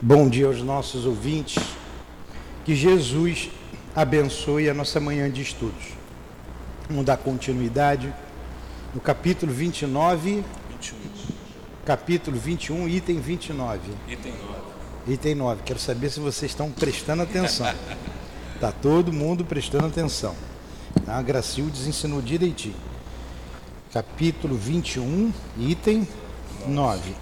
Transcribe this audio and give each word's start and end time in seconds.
Bom 0.00 0.28
dia 0.28 0.46
aos 0.46 0.62
nossos 0.62 1.04
ouvintes. 1.04 1.60
Que 2.64 2.72
Jesus 2.76 3.50
abençoe 3.96 4.70
a 4.70 4.74
nossa 4.74 5.00
manhã 5.00 5.28
de 5.28 5.42
estudos. 5.42 5.88
Vamos 6.88 7.04
dar 7.04 7.16
continuidade 7.16 8.14
no 8.94 9.00
capítulo 9.00 9.52
29, 9.52 10.44
21. 10.70 10.96
capítulo 11.84 12.38
21, 12.38 12.88
item 12.88 13.18
29. 13.18 13.90
Item 14.06 14.32
9. 14.32 15.12
Item 15.14 15.34
9. 15.34 15.62
Quero 15.64 15.80
saber 15.80 16.10
se 16.10 16.20
vocês 16.20 16.52
estão 16.52 16.70
prestando 16.70 17.22
atenção. 17.22 17.66
Tá 18.60 18.72
todo 18.72 19.12
mundo 19.12 19.44
prestando 19.44 19.86
atenção. 19.86 20.34
A 21.06 21.22
Gracildes 21.22 21.86
ensinou 21.86 22.20
direitinho. 22.20 22.74
Capítulo 23.92 24.56
21, 24.56 25.32
item 25.56 26.08
9. 26.66 27.14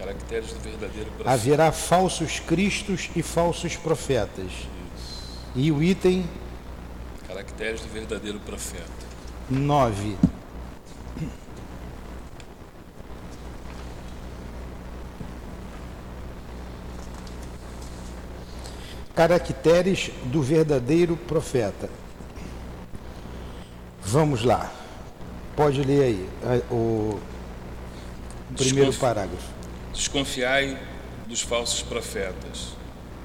Caracteres 0.00 0.52
do 0.54 0.60
verdadeiro 0.60 1.10
profeta. 1.10 1.30
Haverá 1.30 1.70
falsos 1.72 2.40
cristos 2.40 3.10
e 3.14 3.22
falsos 3.22 3.76
profetas. 3.76 4.50
E 5.54 5.70
o 5.70 5.82
item 5.82 6.24
Caracteres 7.28 7.82
do 7.82 7.88
verdadeiro 7.88 8.40
profeta. 8.40 8.88
9. 9.50 10.16
Caracteres 19.14 20.10
do 20.26 20.40
verdadeiro 20.40 21.16
profeta. 21.16 21.90
Vamos 24.02 24.44
lá. 24.44 24.72
Pode 25.56 25.82
ler 25.82 26.02
aí 26.02 26.28
a- 26.42 26.72
o 26.74 27.20
primeiro 28.56 28.90
Desconfi- 28.90 28.98
parágrafo. 29.00 29.59
Desconfiai 29.92 30.78
dos 31.26 31.40
falsos 31.40 31.82
profetas. 31.82 32.68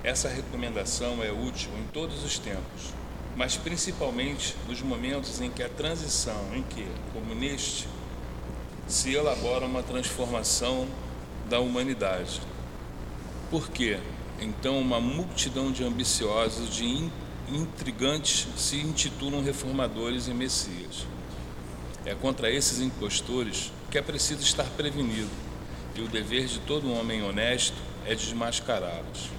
Essa 0.03 0.27
recomendação 0.27 1.23
é 1.23 1.31
útil 1.31 1.69
em 1.79 1.87
todos 1.93 2.23
os 2.23 2.37
tempos, 2.37 2.93
mas 3.35 3.55
principalmente 3.55 4.55
nos 4.67 4.81
momentos 4.81 5.41
em 5.41 5.49
que 5.49 5.63
a 5.63 5.69
transição, 5.69 6.55
em 6.55 6.63
que, 6.63 6.87
como 7.13 7.33
neste, 7.33 7.87
se 8.87 9.13
elabora 9.13 9.65
uma 9.65 9.81
transformação 9.81 10.87
da 11.49 11.59
humanidade. 11.59 12.41
Por 13.49 13.69
quê? 13.69 13.99
Então, 14.39 14.79
uma 14.79 14.99
multidão 14.99 15.71
de 15.71 15.83
ambiciosos, 15.83 16.69
de 16.75 16.83
in- 16.83 17.11
intrigantes, 17.47 18.47
se 18.57 18.77
intitulam 18.77 19.43
reformadores 19.43 20.27
e 20.27 20.33
messias. 20.33 21.05
É 22.05 22.13
contra 22.13 22.51
esses 22.51 22.79
impostores 22.79 23.71
que 23.89 23.97
é 23.97 24.01
preciso 24.01 24.41
estar 24.41 24.65
prevenido, 24.65 25.29
e 25.95 26.01
o 26.01 26.07
dever 26.07 26.45
de 26.45 26.59
todo 26.59 26.91
homem 26.91 27.23
honesto 27.23 27.77
é 28.05 28.13
desmascará-los. 28.13 29.29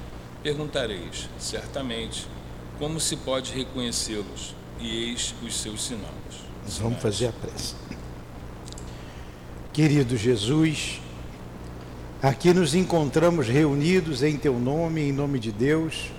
Perguntareis, 0.43 1.29
certamente, 1.39 2.27
como 2.79 2.99
se 3.01 3.17
pode 3.17 3.53
reconhecê-los, 3.53 4.55
e 4.79 5.09
eis 5.11 5.35
os 5.43 5.55
seus 5.61 5.85
sinais. 5.85 6.07
Nós 6.65 6.79
vamos 6.79 7.01
fazer 7.01 7.29
a 7.29 7.33
prece. 7.33 7.75
Querido 9.73 10.17
Jesus, 10.17 11.01
aqui 12.23 12.53
nos 12.55 12.75
encontramos 12.75 13.47
reunidos 13.49 14.23
em 14.23 14.37
Teu 14.37 14.59
nome, 14.59 15.03
em 15.03 15.13
nome 15.13 15.39
de 15.39 15.53
Deus, 15.53 16.11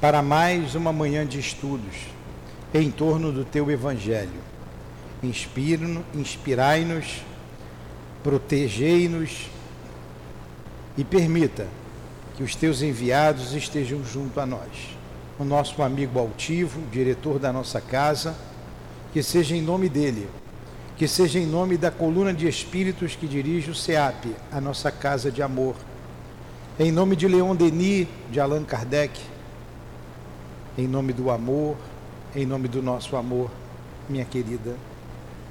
para 0.00 0.22
mais 0.22 0.74
uma 0.74 0.92
manhã 0.92 1.26
de 1.26 1.38
estudos 1.38 1.94
em 2.74 2.90
torno 2.90 3.32
do 3.32 3.44
Teu 3.44 3.70
Evangelho. 3.70 4.40
Inspira- 5.22 6.04
Inspirai-nos, 6.14 7.22
protegei-nos 8.22 9.48
e 10.96 11.04
permita 11.04 11.66
que 12.36 12.42
os 12.42 12.54
Teus 12.54 12.82
enviados 12.82 13.54
estejam 13.54 14.04
junto 14.04 14.40
a 14.40 14.46
nós. 14.46 14.96
O 15.38 15.44
nosso 15.44 15.82
amigo 15.82 16.18
altivo, 16.18 16.80
diretor 16.90 17.38
da 17.38 17.52
nossa 17.52 17.80
casa, 17.80 18.36
que 19.12 19.22
seja 19.22 19.56
em 19.56 19.62
nome 19.62 19.88
dele, 19.88 20.28
que 20.96 21.06
seja 21.06 21.38
em 21.38 21.46
nome 21.46 21.76
da 21.76 21.90
coluna 21.90 22.32
de 22.32 22.48
espíritos 22.48 23.14
que 23.14 23.26
dirige 23.26 23.70
o 23.70 23.74
SEAP, 23.74 24.34
a 24.50 24.60
nossa 24.60 24.90
casa 24.90 25.30
de 25.30 25.42
amor. 25.42 25.76
Em 26.78 26.90
nome 26.90 27.16
de 27.16 27.28
Leon 27.28 27.54
Denis, 27.54 28.06
de 28.30 28.40
Allan 28.40 28.64
Kardec, 28.64 29.20
em 30.76 30.86
nome 30.86 31.12
do 31.12 31.30
amor, 31.30 31.76
em 32.34 32.44
nome 32.44 32.68
do 32.68 32.82
nosso 32.82 33.16
amor, 33.16 33.50
minha 34.08 34.24
querida, 34.24 34.76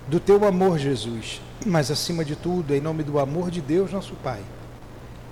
do 0.08 0.20
teu 0.20 0.46
amor, 0.46 0.78
Jesus, 0.78 1.42
mas 1.66 1.90
acima 1.90 2.24
de 2.24 2.36
tudo, 2.36 2.76
em 2.76 2.80
nome 2.80 3.02
do 3.02 3.18
amor 3.18 3.50
de 3.50 3.60
Deus, 3.60 3.92
nosso 3.92 4.14
Pai, 4.16 4.42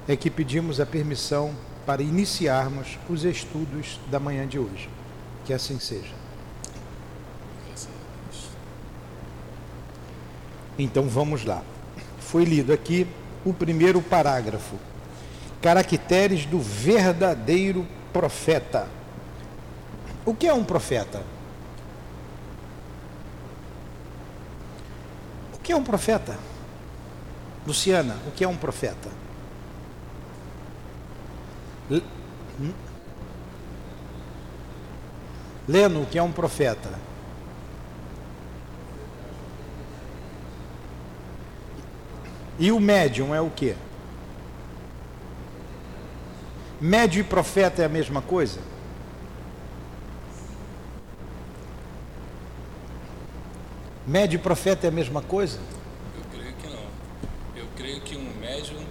é 0.08 0.16
que 0.16 0.30
pedimos 0.30 0.80
a 0.80 0.86
permissão 0.86 1.56
para 1.86 2.02
iniciarmos 2.02 2.97
os 3.09 3.24
estudos 3.24 4.00
da 4.09 4.19
manhã 4.19 4.47
de 4.47 4.59
hoje. 4.59 4.90
Que 5.46 5.53
assim 5.53 5.80
seja. 5.80 6.14
Então 10.78 11.08
vamos 11.08 11.46
lá. 11.46 11.62
Foi 12.19 12.44
lido 12.44 12.74
aqui 12.74 13.08
o 13.46 13.53
primeiro 13.53 14.02
parágrafo. 14.02 14.75
Caracteres 15.62 16.46
do 16.46 16.59
verdadeiro 16.59 17.86
profeta. 18.12 18.88
O 20.25 20.34
que 20.34 20.47
é 20.47 20.53
um 20.53 20.63
profeta? 20.63 21.22
O 25.53 25.58
que 25.59 25.72
é 25.72 25.75
um 25.75 25.84
profeta? 25.84 26.38
Luciana, 27.66 28.18
o 28.28 28.31
que 28.31 28.44
é 28.44 28.47
um 28.47 28.58
profeta? 28.58 29.22
Hum? 31.91 32.73
Leno, 35.67 36.05
que 36.05 36.17
é 36.17 36.23
um 36.23 36.31
profeta? 36.31 36.89
E 42.59 42.71
o 42.71 42.79
médium 42.79 43.33
é 43.33 43.41
o 43.41 43.49
quê? 43.49 43.75
Médio 46.79 47.21
e 47.21 47.23
profeta 47.23 47.81
é 47.81 47.85
a 47.85 47.89
mesma 47.89 48.21
coisa? 48.21 48.59
Médio 54.05 54.38
e 54.38 54.41
profeta 54.41 54.88
é 54.88 54.89
a 54.89 54.91
mesma 54.91 55.21
coisa? 55.21 55.59
Eu 56.17 56.23
creio 56.31 56.53
que 56.55 56.67
não. 56.67 56.83
Eu 57.55 57.65
creio 57.75 58.01
que 58.01 58.17
um 58.17 58.33
médium 58.39 58.85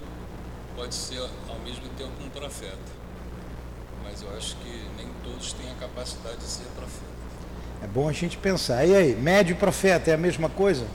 pode 0.75 0.95
ser 0.95 1.21
mesmo 1.63 1.87
tempo 1.97 2.11
um 2.23 2.29
profeta. 2.29 2.77
Mas 4.03 4.21
eu 4.21 4.29
acho 4.35 4.55
que 4.57 4.85
nem 4.97 5.07
todos 5.23 5.53
têm 5.53 5.71
a 5.71 5.75
capacidade 5.75 6.37
de 6.37 6.43
ser 6.43 6.65
profeta. 6.75 7.13
É 7.81 7.87
bom 7.87 8.07
a 8.07 8.11
gente 8.11 8.37
pensar. 8.37 8.85
E 8.85 8.95
aí, 8.95 9.15
médio 9.15 9.53
e 9.53 9.57
profeta 9.57 10.11
é 10.11 10.13
a 10.13 10.17
mesma 10.17 10.49
coisa? 10.49 10.85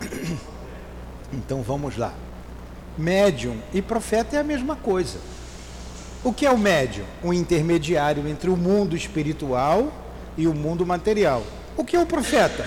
Então 1.30 1.60
vamos 1.60 1.98
lá. 1.98 2.14
Médium 2.96 3.60
e 3.74 3.82
profeta 3.82 4.36
é 4.36 4.40
a 4.40 4.44
mesma 4.44 4.74
coisa. 4.76 5.18
O 6.24 6.32
que 6.32 6.46
é 6.46 6.50
o 6.50 6.56
médium? 6.56 7.04
Um 7.22 7.34
intermediário 7.34 8.26
entre 8.26 8.48
o 8.48 8.56
mundo 8.56 8.96
espiritual 8.96 9.92
e 10.38 10.48
o 10.48 10.54
mundo 10.54 10.86
material. 10.86 11.42
O 11.76 11.84
que 11.84 11.94
é 11.94 12.00
o 12.00 12.06
profeta? 12.06 12.66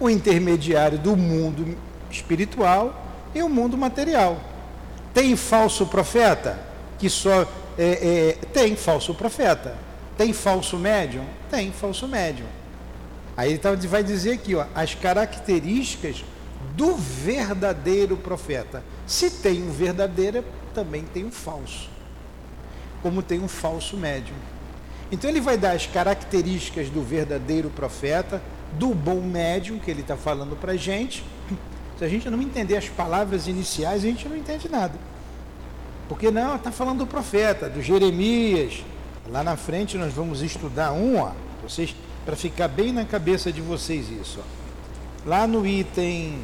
O 0.00 0.08
intermediário 0.08 0.98
do 0.98 1.14
mundo 1.14 1.76
espiritual 2.10 2.99
e 3.34 3.42
o 3.42 3.48
mundo 3.48 3.76
material. 3.76 4.40
Tem 5.12 5.36
falso 5.36 5.86
profeta 5.86 6.58
que 6.98 7.08
só 7.08 7.42
é, 7.78 8.36
é, 8.38 8.46
tem 8.52 8.76
falso 8.76 9.14
profeta. 9.14 9.76
Tem 10.16 10.32
falso 10.32 10.76
médium? 10.78 11.24
Tem 11.50 11.72
falso 11.72 12.06
médium. 12.06 12.46
Aí 13.36 13.50
ele 13.50 13.58
tá- 13.58 13.74
vai 13.74 14.04
dizer 14.04 14.32
aqui, 14.32 14.54
ó, 14.54 14.66
as 14.74 14.94
características 14.94 16.24
do 16.74 16.94
verdadeiro 16.94 18.16
profeta. 18.16 18.82
Se 19.06 19.30
tem 19.30 19.62
um 19.62 19.70
verdadeiro, 19.70 20.44
também 20.74 21.04
tem 21.04 21.24
um 21.24 21.30
falso. 21.30 21.88
Como 23.02 23.22
tem 23.22 23.40
um 23.40 23.48
falso 23.48 23.96
médium. 23.96 24.36
Então 25.10 25.28
ele 25.30 25.40
vai 25.40 25.56
dar 25.56 25.72
as 25.72 25.86
características 25.86 26.90
do 26.90 27.02
verdadeiro 27.02 27.70
profeta, 27.70 28.42
do 28.74 28.94
bom 28.94 29.20
médium 29.20 29.78
que 29.78 29.90
ele 29.90 30.02
está 30.02 30.16
falando 30.16 30.54
para 30.54 30.76
gente. 30.76 31.24
Se 32.00 32.04
a 32.06 32.08
gente 32.08 32.30
não 32.30 32.40
entender 32.40 32.78
as 32.78 32.88
palavras 32.88 33.46
iniciais, 33.46 34.02
a 34.02 34.06
gente 34.06 34.26
não 34.26 34.34
entende 34.34 34.70
nada. 34.70 34.94
Porque 36.08 36.30
não, 36.30 36.56
está 36.56 36.72
falando 36.72 37.00
do 37.00 37.06
profeta, 37.06 37.68
do 37.68 37.82
Jeremias. 37.82 38.82
Lá 39.28 39.44
na 39.44 39.54
frente 39.54 39.98
nós 39.98 40.10
vamos 40.10 40.40
estudar 40.40 40.92
um, 40.92 41.18
ó, 41.18 41.32
vocês 41.62 41.94
para 42.24 42.34
ficar 42.36 42.68
bem 42.68 42.90
na 42.90 43.04
cabeça 43.04 43.52
de 43.52 43.60
vocês 43.60 44.08
isso. 44.08 44.40
Ó. 44.40 45.28
Lá 45.28 45.46
no 45.46 45.66
item, 45.66 46.38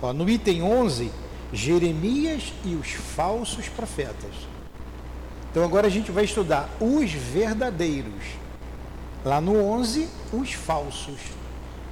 ó, 0.00 0.14
no 0.14 0.26
item 0.30 0.62
11, 0.62 1.12
Jeremias 1.52 2.54
e 2.64 2.74
os 2.74 2.92
falsos 2.92 3.68
profetas. 3.68 4.32
Então 5.50 5.62
agora 5.62 5.88
a 5.88 5.90
gente 5.90 6.10
vai 6.10 6.24
estudar 6.24 6.70
os 6.80 7.12
verdadeiros. 7.12 8.24
Lá 9.22 9.42
no 9.42 9.62
11, 9.62 10.08
os 10.32 10.54
falsos. 10.54 11.35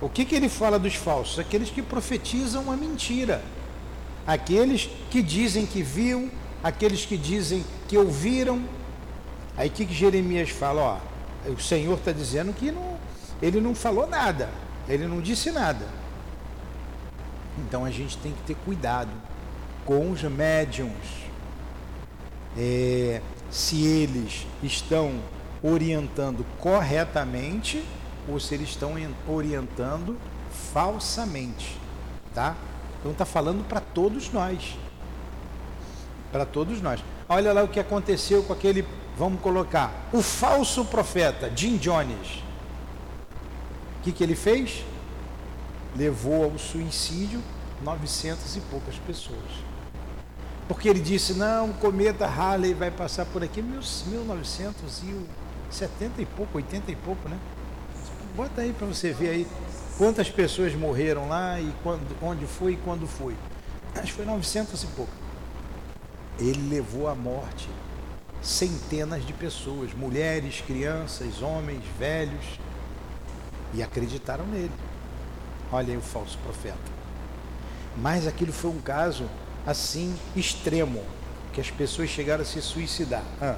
O 0.05 0.09
que, 0.11 0.27
que 0.27 0.35
ele 0.35 0.51
fala 0.51 0.79
dos 0.79 0.95
falsos? 0.95 1.39
Aqueles 1.39 1.71
que 1.71 1.81
profetizam 1.81 2.71
a 2.71 2.77
mentira. 2.77 3.43
Aqueles 4.27 4.91
que 5.11 5.23
dizem 5.23 5.65
que 5.65 5.83
viu, 5.83 6.31
aqueles 6.63 7.07
que 7.07 7.17
dizem 7.17 7.65
que 7.89 7.97
ouviram. 7.97 8.63
Aí 9.57 9.71
que, 9.71 9.87
que 9.87 9.95
Jeremias 9.95 10.51
fala? 10.51 11.01
Ó, 11.47 11.51
o 11.51 11.59
Senhor 11.59 11.97
está 11.97 12.13
dizendo 12.13 12.53
que 12.53 12.71
não, 12.71 12.99
ele 13.41 13.63
não 13.63 13.75
falou 13.75 14.07
nada, 14.07 14.51
ele 14.87 15.07
não 15.07 15.23
disse 15.23 15.51
nada. 15.51 15.87
Então 17.57 17.83
a 17.83 17.91
gente 17.91 18.19
tem 18.19 18.33
que 18.33 18.43
ter 18.43 18.57
cuidado 18.57 19.11
com 19.87 20.11
os 20.11 20.23
médiums. 20.23 21.25
É, 22.59 23.23
se 23.51 23.87
eles 23.87 24.47
estão 24.63 25.15
orientando 25.63 26.45
corretamente 26.61 27.83
ou 28.29 28.41
se 28.41 28.55
eles 28.55 28.71
estão 28.71 28.95
orientando 29.29 30.19
falsamente, 30.73 31.79
tá? 32.35 32.57
Então 32.99 33.13
está 33.13 33.25
falando 33.25 33.67
para 33.69 33.81
todos 33.81 34.33
nós, 34.33 34.77
para 36.33 36.47
todos 36.47 36.81
nós. 36.81 37.01
Olha 37.29 37.53
lá 37.53 37.63
o 37.63 37.69
que 37.69 37.81
aconteceu 37.81 38.43
com 38.43 38.53
aquele, 38.53 38.85
vamos 39.17 39.41
colocar, 39.41 40.09
o 40.13 40.23
falso 40.23 40.85
profeta 40.85 41.51
Jim 41.55 41.77
Jones. 41.77 42.43
O 44.01 44.05
que, 44.05 44.13
que 44.13 44.23
ele 44.23 44.35
fez? 44.35 44.85
Levou 45.97 46.45
ao 46.45 46.59
suicídio 46.59 47.41
900 47.83 48.57
e 48.57 48.61
poucas 48.63 48.97
pessoas. 49.07 49.39
Porque 50.67 50.89
ele 50.89 51.01
disse: 51.01 51.35
não, 51.35 51.71
o 51.71 51.75
cometa 51.75 52.27
Halley 52.27 52.75
vai 52.75 52.91
passar 52.91 53.25
por 53.27 53.45
aqui, 53.45 53.63
1970 53.63 56.23
e 56.23 56.27
pouco, 56.27 56.57
80 56.57 56.91
e 56.91 56.97
pouco, 56.97 57.29
né? 57.29 57.39
Bota 58.35 58.63
aí 58.63 58.73
para 58.73 58.87
você 58.87 59.13
ver 59.13 59.29
aí 59.31 59.47
quantas 59.97 60.29
pessoas 60.29 60.75
morreram 60.75 61.29
lá 61.29 61.61
e 61.61 61.73
quando, 61.83 62.05
onde 62.21 62.47
foi 62.47 62.73
e 62.73 62.77
quando 62.77 63.07
foi. 63.07 63.37
Acho 63.95 64.07
que 64.07 64.13
foi 64.13 64.25
900 64.25 64.83
e 64.83 64.87
pouco. 64.89 65.13
Ele 66.39 66.69
levou 66.69 67.09
à 67.09 67.15
morte 67.15 67.69
centenas 68.43 69.25
de 69.25 69.33
pessoas, 69.33 69.95
mulheres, 69.95 70.61
crianças, 70.61 71.41
homens, 71.41 71.83
velhos, 71.99 72.59
e 73.73 73.83
acreditaram 73.83 74.45
nele. 74.47 74.73
Olha 75.73 75.93
aí 75.93 75.97
o 75.97 76.03
falso 76.03 76.37
profeta. 76.39 76.77
Mas 77.97 78.27
aquilo 78.27 78.53
foi 78.53 78.71
um 78.71 78.81
caso 78.81 79.29
assim 79.67 80.15
extremo, 80.37 81.03
que 81.53 81.61
as 81.61 81.71
pessoas 81.71 82.11
chegaram 82.11 82.43
a 82.43 82.45
se 82.45 82.61
suicidar. 82.61 83.25
Ah. 83.41 83.57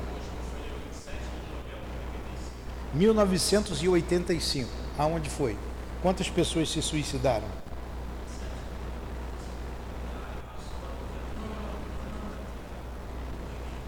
1985, 2.94 4.68
aonde 4.98 5.28
foi? 5.28 5.56
Quantas 6.02 6.28
pessoas 6.28 6.70
se 6.70 6.80
suicidaram? 6.82 7.48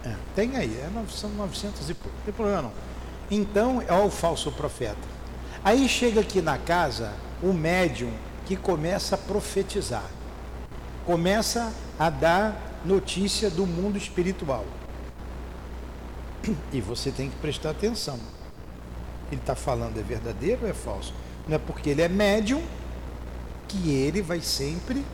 É, 0.04 0.14
tem 0.34 0.56
aí, 0.56 0.76
é, 0.76 0.90
são 1.10 1.30
900 1.30 1.90
e 1.90 1.94
pouco, 1.94 2.16
tem 2.24 2.34
problema 2.34 2.62
não. 2.62 2.72
Então, 3.30 3.82
é 3.86 3.92
o 3.92 4.10
falso 4.10 4.50
profeta. 4.52 4.96
Aí 5.64 5.88
chega 5.88 6.20
aqui 6.20 6.40
na 6.40 6.56
casa 6.56 7.12
o 7.42 7.52
médium 7.52 8.12
que 8.46 8.56
começa 8.56 9.14
a 9.14 9.18
profetizar 9.18 10.04
começa 11.08 11.72
a 11.98 12.10
dar 12.10 12.82
notícia 12.84 13.48
do 13.48 13.66
mundo 13.66 13.96
espiritual. 13.96 14.66
E 16.70 16.82
você 16.82 17.10
tem 17.10 17.30
que 17.30 17.36
prestar 17.36 17.70
atenção. 17.70 18.20
Ele 19.30 19.40
está 19.40 19.54
falando 19.54 19.98
é 19.98 20.02
verdadeiro 20.02 20.62
ou 20.62 20.68
é 20.68 20.74
falso? 20.74 21.12
Não 21.46 21.56
é 21.56 21.58
porque 21.58 21.90
ele 21.90 22.02
é 22.02 22.08
médium 22.08 22.62
que 23.66 23.90
ele 23.90 24.22
vai 24.22 24.40
sempre 24.40 25.04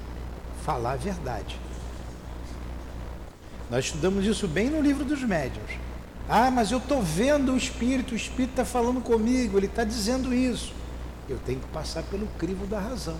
falar 0.64 0.92
a 0.92 0.96
verdade. 0.96 1.58
Nós 3.70 3.86
estudamos 3.86 4.24
isso 4.24 4.46
bem 4.46 4.70
no 4.70 4.80
livro 4.80 5.04
dos 5.04 5.22
médiuns. 5.22 5.78
Ah, 6.28 6.50
mas 6.50 6.70
eu 6.70 6.78
estou 6.78 7.02
vendo 7.02 7.52
o 7.52 7.56
Espírito, 7.56 8.12
o 8.12 8.16
Espírito 8.16 8.50
está 8.50 8.64
falando 8.64 9.00
comigo, 9.00 9.58
ele 9.58 9.66
está 9.66 9.84
dizendo 9.84 10.32
isso. 10.32 10.72
Eu 11.28 11.38
tenho 11.38 11.60
que 11.60 11.68
passar 11.68 12.02
pelo 12.04 12.26
crivo 12.38 12.66
da 12.66 12.78
razão. 12.78 13.16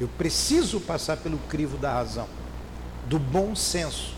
Eu 0.00 0.08
preciso 0.08 0.80
passar 0.80 1.16
pelo 1.18 1.38
crivo 1.48 1.76
da 1.78 1.92
razão, 1.92 2.28
do 3.06 3.18
bom 3.18 3.54
senso. 3.54 4.14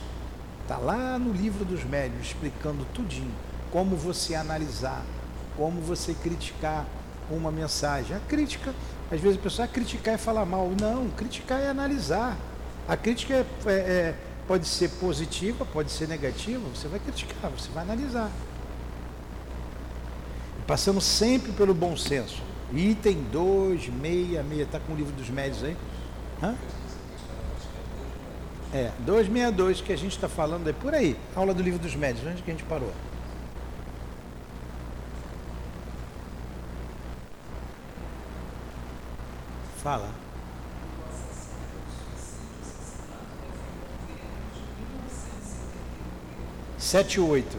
Está 0.63 0.79
lá 0.79 1.19
no 1.19 1.33
livro 1.33 1.65
dos 1.65 1.85
médios 1.85 2.29
explicando 2.29 2.87
tudinho. 2.87 3.35
Como 3.75 3.97
você 3.97 4.37
analisar, 4.37 5.05
como 5.57 5.81
você 5.81 6.15
criticar 6.15 6.87
uma 7.29 7.51
mensagem. 7.51 8.17
A 8.17 8.21
crítica, 8.21 8.73
às 9.11 9.21
vezes 9.21 9.37
a 9.37 9.41
pessoa 9.41 9.65
ah, 9.67 9.69
criticar 9.69 10.15
é 10.15 10.17
falar 10.17 10.47
mal. 10.47 10.71
Não, 10.81 11.11
criticar 11.11 11.61
é 11.61 11.69
analisar. 11.69 12.37
A 12.87 12.97
crítica 12.97 13.35
é, 13.35 13.47
é, 13.67 13.73
é, 13.73 14.15
pode 14.47 14.69
ser 14.69 14.91
positiva, 15.01 15.65
pode 15.65 15.91
ser 15.91 16.07
negativa. 16.07 16.63
Você 16.73 16.87
vai 16.87 17.01
criticar, 17.01 17.51
você 17.51 17.69
vai 17.75 17.83
analisar. 17.83 18.31
Passando 20.69 21.01
sempre 21.01 21.51
pelo 21.51 21.75
bom 21.75 21.97
senso. 21.97 22.41
Item 22.73 23.25
266, 23.33 24.61
está 24.61 24.79
com 24.79 24.93
o 24.93 24.97
livro 24.97 25.13
dos 25.15 25.29
médios 25.31 25.65
aí? 25.65 25.77
Hã? 26.41 26.55
É, 28.73 28.93
262 29.01 29.81
que 29.81 29.93
a 29.93 29.97
gente 29.97 30.13
está 30.13 30.29
falando 30.29 30.69
é 30.69 30.73
por 30.73 30.95
aí. 30.95 31.17
Aula 31.35 31.53
do 31.53 31.61
livro 31.61 31.81
dos 31.81 31.97
médios, 31.97 32.25
onde 32.25 32.41
que 32.41 32.51
a 32.53 32.55
gente 32.55 32.65
parou? 32.65 32.93
Fala. 39.85 40.09
Sete 46.79 47.21
oito. 47.21 47.59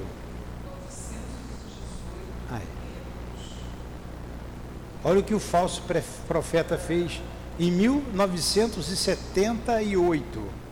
Olha 5.03 5.19
o 5.19 5.23
que 5.23 5.35
o 5.35 5.39
falso 5.39 5.83
profeta 6.27 6.79
fez 6.79 7.21
em 7.59 7.69
1978. 7.69 10.65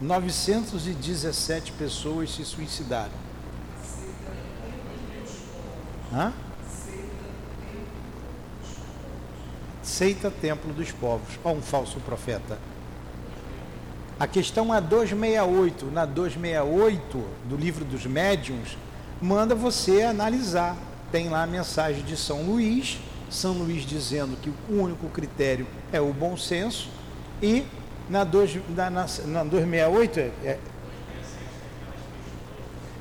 917 0.00 1.72
pessoas 1.72 2.34
se 2.34 2.44
suicidaram. 2.44 3.12
Hã? 6.12 6.32
Seita 9.98 10.30
Templo 10.30 10.72
dos 10.72 10.92
Povos. 10.92 11.40
Olha 11.42 11.56
um 11.56 11.60
falso 11.60 11.98
profeta. 11.98 12.56
A 14.20 14.28
questão 14.28 14.72
é 14.72 14.80
268. 14.80 15.86
Na 15.86 16.04
268 16.04 17.24
do 17.46 17.56
livro 17.56 17.84
dos 17.84 18.06
médiuns, 18.06 18.78
manda 19.20 19.56
você 19.56 20.02
analisar. 20.02 20.76
Tem 21.10 21.28
lá 21.28 21.42
a 21.42 21.46
mensagem 21.48 22.04
de 22.04 22.16
São 22.16 22.42
Luís 22.42 23.00
são 23.28 23.52
Luís 23.52 23.82
dizendo 23.82 24.36
que 24.40 24.48
o 24.48 24.80
único 24.80 25.08
critério 25.08 25.66
é 25.92 26.00
o 26.00 26.12
bom 26.12 26.36
senso, 26.36 26.88
e 27.42 27.64
na, 28.08 28.24
dois, 28.24 28.56
na, 28.70 28.88
na, 28.88 29.06
na 29.26 29.44
268 29.44 30.20
é, 30.20 30.32
é, 30.44 30.58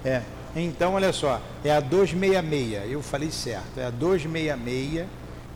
é, 0.03 0.24
então 0.53 0.95
olha 0.95 1.13
só, 1.13 1.41
é 1.63 1.71
a 1.71 1.79
266, 1.79 2.91
eu 2.91 3.01
falei 3.01 3.31
certo, 3.31 3.77
é 3.77 3.86
a 3.86 3.89
266, 3.89 5.07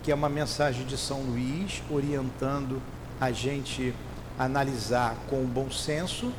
que 0.04 0.12
é 0.12 0.16
uma 0.16 0.30
mensagem 0.30 0.86
de 0.86 0.98
São 0.98 1.22
Luís 1.22 1.82
orientando 1.90 2.82
a 3.20 3.32
gente 3.32 3.94
analisar 4.38 5.16
com 5.30 5.44
bom 5.46 5.70
senso, 5.70 6.32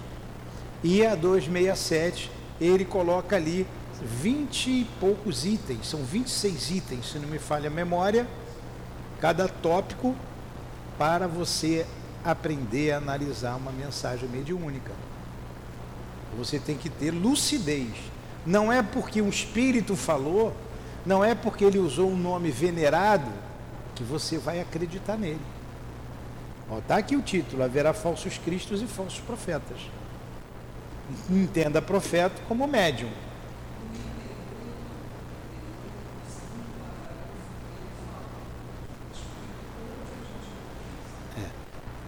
e 0.82 1.06
a 1.06 1.14
267, 1.14 2.30
ele 2.60 2.84
coloca 2.84 3.36
ali 3.36 3.66
20 4.02 4.66
e 4.68 4.84
poucos 4.98 5.44
itens, 5.44 5.86
são 5.86 6.02
26 6.02 6.70
itens, 6.72 7.10
se 7.12 7.18
não 7.18 7.28
me 7.28 7.38
falha 7.38 7.68
a 7.68 7.72
memória, 7.72 8.26
cada 9.20 9.46
tópico 9.46 10.16
para 10.98 11.28
você 11.28 11.86
aprender 12.24 12.90
a 12.90 12.96
analisar 12.96 13.54
uma 13.56 13.70
mensagem 13.70 14.28
mediúnica. 14.28 14.90
Você 16.36 16.58
tem 16.58 16.76
que 16.76 16.88
ter 16.88 17.12
lucidez. 17.12 17.92
Não 18.44 18.72
é 18.72 18.82
porque 18.82 19.22
um 19.22 19.28
espírito 19.28 19.94
falou, 19.94 20.52
não 21.06 21.24
é 21.24 21.34
porque 21.34 21.64
ele 21.64 21.78
usou 21.78 22.10
um 22.10 22.16
nome 22.16 22.50
venerado 22.50 23.30
que 24.02 24.10
você 24.10 24.38
vai 24.38 24.60
acreditar 24.60 25.16
nele. 25.16 25.40
Está 26.78 26.96
aqui 26.96 27.16
o 27.16 27.22
título: 27.22 27.62
haverá 27.62 27.92
falsos 27.92 28.38
cristos 28.38 28.82
e 28.82 28.86
falsos 28.86 29.20
profetas. 29.20 29.78
Entenda 31.30 31.80
profeta 31.80 32.40
como 32.48 32.66
médium. 32.66 33.10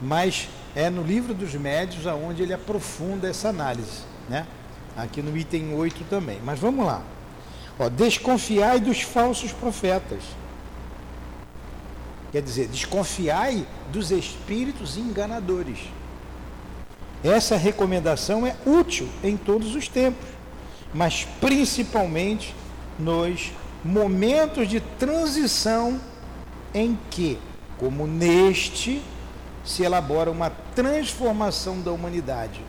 mas 0.00 0.50
é 0.76 0.90
no 0.90 1.02
livro 1.02 1.32
dos 1.32 1.54
médios 1.54 2.06
aonde 2.06 2.42
ele 2.42 2.52
aprofunda 2.52 3.26
essa 3.26 3.48
análise, 3.48 4.02
né? 4.28 4.46
Aqui 4.94 5.22
no 5.22 5.34
item 5.34 5.72
8 5.74 6.04
também. 6.04 6.40
Mas 6.44 6.58
vamos 6.58 6.84
lá. 6.84 7.02
Ó, 7.78 7.88
desconfiai 7.88 8.78
dos 8.78 9.00
falsos 9.00 9.50
profetas. 9.50 10.22
Quer 12.34 12.42
dizer, 12.42 12.66
desconfiai 12.66 13.64
dos 13.92 14.10
espíritos 14.10 14.96
enganadores. 14.96 15.78
Essa 17.22 17.56
recomendação 17.56 18.44
é 18.44 18.56
útil 18.66 19.08
em 19.22 19.36
todos 19.36 19.76
os 19.76 19.86
tempos, 19.86 20.26
mas 20.92 21.28
principalmente 21.40 22.52
nos 22.98 23.52
momentos 23.84 24.68
de 24.68 24.80
transição 24.80 26.00
em 26.74 26.98
que, 27.08 27.38
como 27.78 28.04
neste, 28.04 29.00
se 29.64 29.84
elabora 29.84 30.28
uma 30.28 30.50
transformação 30.74 31.80
da 31.82 31.92
humanidade. 31.92 32.60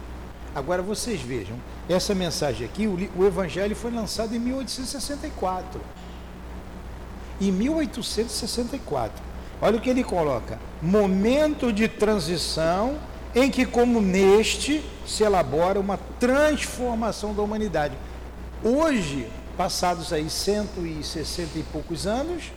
Agora 0.54 0.84
vocês 0.84 1.20
vejam, 1.20 1.58
essa 1.90 2.14
mensagem 2.14 2.68
aqui, 2.68 2.86
o, 2.86 3.26
Evangelho 3.26 3.76
foi 3.76 3.90
lançado 3.90 4.36
em 4.36 4.40
1864. 4.40 5.82
Em 7.42 7.52
1864. 7.52 9.34
Olha 9.62 9.78
o 9.78 9.82
que 9.82 9.90
ele 9.90 10.04
coloca: 10.04 10.60
momento 10.82 11.72
de 11.72 11.88
transição 11.88 12.98
em 13.34 13.52
que, 13.52 13.66
como 13.66 14.02
neste, 14.02 14.84
se 15.06 15.24
elabora 15.24 15.80
uma 15.80 15.98
transformação 16.20 17.34
da 17.34 17.42
humanidade. 17.42 17.96
Hoje, 18.64 19.28
passados 19.58 20.14
aí 20.14 20.30
160 20.30 21.60
e 21.60 21.64
poucos 21.64 22.08
anos, 22.08 22.52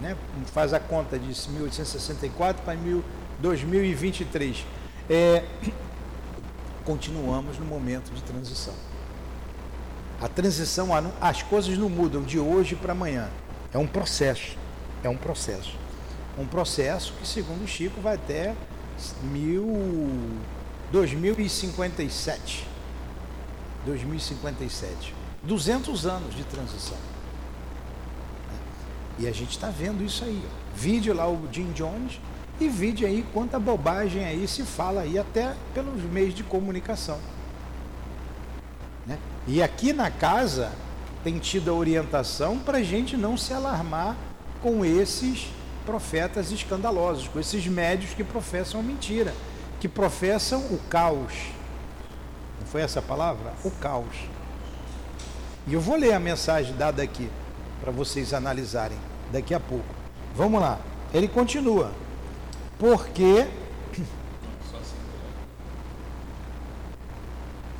né, 0.00 0.16
faz 0.52 0.72
a 0.74 0.80
conta 0.80 1.18
de 1.18 1.26
1864 1.26 2.62
para 2.62 2.76
2023, 3.40 4.64
é, 5.08 5.44
continuamos 6.84 7.58
no 7.58 7.64
momento 7.64 8.12
de 8.12 8.22
transição. 8.22 8.74
A 10.20 10.28
transição, 10.28 10.88
as 11.18 11.42
coisas 11.42 11.78
não 11.78 11.88
mudam 11.88 12.22
de 12.22 12.38
hoje 12.38 12.76
para 12.76 12.92
amanhã. 12.92 13.28
É 13.72 13.78
um 13.78 13.86
processo. 13.86 14.58
É 15.02 15.08
um 15.08 15.16
processo. 15.16 15.74
Um 16.38 16.46
processo 16.46 17.12
que, 17.20 17.26
segundo 17.26 17.64
o 17.64 17.68
Chico, 17.68 18.00
vai 18.00 18.14
até 18.14 18.54
mil, 19.22 20.08
2057. 20.92 22.66
2057. 23.84 25.14
200 25.42 26.06
anos 26.06 26.34
de 26.34 26.44
transição. 26.44 26.98
E 29.18 29.26
a 29.26 29.32
gente 29.32 29.50
está 29.50 29.68
vendo 29.68 30.02
isso 30.02 30.24
aí. 30.24 30.42
Vídeo 30.74 31.14
lá 31.14 31.28
o 31.28 31.48
Jim 31.52 31.72
Jones 31.72 32.20
e 32.60 32.68
vídeo 32.68 33.06
aí 33.06 33.24
quanta 33.32 33.58
bobagem 33.58 34.24
aí 34.24 34.46
se 34.46 34.62
fala 34.62 35.02
aí 35.02 35.18
até 35.18 35.54
pelos 35.74 36.02
meios 36.04 36.34
de 36.34 36.42
comunicação. 36.42 37.18
Né? 39.06 39.18
E 39.46 39.62
aqui 39.62 39.92
na 39.92 40.10
casa 40.10 40.72
tem 41.22 41.38
tido 41.38 41.70
a 41.70 41.74
orientação 41.74 42.58
para 42.58 42.78
a 42.78 42.82
gente 42.82 43.16
não 43.16 43.36
se 43.36 43.52
alarmar 43.52 44.16
com 44.62 44.84
esses 44.84 45.48
profetas 45.90 46.52
escandalosos, 46.52 47.26
com 47.26 47.40
esses 47.40 47.66
médios 47.66 48.14
que 48.14 48.22
professam 48.22 48.80
mentira, 48.80 49.34
que 49.80 49.88
professam 49.88 50.60
o 50.70 50.78
caos. 50.88 51.32
Não 52.60 52.66
foi 52.68 52.82
essa 52.82 53.00
a 53.00 53.02
palavra? 53.02 53.52
O 53.64 53.72
caos. 53.72 54.14
E 55.66 55.74
eu 55.74 55.80
vou 55.80 55.96
ler 55.96 56.12
a 56.12 56.20
mensagem 56.20 56.76
dada 56.76 57.02
aqui 57.02 57.28
para 57.80 57.90
vocês 57.90 58.32
analisarem 58.32 58.96
daqui 59.32 59.52
a 59.52 59.58
pouco. 59.58 59.92
Vamos 60.32 60.60
lá. 60.60 60.78
Ele 61.12 61.26
continua. 61.26 61.90
Porque 62.78 63.48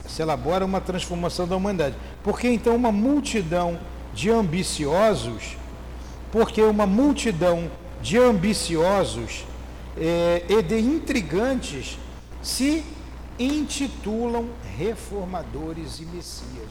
se 0.08 0.20
elabora 0.20 0.64
uma 0.64 0.80
transformação 0.80 1.46
da 1.46 1.54
humanidade. 1.54 1.94
Porque 2.24 2.48
então 2.48 2.74
uma 2.74 2.90
multidão 2.90 3.78
de 4.12 4.32
ambiciosos, 4.32 5.56
porque 6.32 6.60
uma 6.60 6.86
multidão 6.86 7.70
de 8.00 8.18
ambiciosos 8.18 9.44
é, 9.96 10.44
e 10.48 10.62
de 10.62 10.78
intrigantes 10.78 11.98
se 12.42 12.84
intitulam 13.38 14.48
reformadores 14.76 16.00
e 16.00 16.04
messias. 16.04 16.70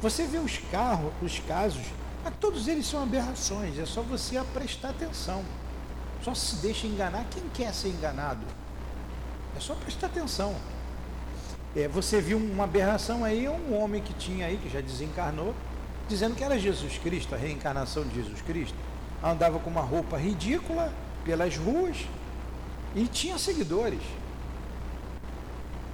Você 0.00 0.26
vê 0.26 0.38
os 0.38 0.58
carros, 0.70 1.12
os 1.22 1.38
casos, 1.40 1.82
mas 2.24 2.34
todos 2.40 2.68
eles 2.68 2.86
são 2.86 3.02
aberrações, 3.02 3.78
é 3.78 3.86
só 3.86 4.02
você 4.02 4.40
prestar 4.54 4.90
atenção. 4.90 5.42
Só 6.22 6.34
se 6.34 6.56
deixa 6.56 6.86
enganar 6.86 7.24
quem 7.30 7.42
quer 7.54 7.72
ser 7.72 7.88
enganado. 7.88 8.44
É 9.56 9.60
só 9.60 9.74
prestar 9.74 10.08
atenção. 10.08 10.54
É, 11.76 11.86
você 11.86 12.20
viu 12.20 12.38
uma 12.38 12.64
aberração 12.64 13.24
aí, 13.24 13.48
um 13.48 13.76
homem 13.76 14.02
que 14.02 14.12
tinha 14.14 14.46
aí, 14.46 14.56
que 14.56 14.68
já 14.68 14.80
desencarnou, 14.80 15.54
dizendo 16.08 16.34
que 16.34 16.42
era 16.42 16.58
Jesus 16.58 16.98
Cristo, 16.98 17.34
a 17.34 17.38
reencarnação 17.38 18.04
de 18.04 18.14
Jesus 18.14 18.40
Cristo 18.42 18.74
andava 19.22 19.58
com 19.58 19.70
uma 19.70 19.80
roupa 19.80 20.16
ridícula 20.16 20.92
pelas 21.24 21.56
ruas 21.56 22.06
e 22.94 23.06
tinha 23.06 23.38
seguidores. 23.38 24.00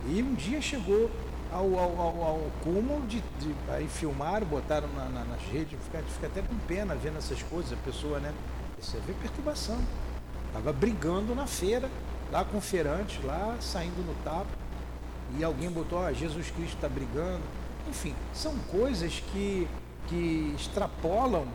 E 0.06 0.22
um 0.22 0.34
dia 0.34 0.60
chegou 0.60 1.10
ao, 1.50 1.78
ao, 1.78 2.00
ao, 2.00 2.22
ao 2.22 2.40
cúmulo 2.62 3.06
de, 3.06 3.22
de, 3.38 3.54
Aí 3.68 3.88
filmaram, 3.88 4.46
botaram 4.46 4.88
na, 4.88 5.06
na, 5.06 5.24
nas 5.24 5.40
redes, 5.42 5.78
fica, 5.84 6.02
fica 6.02 6.26
até 6.26 6.42
com 6.42 6.54
pena 6.66 6.94
vendo 6.94 7.16
essas 7.16 7.42
coisas, 7.42 7.72
a 7.72 7.76
pessoa, 7.76 8.18
né? 8.18 8.32
É 8.78 9.00
ver 9.00 9.14
perturbação. 9.14 9.80
Estava 10.48 10.72
brigando 10.72 11.34
na 11.34 11.46
feira, 11.46 11.88
lá 12.30 12.44
com 12.44 12.58
o 12.58 12.60
feirante, 12.60 13.18
lá 13.24 13.56
saindo 13.60 14.04
no 14.06 14.14
tapa. 14.22 14.46
E 15.38 15.42
alguém 15.42 15.70
botou, 15.70 15.98
ó, 15.98 16.12
Jesus 16.12 16.50
Cristo 16.50 16.74
está 16.74 16.88
brigando. 16.88 17.42
Enfim, 17.88 18.14
são 18.34 18.54
coisas 18.70 19.22
que, 19.32 19.66
que 20.06 20.54
extrapolam 20.56 21.46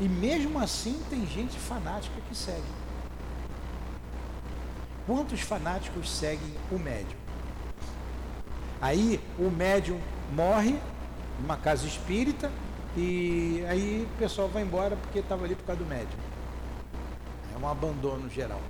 e 0.00 0.08
mesmo 0.08 0.58
assim 0.58 1.00
tem 1.10 1.26
gente 1.26 1.58
fanática 1.58 2.14
que 2.28 2.34
segue. 2.34 2.62
Quantos 5.06 5.40
fanáticos 5.40 6.10
seguem 6.10 6.54
o 6.70 6.78
médium? 6.78 7.18
Aí 8.80 9.20
o 9.38 9.50
médium 9.50 9.98
morre 10.32 10.78
numa 11.40 11.56
casa 11.56 11.86
espírita 11.86 12.50
e 12.96 13.64
aí 13.68 14.06
o 14.08 14.18
pessoal 14.18 14.48
vai 14.48 14.62
embora 14.62 14.96
porque 14.96 15.18
estava 15.18 15.44
ali 15.44 15.54
por 15.54 15.64
causa 15.64 15.82
do 15.82 15.88
médium. 15.88 16.18
É 17.54 17.58
um 17.58 17.68
abandono 17.68 18.28
geral. 18.30 18.60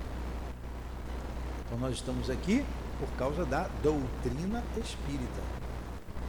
Então 1.66 1.78
nós 1.78 1.97
estamos 1.97 2.30
aqui 2.30 2.64
por 2.99 3.08
causa 3.18 3.44
da 3.44 3.68
doutrina 3.82 4.62
espírita. 4.76 5.42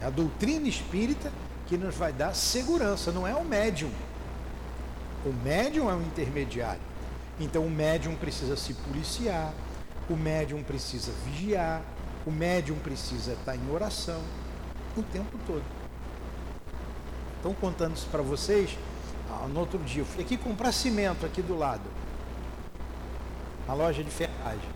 É 0.00 0.06
a 0.06 0.10
doutrina 0.10 0.68
espírita 0.68 1.32
que 1.66 1.78
nos 1.78 1.94
vai 1.94 2.12
dar 2.12 2.34
segurança, 2.34 3.12
não 3.12 3.26
é 3.26 3.34
o 3.34 3.44
médium. 3.44 3.90
O 5.24 5.32
médium 5.44 5.90
é 5.90 5.94
um 5.94 6.02
intermediário. 6.02 6.80
Então 7.38 7.64
o 7.64 7.70
médium 7.70 8.14
precisa 8.14 8.56
se 8.56 8.74
policiar, 8.74 9.52
o 10.08 10.16
médium 10.16 10.62
precisa 10.62 11.12
vigiar, 11.26 11.82
o 12.26 12.30
médium 12.30 12.76
precisa 12.78 13.32
estar 13.32 13.56
em 13.56 13.70
oração 13.70 14.20
o 14.96 15.02
tempo 15.02 15.38
todo. 15.46 15.62
Estão 17.36 17.54
contando 17.54 17.96
isso 17.96 18.06
para 18.10 18.22
vocês. 18.22 18.76
Ah, 19.30 19.46
no 19.46 19.60
outro 19.60 19.78
dia, 19.78 20.02
eu 20.02 20.06
fui 20.06 20.22
aqui 20.22 20.36
comprar 20.36 20.72
cimento 20.72 21.24
aqui 21.24 21.40
do 21.40 21.56
lado. 21.56 21.82
Na 23.66 23.74
loja 23.74 24.02
de 24.02 24.10
ferragem. 24.10 24.68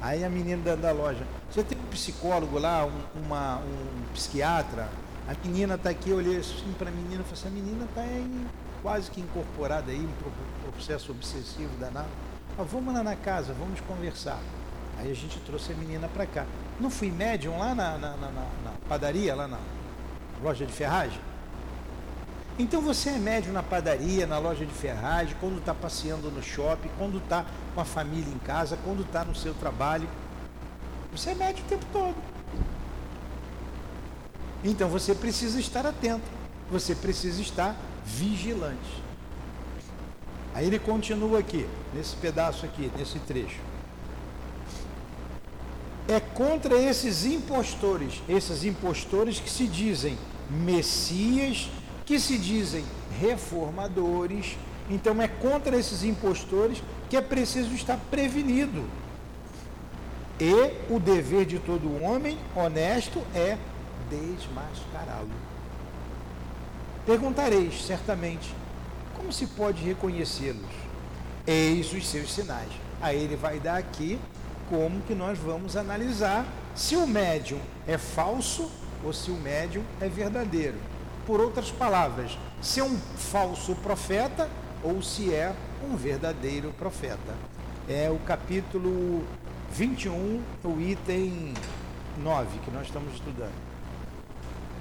Aí 0.00 0.24
a 0.24 0.30
menina 0.30 0.62
da, 0.62 0.74
da 0.74 0.92
loja, 0.92 1.24
você 1.50 1.62
tem 1.62 1.78
um 1.78 1.86
psicólogo 1.86 2.58
lá, 2.58 2.86
um, 2.86 3.20
uma, 3.24 3.58
um 3.58 4.12
psiquiatra? 4.14 4.88
A 5.28 5.46
menina 5.46 5.74
está 5.74 5.90
aqui, 5.90 6.10
eu 6.10 6.16
olhei 6.16 6.38
assim 6.38 6.72
para 6.78 6.88
a 6.88 6.92
menina 6.92 7.22
e 7.22 7.24
falei 7.24 7.32
assim, 7.32 7.48
a 7.48 7.50
menina 7.50 7.84
está 7.84 8.04
em 8.04 8.46
quase 8.82 9.10
que 9.10 9.20
incorporada 9.20 9.90
aí, 9.90 10.00
um 10.00 10.70
processo 10.72 11.12
obsessivo 11.12 11.70
danado. 11.78 12.08
Ah, 12.58 12.64
vamos 12.64 12.92
lá 12.92 13.02
na 13.02 13.16
casa, 13.16 13.54
vamos 13.54 13.80
conversar. 13.80 14.38
Aí 14.98 15.10
a 15.10 15.14
gente 15.14 15.38
trouxe 15.40 15.72
a 15.72 15.74
menina 15.74 16.08
para 16.08 16.26
cá. 16.26 16.44
Não 16.78 16.90
fui 16.90 17.10
médium 17.10 17.58
lá 17.58 17.74
na, 17.74 17.96
na, 17.96 18.16
na, 18.16 18.30
na, 18.30 18.72
padaria, 18.88 19.34
lá 19.34 19.48
na 19.48 19.58
loja 20.42 20.66
de 20.66 20.72
ferragem? 20.72 21.20
Então 22.58 22.82
você 22.82 23.10
é 23.10 23.18
médium 23.18 23.52
na 23.52 23.62
padaria, 23.62 24.26
na 24.26 24.38
loja 24.38 24.66
de 24.66 24.72
ferragem, 24.72 25.34
quando 25.40 25.58
está 25.58 25.72
passeando 25.72 26.30
no 26.30 26.42
shopping, 26.42 26.90
quando 26.98 27.18
está 27.18 27.46
com 27.74 27.80
a 27.80 27.84
família 27.84 28.32
em 28.32 28.38
casa, 28.38 28.76
quando 28.84 29.02
está 29.02 29.24
no 29.24 29.34
seu 29.34 29.54
trabalho. 29.54 30.08
Você 31.12 31.30
é 31.30 31.34
médium 31.34 31.64
o 31.64 31.68
tempo 31.68 31.86
todo. 31.92 32.16
Então 34.62 34.88
você 34.88 35.14
precisa 35.14 35.58
estar 35.58 35.86
atento. 35.86 36.28
Você 36.70 36.94
precisa 36.94 37.40
estar 37.40 37.74
vigilante. 38.04 39.02
Aí 40.54 40.66
ele 40.66 40.78
continua 40.78 41.38
aqui, 41.38 41.66
nesse 41.94 42.14
pedaço 42.16 42.66
aqui, 42.66 42.90
nesse 42.96 43.18
trecho. 43.20 43.60
É 46.08 46.20
contra 46.20 46.74
esses 46.74 47.24
impostores, 47.24 48.22
esses 48.28 48.64
impostores 48.64 49.38
que 49.38 49.48
se 49.48 49.66
dizem 49.66 50.18
messias, 50.50 51.70
que 52.04 52.18
se 52.18 52.36
dizem 52.36 52.84
reformadores. 53.18 54.56
Então 54.90 55.22
é 55.22 55.28
contra 55.28 55.76
esses 55.76 56.02
impostores 56.02 56.82
que 57.08 57.16
é 57.16 57.22
preciso 57.22 57.72
estar 57.74 57.98
prevenido. 58.10 58.84
E 60.40 60.92
o 60.92 60.98
dever 60.98 61.46
de 61.46 61.58
todo 61.58 62.02
homem 62.02 62.36
honesto 62.54 63.22
é 63.34 63.56
desmascará-lo. 64.10 65.51
Perguntareis, 67.04 67.84
certamente, 67.84 68.54
como 69.16 69.32
se 69.32 69.48
pode 69.48 69.82
reconhecê-los? 69.82 70.70
Eis 71.44 71.92
os 71.92 72.06
seus 72.06 72.32
sinais. 72.32 72.70
Aí 73.00 73.20
ele 73.20 73.34
vai 73.34 73.58
dar 73.58 73.76
aqui 73.76 74.20
como 74.70 75.00
que 75.02 75.12
nós 75.12 75.36
vamos 75.36 75.76
analisar 75.76 76.46
se 76.76 76.94
o 76.94 77.04
médium 77.04 77.58
é 77.88 77.98
falso 77.98 78.70
ou 79.04 79.12
se 79.12 79.32
o 79.32 79.34
médium 79.34 79.82
é 80.00 80.08
verdadeiro. 80.08 80.76
Por 81.26 81.40
outras 81.40 81.72
palavras, 81.72 82.38
se 82.60 82.78
é 82.78 82.84
um 82.84 82.96
falso 82.96 83.74
profeta 83.76 84.48
ou 84.84 85.02
se 85.02 85.34
é 85.34 85.52
um 85.84 85.96
verdadeiro 85.96 86.72
profeta. 86.78 87.34
É 87.88 88.08
o 88.10 88.18
capítulo 88.20 89.24
21, 89.72 90.40
o 90.62 90.80
item 90.80 91.52
9 92.18 92.58
que 92.64 92.70
nós 92.70 92.86
estamos 92.86 93.12
estudando. 93.14 93.72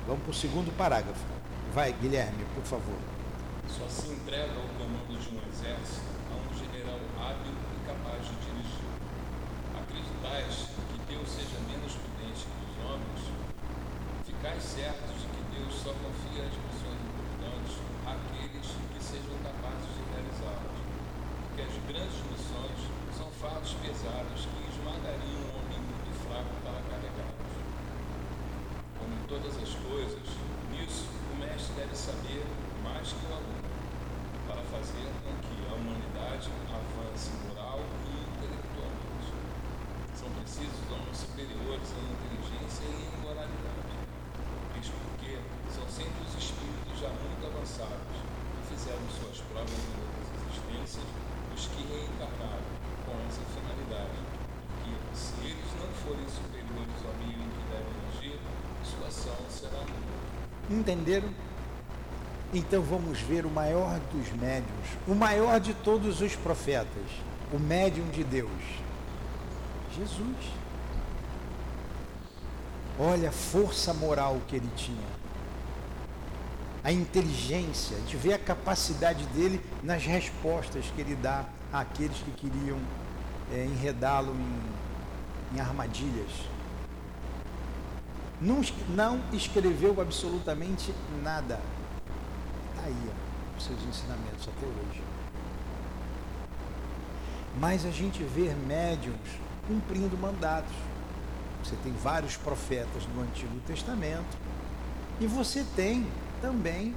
Vamos 0.05 0.21
para 0.21 0.31
o 0.31 0.33
segundo 0.35 0.71
parágrafo. 0.77 1.30
Vai, 1.71 1.95
Guilherme, 2.03 2.43
por 2.53 2.67
favor. 2.67 2.99
Só 3.63 3.87
se 3.87 4.11
entrega 4.11 4.59
o 4.59 4.67
comando 4.75 5.15
de 5.15 5.31
um 5.31 5.39
exército 5.47 6.03
a 6.27 6.35
um 6.35 6.51
general 6.51 6.99
hábil 7.15 7.55
e 7.55 7.79
capaz 7.87 8.27
de 8.27 8.35
dirigir. 8.43 8.91
Acreditais 9.79 10.67
que 10.67 10.99
Deus 11.07 11.23
seja 11.31 11.55
menos 11.71 11.95
prudente 11.95 12.43
que 12.43 12.59
os 12.59 12.75
homens? 12.83 13.23
Ficais 14.27 14.59
certos 14.59 15.15
de 15.15 15.27
que 15.31 15.41
Deus 15.55 15.71
só 15.79 15.95
confia 15.95 16.43
as 16.43 16.55
missões 16.59 16.99
importantes 17.07 17.79
àqueles 18.03 18.67
que 18.91 18.99
sejam 18.99 19.39
capazes 19.39 19.95
de 19.95 20.03
realizá-las. 20.11 20.75
Porque 20.75 21.61
as 21.71 21.75
grandes 21.87 22.19
missões 22.35 22.79
são 23.15 23.31
fatos 23.39 23.79
pesados 23.79 24.43
que 24.43 24.59
esmagariam 24.75 25.39
um 25.39 25.51
homem 25.55 25.79
muito 25.87 26.11
fraco 26.27 26.51
para 26.67 26.83
carregá-los. 26.83 27.55
Como 28.99 29.11
em 29.15 29.23
todas 29.23 29.55
as 29.55 29.71
coisas, 29.87 30.27
nisso 30.75 31.20
deve 31.77 31.95
saber 31.95 32.41
mais 32.83 33.13
que 33.13 33.25
o 33.25 33.33
aluno, 33.37 33.69
para 34.47 34.61
fazer 34.73 35.05
com 35.21 35.33
que 35.45 35.57
a 35.69 35.73
humanidade 35.77 36.49
avance 36.73 37.29
moral 37.45 37.79
e 38.09 38.13
intelectualmente. 38.25 39.29
São 40.17 40.29
precisos 40.41 40.81
homens 40.89 41.17
superiores 41.17 41.89
em 41.93 42.05
inteligência 42.09 42.85
e 42.89 43.05
em 43.05 43.17
moralidade, 43.21 43.93
isto 44.81 44.97
porque 45.05 45.37
são 45.69 45.85
sempre 45.85 46.25
os 46.25 46.33
espíritos 46.33 46.97
já 46.97 47.09
muito 47.13 47.45
avançados 47.45 48.17
que 48.17 48.61
fizeram 48.73 49.05
suas 49.13 49.37
provas 49.53 49.69
em 49.69 49.95
outras 50.01 50.27
existências, 50.41 51.05
os 51.53 51.63
que 51.69 51.81
reencarnaram 51.85 52.65
com 53.05 53.13
essa 53.29 53.45
finalidade, 53.53 54.17
que 54.81 54.93
se 55.13 55.37
eles 55.45 55.71
não 55.77 55.89
forem 56.01 56.25
superiores 56.25 56.99
ao 57.05 57.13
meio 57.21 57.37
em 57.37 57.49
que 57.53 57.63
devem 57.69 57.97
agir, 58.09 58.39
sua 58.81 59.07
ação 59.07 59.37
será 59.49 59.77
nula. 59.85 60.21
Entenderam? 60.69 61.50
Então 62.53 62.81
vamos 62.81 63.21
ver 63.21 63.45
o 63.45 63.49
maior 63.49 63.97
dos 64.11 64.29
médiuns, 64.33 64.87
o 65.07 65.15
maior 65.15 65.57
de 65.59 65.73
todos 65.73 66.19
os 66.19 66.35
profetas, 66.35 67.05
o 67.53 67.57
médium 67.57 68.09
de 68.09 68.25
Deus, 68.25 68.49
Jesus. 69.95 70.35
Olha 72.99 73.29
a 73.29 73.31
força 73.31 73.93
moral 73.93 74.41
que 74.49 74.57
ele 74.57 74.69
tinha, 74.75 75.07
a 76.83 76.91
inteligência, 76.91 77.95
de 78.01 78.17
ver 78.17 78.33
a 78.33 78.39
capacidade 78.39 79.25
dele 79.27 79.61
nas 79.81 80.03
respostas 80.03 80.85
que 80.93 80.99
ele 80.99 81.15
dá 81.15 81.45
àqueles 81.71 82.17
que 82.17 82.31
queriam 82.31 82.79
é, 83.53 83.63
enredá-lo 83.63 84.35
em, 84.35 85.55
em 85.57 85.59
armadilhas. 85.61 86.31
Não, 88.41 88.61
não 88.89 89.21
escreveu 89.31 90.01
absolutamente 90.01 90.93
nada 91.23 91.61
aí, 92.85 93.09
ó, 93.09 93.57
os 93.57 93.65
seus 93.65 93.83
ensinamentos 93.83 94.47
até 94.47 94.65
hoje. 94.65 95.03
Mas 97.59 97.85
a 97.85 97.91
gente 97.91 98.23
vê 98.23 98.53
médiums 98.67 99.19
cumprindo 99.67 100.17
mandatos. 100.17 100.73
Você 101.63 101.75
tem 101.83 101.91
vários 101.93 102.37
profetas 102.37 103.05
no 103.15 103.21
Antigo 103.21 103.59
Testamento 103.67 104.37
e 105.19 105.27
você 105.27 105.63
tem 105.75 106.07
também 106.41 106.95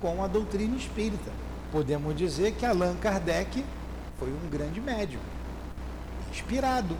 com 0.00 0.22
a 0.22 0.26
doutrina 0.26 0.76
espírita. 0.76 1.30
Podemos 1.70 2.16
dizer 2.16 2.52
que 2.52 2.64
Allan 2.64 2.96
Kardec 2.96 3.64
foi 4.18 4.28
um 4.28 4.48
grande 4.48 4.80
médium, 4.80 5.20
inspirado. 6.30 6.96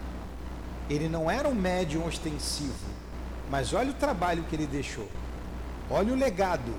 Ele 0.91 1.09
não 1.09 1.31
era 1.31 1.49
um 1.49 1.55
médium 1.55 2.07
ostensivo, 2.07 2.87
mas 3.51 3.73
olha 3.73 3.91
o 3.91 3.95
trabalho 3.95 4.45
que 4.45 4.55
ele 4.55 4.67
deixou. 4.67 5.09
Olha 5.89 6.13
o 6.13 6.17
legado 6.17 6.75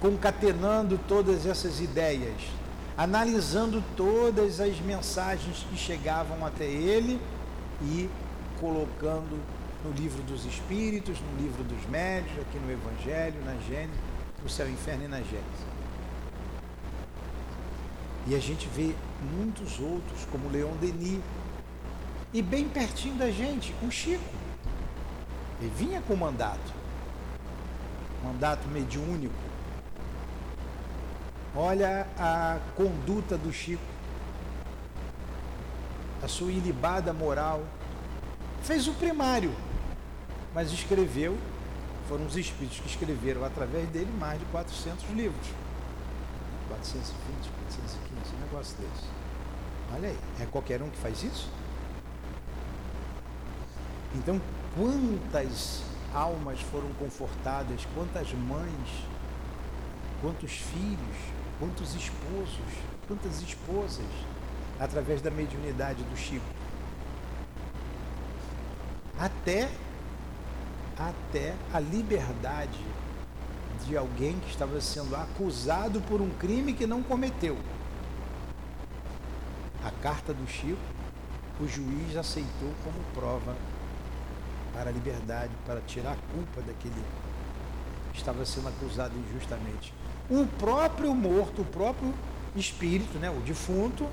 concatenando 0.00 0.98
todas 1.06 1.44
essas 1.44 1.80
ideias, 1.80 2.40
analisando 2.96 3.84
todas 3.96 4.58
as 4.58 4.80
mensagens 4.80 5.64
que 5.68 5.76
chegavam 5.76 6.44
até 6.44 6.64
ele 6.64 7.20
e 7.82 8.08
colocando 8.58 9.38
no 9.84 9.92
livro 9.92 10.22
dos 10.22 10.44
Espíritos, 10.46 11.18
no 11.20 11.42
livro 11.42 11.62
dos 11.64 11.86
Médios, 11.88 12.32
aqui 12.40 12.58
no 12.58 12.72
Evangelho, 12.72 13.44
na 13.44 13.54
Gênesis, 13.68 14.00
no 14.42 14.48
Céu, 14.48 14.68
Inferno 14.68 15.04
e 15.04 15.08
na 15.08 15.18
Gênesis. 15.18 15.70
E 18.26 18.34
a 18.34 18.38
gente 18.38 18.68
vê 18.68 18.94
muitos 19.36 19.78
outros, 19.80 20.26
como 20.30 20.50
Leon 20.50 20.72
Denis, 20.80 21.20
e 22.32 22.42
bem 22.42 22.68
pertinho 22.68 23.16
da 23.16 23.30
gente, 23.30 23.74
o 23.82 23.90
Chico. 23.90 24.22
Ele 25.60 25.72
vinha 25.76 26.00
com 26.02 26.14
mandato, 26.14 26.72
mandato 28.24 28.66
mediúnico, 28.68 29.49
Olha 31.54 32.06
a 32.16 32.60
conduta 32.76 33.36
do 33.36 33.52
Chico, 33.52 33.82
a 36.22 36.28
sua 36.28 36.52
ilibada 36.52 37.12
moral. 37.12 37.64
Fez 38.62 38.86
o 38.86 38.92
primário, 38.92 39.52
mas 40.54 40.70
escreveu, 40.70 41.36
foram 42.08 42.24
os 42.26 42.36
espíritos 42.36 42.78
que 42.78 42.86
escreveram 42.86 43.44
através 43.44 43.88
dele 43.88 44.12
mais 44.18 44.38
de 44.38 44.44
400 44.46 45.10
livros. 45.10 45.46
420, 46.68 47.50
415, 47.72 48.36
um 48.36 48.40
negócio 48.40 48.76
desse. 48.76 49.08
Olha 49.92 50.08
aí, 50.08 50.18
é 50.40 50.46
qualquer 50.46 50.80
um 50.82 50.88
que 50.88 50.98
faz 50.98 51.24
isso? 51.24 51.50
Então, 54.14 54.40
quantas 54.76 55.82
almas 56.14 56.60
foram 56.60 56.92
confortadas, 56.92 57.84
quantas 57.92 58.32
mães, 58.34 59.04
quantos 60.20 60.52
filhos 60.52 61.39
quantos 61.60 61.94
esposos, 61.94 62.58
quantas 63.06 63.42
esposas, 63.42 64.06
através 64.80 65.20
da 65.20 65.30
mediunidade 65.30 66.02
do 66.02 66.16
Chico. 66.16 66.44
Até, 69.18 69.70
até 70.98 71.54
a 71.72 71.78
liberdade 71.78 72.80
de 73.86 73.94
alguém 73.94 74.40
que 74.40 74.48
estava 74.48 74.80
sendo 74.80 75.14
acusado 75.14 76.00
por 76.02 76.22
um 76.22 76.30
crime 76.30 76.72
que 76.72 76.86
não 76.86 77.02
cometeu. 77.02 77.58
A 79.84 79.90
carta 80.02 80.32
do 80.32 80.46
Chico, 80.48 80.80
o 81.60 81.68
juiz 81.68 82.16
aceitou 82.16 82.72
como 82.82 82.98
prova 83.12 83.54
para 84.72 84.88
a 84.88 84.92
liberdade, 84.92 85.52
para 85.66 85.80
tirar 85.82 86.12
a 86.12 86.34
culpa 86.34 86.62
daquele 86.62 87.04
que 88.12 88.18
estava 88.18 88.46
sendo 88.46 88.68
acusado 88.68 89.14
injustamente 89.18 89.92
o 90.30 90.46
próprio 90.46 91.12
morto, 91.14 91.62
o 91.62 91.64
próprio 91.64 92.14
espírito, 92.54 93.18
né, 93.18 93.28
o 93.28 93.40
defunto, 93.40 94.06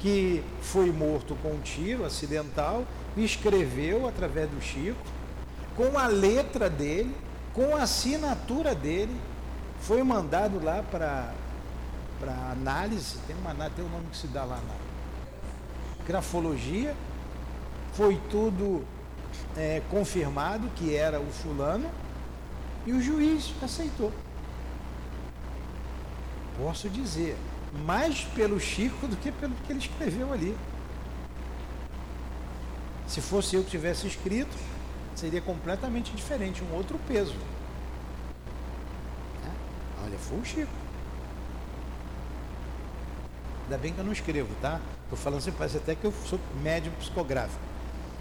que 0.00 0.42
foi 0.60 0.90
morto 0.90 1.36
com 1.40 1.50
um 1.52 1.60
tiro 1.60 2.04
acidental, 2.04 2.84
escreveu 3.16 4.08
através 4.08 4.50
do 4.50 4.60
Chico, 4.60 4.98
com 5.76 5.96
a 5.96 6.08
letra 6.08 6.68
dele, 6.68 7.14
com 7.54 7.76
a 7.76 7.82
assinatura 7.82 8.74
dele, 8.74 9.16
foi 9.80 10.02
mandado 10.02 10.62
lá 10.62 10.82
para 10.90 11.32
análise, 12.50 13.18
tem 13.26 13.36
uma 13.36 13.52
tem 13.70 13.84
um 13.84 13.88
nome 13.88 14.06
que 14.10 14.16
se 14.16 14.26
dá 14.26 14.44
lá 14.44 14.56
na 14.56 16.04
grafologia, 16.06 16.96
foi 17.92 18.20
tudo 18.30 18.84
é, 19.56 19.82
confirmado 19.90 20.68
que 20.74 20.94
era 20.96 21.20
o 21.20 21.26
fulano 21.26 21.88
e 22.86 22.92
o 22.92 23.00
juiz 23.00 23.54
aceitou 23.62 24.12
posso 26.58 26.88
dizer, 26.88 27.36
mais 27.84 28.24
pelo 28.24 28.60
Chico 28.60 29.06
do 29.06 29.16
que 29.16 29.32
pelo 29.32 29.54
que 29.54 29.72
ele 29.72 29.78
escreveu 29.78 30.32
ali. 30.32 30.56
Se 33.06 33.20
fosse 33.20 33.56
eu 33.56 33.64
que 33.64 33.70
tivesse 33.70 34.06
escrito, 34.06 34.56
seria 35.14 35.40
completamente 35.40 36.12
diferente, 36.12 36.62
um 36.62 36.74
outro 36.74 36.98
peso. 37.06 37.34
É? 39.44 40.04
Olha, 40.04 40.18
foi 40.18 40.38
o 40.38 40.44
Chico. 40.44 40.72
Ainda 43.64 43.78
bem 43.78 43.92
que 43.92 43.98
eu 43.98 44.04
não 44.04 44.12
escrevo, 44.12 44.54
tá? 44.60 44.80
Estou 45.04 45.18
falando 45.18 45.38
assim, 45.38 45.52
parece 45.52 45.76
até 45.76 45.94
que 45.94 46.04
eu 46.04 46.12
sou 46.26 46.38
médium 46.62 46.92
psicográfico. 46.94 47.60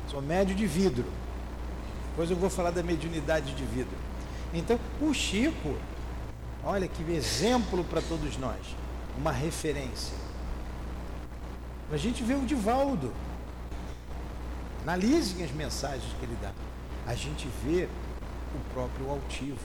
Sou 0.09 0.21
médio 0.21 0.55
de 0.55 0.67
vidro. 0.67 1.05
Depois 2.09 2.29
eu 2.29 2.35
vou 2.35 2.49
falar 2.49 2.71
da 2.71 2.83
mediunidade 2.83 3.53
de 3.53 3.63
vidro. 3.63 3.95
Então, 4.53 4.77
o 5.01 5.13
Chico, 5.13 5.75
Olha 6.63 6.87
que 6.87 7.01
exemplo 7.11 7.83
para 7.83 8.01
todos 8.01 8.37
nós, 8.37 8.59
uma 9.17 9.31
referência. 9.31 10.15
A 11.91 11.97
gente 11.97 12.23
vê 12.23 12.35
o 12.35 12.45
Divaldo. 12.45 13.11
Analisem 14.83 15.43
as 15.43 15.51
mensagens 15.51 16.13
que 16.19 16.25
ele 16.25 16.37
dá. 16.39 16.51
A 17.07 17.15
gente 17.15 17.47
vê 17.63 17.89
o 18.55 18.73
próprio 18.73 19.09
altivo. 19.09 19.59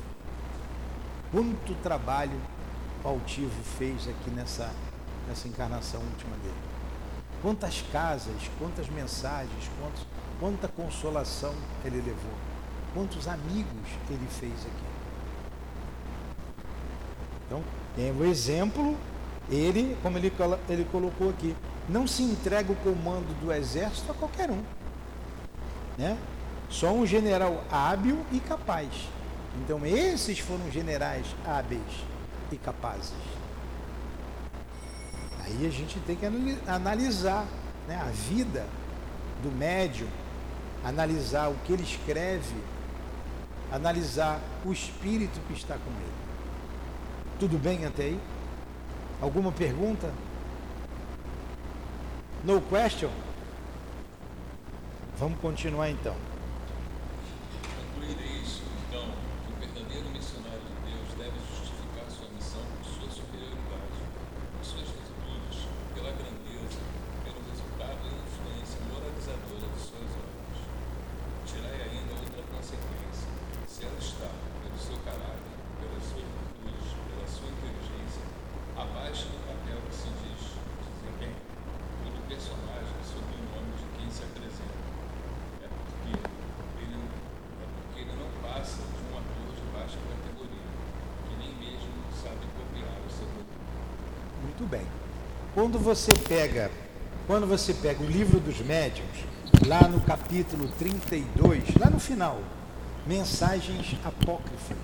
Quanto 1.30 1.74
trabalho 1.82 2.40
o 3.04 3.08
altivo 3.08 3.62
fez 3.78 4.08
aqui 4.08 4.30
nessa, 4.30 4.72
nessa 5.28 5.46
encarnação 5.48 6.00
última 6.00 6.36
dele. 6.38 6.54
Quantas 7.42 7.82
casas, 7.92 8.50
quantas 8.58 8.88
mensagens, 8.88 9.70
quantos, 9.78 10.06
quanta 10.40 10.66
consolação 10.66 11.54
ele 11.84 11.98
levou. 11.98 12.34
Quantos 12.94 13.28
amigos 13.28 13.88
ele 14.08 14.26
fez 14.30 14.54
aqui. 14.54 14.95
Então, 17.56 17.64
tem 17.94 18.12
o 18.12 18.24
exemplo, 18.24 18.96
ele, 19.50 19.96
como 20.02 20.18
ele, 20.18 20.32
ele 20.68 20.84
colocou 20.90 21.30
aqui, 21.30 21.56
não 21.88 22.06
se 22.06 22.22
entrega 22.22 22.72
o 22.72 22.76
comando 22.76 23.32
do 23.40 23.52
exército 23.52 24.10
a 24.10 24.14
qualquer 24.14 24.50
um. 24.50 24.62
Né? 25.96 26.18
Só 26.68 26.92
um 26.92 27.06
general 27.06 27.64
hábil 27.70 28.18
e 28.32 28.40
capaz. 28.40 28.88
Então, 29.62 29.86
esses 29.86 30.38
foram 30.38 30.70
generais 30.70 31.26
hábeis 31.46 31.80
e 32.52 32.56
capazes. 32.56 33.14
Aí 35.44 35.66
a 35.66 35.70
gente 35.70 35.98
tem 36.00 36.16
que 36.16 36.26
analisar 36.66 37.46
né, 37.86 37.96
a 37.96 38.10
vida 38.10 38.66
do 39.42 39.50
médium, 39.50 40.08
analisar 40.84 41.48
o 41.48 41.54
que 41.64 41.72
ele 41.72 41.84
escreve, 41.84 42.56
analisar 43.70 44.40
o 44.64 44.72
espírito 44.72 45.40
que 45.46 45.54
está 45.54 45.74
com 45.74 45.90
ele. 45.90 46.25
Tudo 47.38 47.58
bem 47.58 47.84
até 47.84 48.04
aí? 48.04 48.20
Alguma 49.20 49.52
pergunta? 49.52 50.10
No 52.42 52.62
question? 52.62 53.10
Vamos 55.18 55.38
continuar 55.40 55.90
então. 55.90 56.16
Então, 58.88 59.04
que 59.44 59.52
o 59.52 59.56
verdadeiro 59.60 60.08
missionário 60.10 60.60
de 60.64 60.92
Deus 60.92 61.08
deve 61.18 61.36
justificar 61.52 62.08
sua 62.08 62.28
missão 62.32 62.62
por 62.80 62.88
sua 62.88 63.10
superioridade, 63.10 64.00
por 64.56 64.64
suas 64.64 64.88
virtudes, 64.88 65.68
pela 65.92 66.12
grandeza, 66.16 66.80
pelo 67.24 67.40
resultado 67.52 68.00
e 68.00 68.16
influência 68.16 68.80
moralizadora 68.88 69.68
de 69.76 69.80
suas 69.80 70.08
obras. 70.16 70.58
Tirai 71.44 71.84
ainda 71.84 72.16
outra 72.16 72.42
consequência, 72.48 73.28
se 73.68 73.84
ela 73.84 73.98
está, 73.98 74.30
pelo 74.62 74.78
seu 74.78 74.96
caráter, 75.04 75.56
pelas 75.80 76.04
suas 76.04 76.24
virtudes, 76.24 76.88
pela 77.10 77.26
sua 77.26 77.48
inteligência, 77.50 78.22
abaixo 78.76 79.26
do 79.32 79.38
papel 79.50 79.80
que 79.88 79.94
se 79.96 80.08
diz 80.22 80.40
desempenho, 80.84 81.40
pelo 82.04 82.20
personagem 82.28 82.98
sob 83.02 83.24
o 83.24 83.42
nome 83.50 83.72
de 83.74 83.86
quem 83.98 84.08
se 84.12 84.22
apresenta. 84.22 84.78
É 85.64 85.68
porque 85.68 86.12
ele, 86.82 86.96
é 86.96 87.66
porque 87.74 88.00
ele 88.00 88.14
não 88.20 88.30
passa 88.44 88.82
de 88.84 89.00
um 89.08 89.16
ator 89.16 89.48
de 89.56 89.64
baixa 89.72 89.96
categoria, 89.96 90.68
que 91.26 91.34
nem 91.40 91.52
mesmo 91.56 91.96
sabe 92.12 92.44
copiar 92.52 93.00
o 93.00 93.10
seu 93.10 93.26
modelo. 93.26 93.64
Muito 94.42 94.64
bem. 94.68 94.86
Quando 95.66 95.80
você 95.80 96.12
pega, 96.28 96.70
quando 97.26 97.44
você 97.44 97.74
pega 97.74 98.00
o 98.00 98.06
livro 98.06 98.38
dos 98.38 98.60
médiuns, 98.60 99.24
lá 99.66 99.88
no 99.88 100.00
capítulo 100.00 100.68
32, 100.78 101.74
lá 101.80 101.90
no 101.90 101.98
final, 101.98 102.40
mensagens 103.04 103.96
apócrifas. 104.04 104.78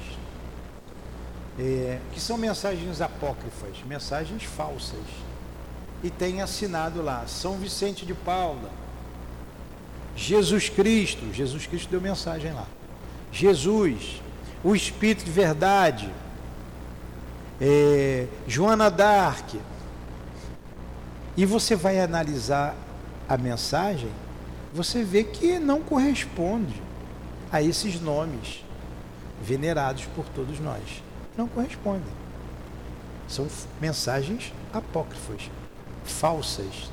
É, 1.56 2.00
que 2.12 2.20
são 2.20 2.36
mensagens 2.36 3.00
apócrifas, 3.00 3.76
mensagens 3.86 4.42
falsas. 4.42 4.98
E 6.02 6.10
tem 6.10 6.42
assinado 6.42 7.00
lá 7.00 7.28
São 7.28 7.58
Vicente 7.58 8.04
de 8.04 8.12
Paula, 8.12 8.68
Jesus 10.16 10.68
Cristo, 10.68 11.32
Jesus 11.32 11.64
Cristo 11.64 11.90
deu 11.90 12.00
mensagem 12.00 12.52
lá. 12.52 12.66
Jesus, 13.30 14.20
o 14.64 14.74
Espírito 14.74 15.24
de 15.24 15.30
Verdade, 15.30 16.12
é, 17.60 18.26
Joana 18.48 18.90
d'Arc. 18.90 19.60
E 21.36 21.46
você 21.46 21.74
vai 21.74 22.00
analisar 22.00 22.74
a 23.28 23.36
mensagem, 23.36 24.10
você 24.72 25.02
vê 25.02 25.24
que 25.24 25.58
não 25.58 25.80
corresponde 25.80 26.82
a 27.50 27.62
esses 27.62 28.00
nomes 28.00 28.64
venerados 29.42 30.04
por 30.14 30.24
todos 30.26 30.60
nós. 30.60 31.02
Não 31.36 31.48
correspondem. 31.48 32.12
São 33.28 33.46
mensagens 33.80 34.52
apócrifas, 34.72 35.50
falsas. 36.04 36.90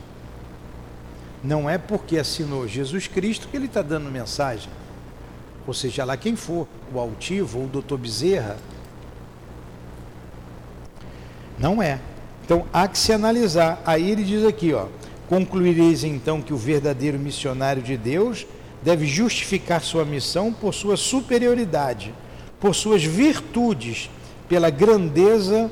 Não 1.43 1.69
é 1.69 1.78
porque 1.78 2.17
assinou 2.17 2.67
Jesus 2.67 3.08
Cristo 3.08 3.47
que 3.47 3.58
ele 3.58 3.65
está 3.65 3.82
dando 3.82 4.10
mensagem. 4.10 4.69
Ou 5.67 5.73
seja, 5.73 6.04
lá 6.04 6.17
quem 6.17 6.36
for, 6.36 6.67
o 6.93 6.99
altivo 6.99 7.60
ou 7.60 7.65
o 7.65 7.67
doutor 7.67 7.97
Bezerra. 7.97 8.58
Não 11.58 11.82
é. 11.82 11.99
Então 12.49 12.65
há 12.73 12.88
que 12.88 12.97
se 12.97 13.13
analisar. 13.13 13.79
Aí 13.85 14.09
ele 14.09 14.23
diz 14.23 14.43
aqui, 14.43 14.73
ó. 14.73 14.88
Concluireis 15.27 16.03
então 16.03 16.41
que 16.41 16.51
o 16.51 16.57
verdadeiro 16.57 17.19
missionário 17.19 17.79
de 17.79 17.95
Deus 17.95 18.47
deve 18.81 19.05
justificar 19.05 19.83
sua 19.83 20.03
missão 20.03 20.51
por 20.51 20.73
sua 20.73 20.97
superioridade, 20.97 22.12
por 22.59 22.73
suas 22.73 23.03
virtudes, 23.03 24.09
pela 24.47 24.71
grandeza, 24.71 25.69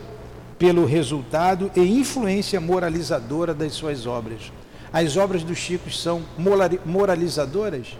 pelo 0.60 0.86
resultado 0.86 1.72
e 1.76 1.82
influência 1.82 2.62
moralizadora 2.62 3.56
das 3.56 3.74
suas 3.74 4.06
obras. 4.06 4.52
As 4.94 5.18
obras 5.18 5.42
do 5.42 5.56
Chico 5.56 5.90
são 5.90 6.22
moralizadoras? 6.86 7.98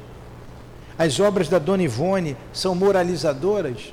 As 1.00 1.20
obras 1.20 1.50
da 1.50 1.58
Dona 1.58 1.82
Ivone 1.82 2.38
são 2.54 2.76
moralizadoras? 2.76 3.92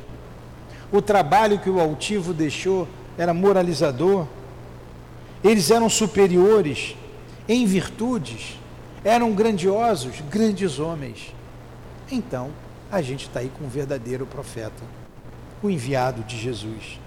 O 0.93 1.01
trabalho 1.01 1.59
que 1.59 1.71
o 1.71 1.81
altivo 1.81 2.35
deixou 2.35 2.87
era 3.17 3.33
moralizador? 3.33 4.27
Eles 5.45 5.71
eram 5.71 5.91
superiores 5.91 6.97
em 7.47 7.67
virtudes? 7.67 8.59
Eram 9.05 9.35
grandiosos, 9.35 10.23
grandes 10.31 10.79
homens? 10.79 11.35
Então, 12.11 12.51
a 12.91 13.03
gente 13.03 13.27
está 13.27 13.41
aí 13.41 13.53
com 13.59 13.67
um 13.67 13.69
verdadeiro 13.69 14.25
profeta, 14.25 14.83
o 15.63 15.69
enviado 15.69 16.23
de 16.23 16.39
Jesus. 16.39 16.99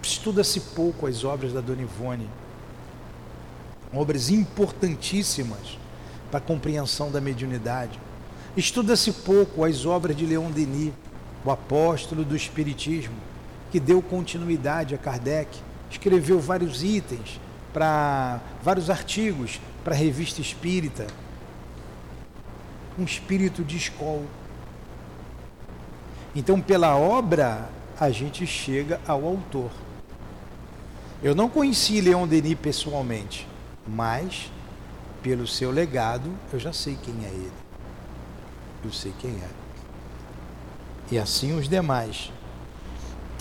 Estuda-se 0.00 0.60
pouco 0.60 1.08
as 1.08 1.24
obras 1.24 1.52
da 1.52 1.60
Dona 1.60 1.82
Ivone, 1.82 2.28
obras 3.92 4.30
importantíssimas 4.30 5.78
para 6.30 6.38
a 6.38 6.42
compreensão 6.42 7.10
da 7.10 7.20
mediunidade. 7.20 7.98
Estuda-se 8.56 9.10
pouco 9.10 9.64
as 9.64 9.84
obras 9.84 10.16
de 10.16 10.24
Leon 10.24 10.52
Denis, 10.52 10.92
o 11.44 11.50
apóstolo 11.50 12.24
do 12.24 12.36
Espiritismo, 12.36 13.16
que 13.72 13.80
deu 13.80 14.00
continuidade 14.00 14.94
a 14.94 14.98
Kardec, 14.98 15.58
escreveu 15.92 16.40
vários 16.40 16.82
itens 16.82 17.40
para 17.72 18.40
vários 18.62 18.90
artigos 18.90 19.60
para 19.84 19.94
a 19.94 19.98
revista 19.98 20.40
espírita. 20.40 21.06
Um 22.98 23.04
espírito 23.04 23.62
de 23.64 23.76
escola. 23.76 24.26
Então, 26.34 26.60
pela 26.60 26.96
obra, 26.96 27.68
a 27.98 28.10
gente 28.10 28.46
chega 28.46 29.00
ao 29.06 29.24
autor. 29.24 29.70
Eu 31.22 31.34
não 31.34 31.48
conheci 31.48 32.00
Leon 32.00 32.26
Denis 32.26 32.58
pessoalmente, 32.58 33.46
mas 33.86 34.50
pelo 35.22 35.46
seu 35.46 35.70
legado 35.70 36.30
eu 36.52 36.58
já 36.58 36.72
sei 36.72 36.98
quem 37.00 37.14
é 37.24 37.28
ele. 37.28 37.52
Eu 38.84 38.92
sei 38.92 39.12
quem 39.20 39.30
é. 39.30 39.48
E 41.10 41.18
assim 41.18 41.56
os 41.56 41.68
demais. 41.68 42.32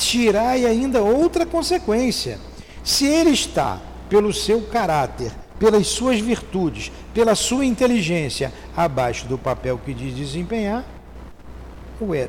Tirai 0.02 0.66
ainda 0.66 1.04
outra 1.04 1.46
consequência. 1.46 2.40
Se 2.84 3.06
ele 3.06 3.30
está, 3.30 3.80
pelo 4.10 4.34
seu 4.34 4.60
caráter, 4.64 5.32
pelas 5.60 5.86
suas 5.86 6.20
virtudes, 6.20 6.92
pela 7.14 7.36
sua 7.36 7.64
inteligência, 7.66 8.52
abaixo 8.76 9.28
do 9.28 9.38
papel 9.38 9.78
que 9.78 9.94
diz 9.94 10.16
desempenhar, 10.16 10.84
ou 12.00 12.16
é 12.16 12.28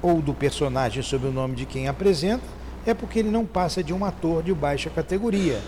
ou 0.00 0.22
do 0.22 0.32
personagem 0.32 1.02
sob 1.02 1.26
o 1.26 1.32
nome 1.32 1.54
de 1.54 1.66
quem 1.66 1.88
apresenta, 1.88 2.42
é 2.86 2.94
porque 2.94 3.18
ele 3.18 3.30
não 3.30 3.44
passa 3.44 3.84
de 3.84 3.92
um 3.92 4.02
ator 4.02 4.42
de 4.42 4.54
baixa 4.54 4.88
categoria 4.88 5.60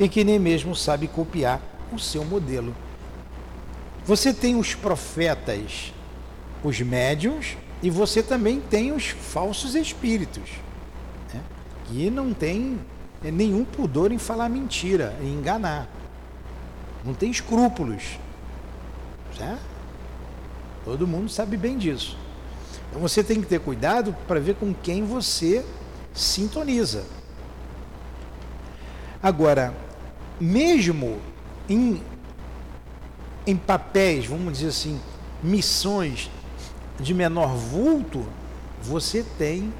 e 0.00 0.08
que 0.08 0.24
nem 0.24 0.38
mesmo 0.38 0.74
sabe 0.74 1.06
copiar 1.06 1.60
o 1.92 1.98
seu 1.98 2.24
modelo. 2.24 2.74
Você 4.06 4.32
tem 4.32 4.56
os 4.56 4.74
profetas, 4.74 5.92
os 6.64 6.80
médiums, 6.80 7.58
e 7.82 7.90
você 7.90 8.22
também 8.22 8.60
tem 8.60 8.92
os 8.92 9.08
falsos 9.08 9.74
espíritos, 9.74 10.50
né? 11.32 11.40
que 11.86 12.10
não 12.10 12.32
tem 12.32 12.78
nenhum 13.22 13.64
pudor 13.64 14.12
em 14.12 14.18
falar 14.18 14.48
mentira, 14.48 15.16
em 15.20 15.34
enganar. 15.34 15.88
Não 17.04 17.14
tem 17.14 17.30
escrúpulos. 17.30 18.18
Certo? 19.36 19.60
Todo 20.84 21.06
mundo 21.06 21.28
sabe 21.28 21.56
bem 21.56 21.76
disso. 21.76 22.16
Então 22.88 23.00
você 23.00 23.22
tem 23.22 23.40
que 23.40 23.46
ter 23.46 23.60
cuidado 23.60 24.16
para 24.26 24.40
ver 24.40 24.54
com 24.54 24.72
quem 24.72 25.04
você 25.04 25.64
sintoniza. 26.14 27.04
Agora, 29.22 29.74
mesmo 30.40 31.18
em 31.68 32.02
em 33.46 33.56
papéis, 33.56 34.26
vamos 34.26 34.54
dizer 34.54 34.68
assim, 34.68 35.00
missões 35.40 36.28
de 36.98 37.12
menor 37.12 37.54
vulto, 37.54 38.24
você 38.82 39.24
tem 39.38 39.72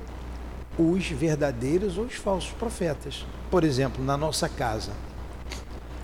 os 0.79 1.09
verdadeiros 1.09 1.97
ou 1.97 2.05
os 2.05 2.15
falsos 2.15 2.53
profetas. 2.53 3.25
Por 3.51 3.65
exemplo, 3.65 4.05
na 4.05 4.17
nossa 4.17 4.49
casa, 4.49 4.93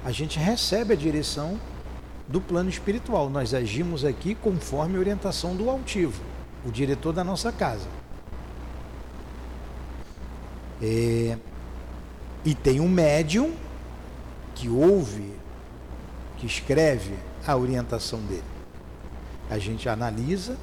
a 0.04 0.10
gente 0.10 0.38
recebe 0.38 0.94
a 0.94 0.96
direção 0.96 1.60
do 2.26 2.40
plano 2.40 2.70
espiritual. 2.70 3.28
Nós 3.28 3.52
agimos 3.52 4.04
aqui 4.04 4.34
conforme 4.34 4.96
a 4.96 5.00
orientação 5.00 5.54
do 5.54 5.68
altivo, 5.68 6.22
o 6.64 6.70
diretor 6.70 7.12
da 7.12 7.22
nossa 7.22 7.52
casa. 7.52 7.86
É, 10.80 11.36
e 12.44 12.54
tem 12.54 12.80
um 12.80 12.88
médium 12.88 13.52
que 14.54 14.68
ouve, 14.68 15.32
que 16.38 16.46
escreve 16.46 17.14
a 17.46 17.56
orientação 17.56 18.20
dele. 18.20 18.42
A 19.50 19.58
gente 19.58 19.88
analisa 19.88 20.56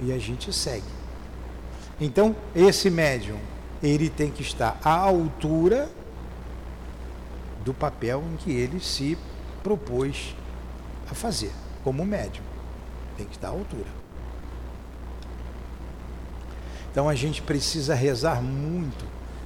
e 0.00 0.12
a 0.12 0.18
gente 0.18 0.52
segue. 0.52 0.84
Então, 2.00 2.34
esse 2.54 2.90
médium, 2.90 3.38
ele 3.82 4.08
tem 4.08 4.30
que 4.30 4.42
estar 4.42 4.78
à 4.84 4.94
altura 4.94 5.90
do 7.64 7.74
papel 7.74 8.22
em 8.32 8.36
que 8.36 8.52
ele 8.52 8.80
se 8.80 9.18
propôs 9.62 10.34
a 11.10 11.14
fazer, 11.14 11.52
como 11.82 12.04
médium. 12.04 12.44
Tem 13.16 13.26
que 13.26 13.34
estar 13.34 13.48
à 13.48 13.50
altura. 13.50 13.98
Então 16.90 17.08
a 17.08 17.14
gente 17.14 17.42
precisa 17.42 17.94
rezar 17.94 18.42
muito 18.42 19.04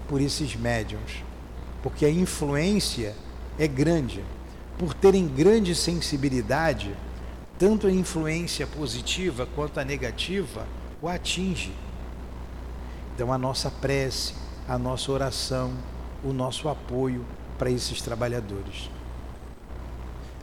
por 0.08 0.20
esses 0.20 0.54
médiums, 0.56 1.22
porque 1.82 2.06
a 2.06 2.10
influência 2.10 3.14
é 3.58 3.66
grande. 3.66 4.24
Por 4.78 4.94
terem 4.94 5.26
grande 5.28 5.74
sensibilidade, 5.74 6.96
tanto 7.62 7.86
a 7.86 7.92
influência 7.92 8.66
positiva 8.66 9.46
quanto 9.54 9.78
a 9.78 9.84
negativa 9.84 10.66
o 11.00 11.06
atinge. 11.06 11.72
Então, 13.14 13.32
a 13.32 13.38
nossa 13.38 13.70
prece, 13.70 14.34
a 14.66 14.76
nossa 14.76 15.12
oração, 15.12 15.72
o 16.24 16.32
nosso 16.32 16.68
apoio 16.68 17.24
para 17.56 17.70
esses 17.70 18.02
trabalhadores. 18.02 18.90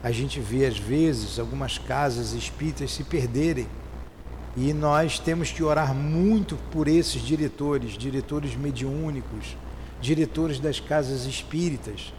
A 0.02 0.10
gente 0.10 0.40
vê, 0.40 0.64
às 0.64 0.78
vezes, 0.78 1.38
algumas 1.38 1.76
casas 1.76 2.32
espíritas 2.32 2.90
se 2.90 3.04
perderem 3.04 3.68
e 4.56 4.72
nós 4.72 5.18
temos 5.18 5.52
que 5.52 5.62
orar 5.62 5.94
muito 5.94 6.56
por 6.72 6.88
esses 6.88 7.20
diretores, 7.20 7.98
diretores 7.98 8.56
mediúnicos, 8.56 9.58
diretores 10.00 10.58
das 10.58 10.80
casas 10.80 11.26
espíritas, 11.26 12.14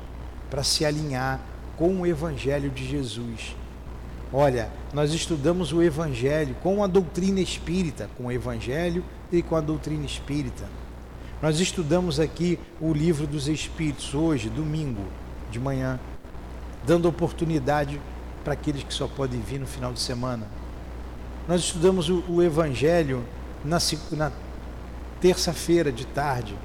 para 0.48 0.62
se 0.62 0.86
alinhar 0.86 1.40
com 1.76 2.02
o 2.02 2.06
Evangelho 2.06 2.70
de 2.70 2.88
Jesus. 2.88 3.56
Olha, 4.34 4.70
nós 4.94 5.13
estudamos 5.13 5.74
o 5.74 5.84
Evangelho 5.84 6.56
com 6.63 6.82
a 6.82 6.88
doutrina 6.88 7.41
espírita, 7.41 8.10
com 8.17 8.28
o 8.28 8.32
Evangelho 8.32 9.04
e 9.30 9.41
com 9.41 9.58
a 9.58 9.62
doutrina 9.62 10.06
espírita. 10.06 10.63
Nós 11.41 11.60
estudamos 11.60 12.17
aqui 12.17 12.58
o 12.80 12.94
livro 12.94 13.28
dos 13.28 13.50
Espíritos 13.50 14.13
hoje, 14.13 14.50
domingo 14.50 15.04
de 15.50 15.60
manhã, 15.60 16.00
dando 16.86 17.10
oportunidade 17.10 18.00
para 18.41 18.54
aqueles 18.54 18.84
que 18.84 18.94
só 18.94 19.06
podem 19.06 19.41
vir 19.41 19.60
no 19.60 19.67
final 19.67 19.91
de 19.91 20.00
semana. 20.00 20.48
Nós 21.46 21.62
estudamos 21.62 22.10
o, 22.10 22.24
o 22.30 22.41
Evangelho 22.41 23.26
na, 23.65 23.80
na 24.12 24.32
terça-feira 25.20 25.91
de 25.91 26.06
tarde. 26.06 26.56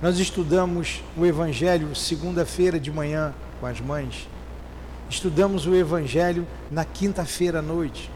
Nós 0.00 0.18
estudamos 0.18 1.02
o 1.14 1.26
Evangelho 1.26 1.94
segunda-feira 1.94 2.80
de 2.80 2.90
manhã 2.90 3.34
com 3.60 3.66
as 3.66 3.80
mães. 3.82 4.28
Estudamos 5.14 5.64
o 5.64 5.76
Evangelho 5.76 6.44
na 6.72 6.84
quinta-feira 6.84 7.60
à 7.60 7.62
noite. 7.62 8.10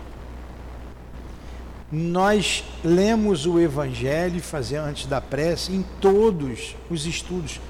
Nós 1.93 2.65
lemos 2.83 3.47
o 3.47 3.61
Evangelho 3.61 4.43
fazer 4.43 4.79
antes 4.79 5.07
da 5.07 5.21
prece 5.21 5.73
em 5.73 5.85
todos 6.01 6.75
os 6.91 7.07
estudos 7.07 7.61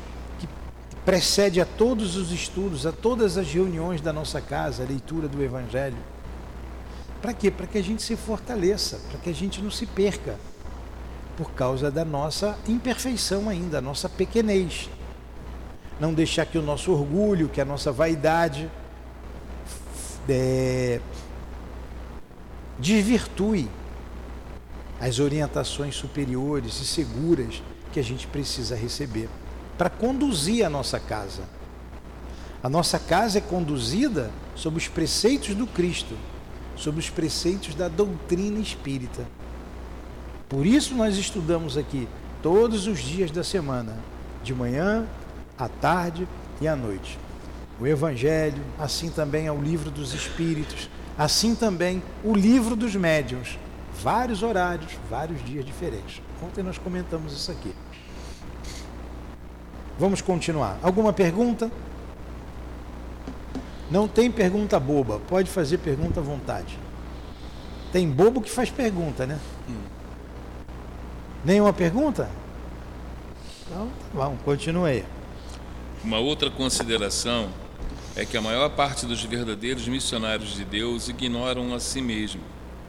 que 0.40 0.48
precede 1.04 1.60
a 1.60 1.66
todos 1.66 2.16
os 2.16 2.32
estudos, 2.32 2.86
a 2.86 2.90
todas 2.90 3.36
as 3.36 3.52
reuniões 3.52 4.00
da 4.00 4.14
nossa 4.14 4.40
casa, 4.40 4.82
a 4.82 4.86
leitura 4.86 5.28
do 5.28 5.42
Evangelho. 5.42 5.98
Para 7.20 7.34
quê? 7.34 7.50
Para 7.50 7.66
que 7.66 7.76
a 7.76 7.84
gente 7.84 8.02
se 8.02 8.16
fortaleça, 8.16 8.98
para 9.10 9.20
que 9.20 9.28
a 9.28 9.34
gente 9.34 9.60
não 9.60 9.70
se 9.70 9.84
perca 9.84 10.36
por 11.36 11.50
causa 11.50 11.90
da 11.90 12.04
nossa 12.04 12.58
imperfeição 12.66 13.46
ainda, 13.46 13.76
a 13.76 13.82
nossa 13.82 14.08
pequenez. 14.08 14.88
Não 16.00 16.14
deixar 16.14 16.46
que 16.46 16.56
o 16.56 16.62
nosso 16.62 16.90
orgulho, 16.92 17.50
que 17.50 17.60
a 17.60 17.64
nossa 17.66 17.92
vaidade 17.92 18.70
é, 20.28 21.00
desvirtue 22.78 23.68
as 25.00 25.18
orientações 25.18 25.94
superiores 25.94 26.80
e 26.80 26.86
seguras 26.86 27.62
que 27.92 28.00
a 28.00 28.02
gente 28.02 28.26
precisa 28.26 28.76
receber 28.76 29.28
para 29.76 29.88
conduzir 29.88 30.64
a 30.64 30.70
nossa 30.70 30.98
casa. 30.98 31.42
A 32.62 32.68
nossa 32.68 32.98
casa 32.98 33.38
é 33.38 33.40
conduzida 33.40 34.30
sob 34.56 34.76
os 34.76 34.88
preceitos 34.88 35.54
do 35.54 35.66
Cristo, 35.66 36.16
sob 36.76 36.98
os 36.98 37.08
preceitos 37.08 37.74
da 37.74 37.88
doutrina 37.88 38.58
espírita. 38.58 39.26
Por 40.48 40.66
isso 40.66 40.94
nós 40.94 41.16
estudamos 41.16 41.76
aqui 41.76 42.08
todos 42.42 42.86
os 42.86 42.98
dias 42.98 43.30
da 43.30 43.44
semana, 43.44 43.96
de 44.42 44.52
manhã, 44.52 45.06
à 45.56 45.68
tarde 45.68 46.26
e 46.60 46.66
à 46.66 46.74
noite. 46.74 47.18
O 47.80 47.86
Evangelho, 47.86 48.62
assim 48.78 49.08
também 49.08 49.46
é 49.46 49.52
o 49.52 49.60
livro 49.60 49.90
dos 49.90 50.12
Espíritos, 50.12 50.90
assim 51.16 51.54
também 51.54 52.02
o 52.24 52.34
livro 52.34 52.74
dos 52.74 52.94
médiuns. 52.96 53.58
Vários 54.02 54.42
horários, 54.42 54.92
vários 55.08 55.44
dias 55.44 55.64
diferentes. 55.64 56.20
Ontem 56.42 56.62
nós 56.62 56.78
comentamos 56.78 57.32
isso 57.32 57.50
aqui. 57.50 57.72
Vamos 59.98 60.20
continuar. 60.20 60.78
Alguma 60.82 61.12
pergunta? 61.12 61.70
Não 63.90 64.06
tem 64.06 64.30
pergunta 64.30 64.78
boba, 64.78 65.20
pode 65.28 65.48
fazer 65.48 65.78
pergunta 65.78 66.20
à 66.20 66.22
vontade. 66.22 66.78
Tem 67.92 68.08
bobo 68.08 68.40
que 68.40 68.50
faz 68.50 68.70
pergunta, 68.70 69.26
né? 69.26 69.38
Hum. 69.68 69.80
Nenhuma 71.44 71.72
pergunta? 71.72 72.28
Então, 73.66 73.88
vamos, 74.12 74.42
continue 74.42 74.90
aí. 74.90 75.04
Uma 76.04 76.18
outra 76.18 76.50
consideração 76.50 77.48
é 78.18 78.24
que 78.24 78.36
a 78.36 78.42
maior 78.42 78.68
parte 78.70 79.06
dos 79.06 79.22
verdadeiros 79.22 79.86
missionários 79.86 80.54
de 80.54 80.64
Deus 80.64 81.08
ignoram 81.08 81.72
a 81.72 81.78
si 81.78 82.02
mesmo, 82.02 82.40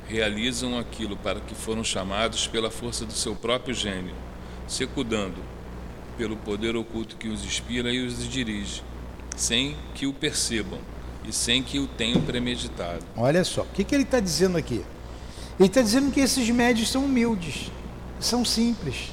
realizam 0.07 0.77
aquilo 0.77 1.15
para 1.15 1.39
que 1.39 1.53
foram 1.53 1.83
chamados 1.83 2.47
pela 2.47 2.71
força 2.71 3.05
do 3.05 3.13
seu 3.13 3.35
próprio 3.35 3.75
gênio, 3.75 4.15
secundando 4.67 5.37
pelo 6.17 6.35
poder 6.35 6.75
oculto 6.75 7.15
que 7.15 7.29
os 7.29 7.45
inspira 7.45 7.93
e 7.93 8.03
os 8.03 8.27
dirige, 8.27 8.81
sem 9.37 9.77
que 9.93 10.07
o 10.07 10.13
percebam 10.13 10.79
e 11.23 11.31
sem 11.31 11.61
que 11.61 11.77
o 11.77 11.85
tenham 11.85 12.21
premeditado. 12.21 13.05
Olha 13.15 13.43
só, 13.43 13.61
o 13.61 13.67
que, 13.67 13.83
que 13.83 13.93
ele 13.93 14.03
está 14.03 14.19
dizendo 14.19 14.57
aqui? 14.57 14.83
Ele 15.59 15.67
está 15.67 15.83
dizendo 15.83 16.11
que 16.11 16.21
esses 16.21 16.49
médios 16.49 16.89
são 16.89 17.05
humildes 17.05 17.69
são 18.19 18.43
simples. 18.43 19.11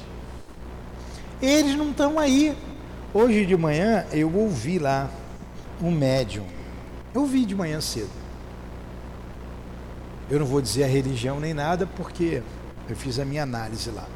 Eles 1.41 1.75
não 1.75 1.91
estão 1.91 2.19
aí. 2.19 2.55
Hoje 3.13 3.45
de 3.45 3.55
manhã 3.55 4.05
eu 4.11 4.33
ouvi 4.35 4.79
lá 4.79 5.09
um 5.81 5.91
médium. 5.91 6.45
Eu 7.13 7.21
ouvi 7.21 7.45
de 7.45 7.55
manhã 7.55 7.79
cedo. 7.81 8.09
Eu 10.29 10.39
não 10.39 10.45
vou 10.45 10.61
dizer 10.61 10.83
a 10.83 10.87
religião 10.87 11.39
nem 11.39 11.53
nada, 11.53 11.87
porque 11.87 12.41
eu 12.89 12.95
fiz 12.95 13.19
a 13.19 13.25
minha 13.25 13.43
análise 13.43 13.89
lá. 13.89 14.07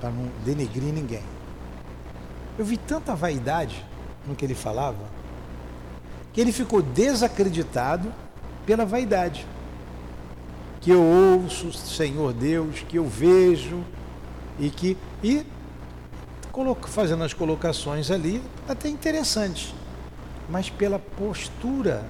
Para 0.00 0.10
não 0.10 0.30
denegrir 0.44 0.92
ninguém. 0.92 1.22
Eu 2.58 2.64
vi 2.64 2.76
tanta 2.76 3.14
vaidade 3.14 3.84
no 4.26 4.34
que 4.34 4.44
ele 4.44 4.54
falava, 4.54 5.04
que 6.32 6.40
ele 6.40 6.52
ficou 6.52 6.82
desacreditado 6.82 8.12
pela 8.64 8.84
vaidade 8.84 9.46
que 10.84 10.90
eu 10.90 11.02
ouço, 11.02 11.72
Senhor 11.72 12.34
Deus, 12.34 12.84
que 12.86 12.98
eu 12.98 13.06
vejo 13.06 13.82
e 14.60 14.68
que 14.68 14.98
e 15.22 15.42
fazendo 16.82 17.24
as 17.24 17.32
colocações 17.32 18.10
ali 18.10 18.42
até 18.68 18.90
interessantes, 18.90 19.74
mas 20.48 20.70
pela 20.70 20.98
postura 20.98 22.04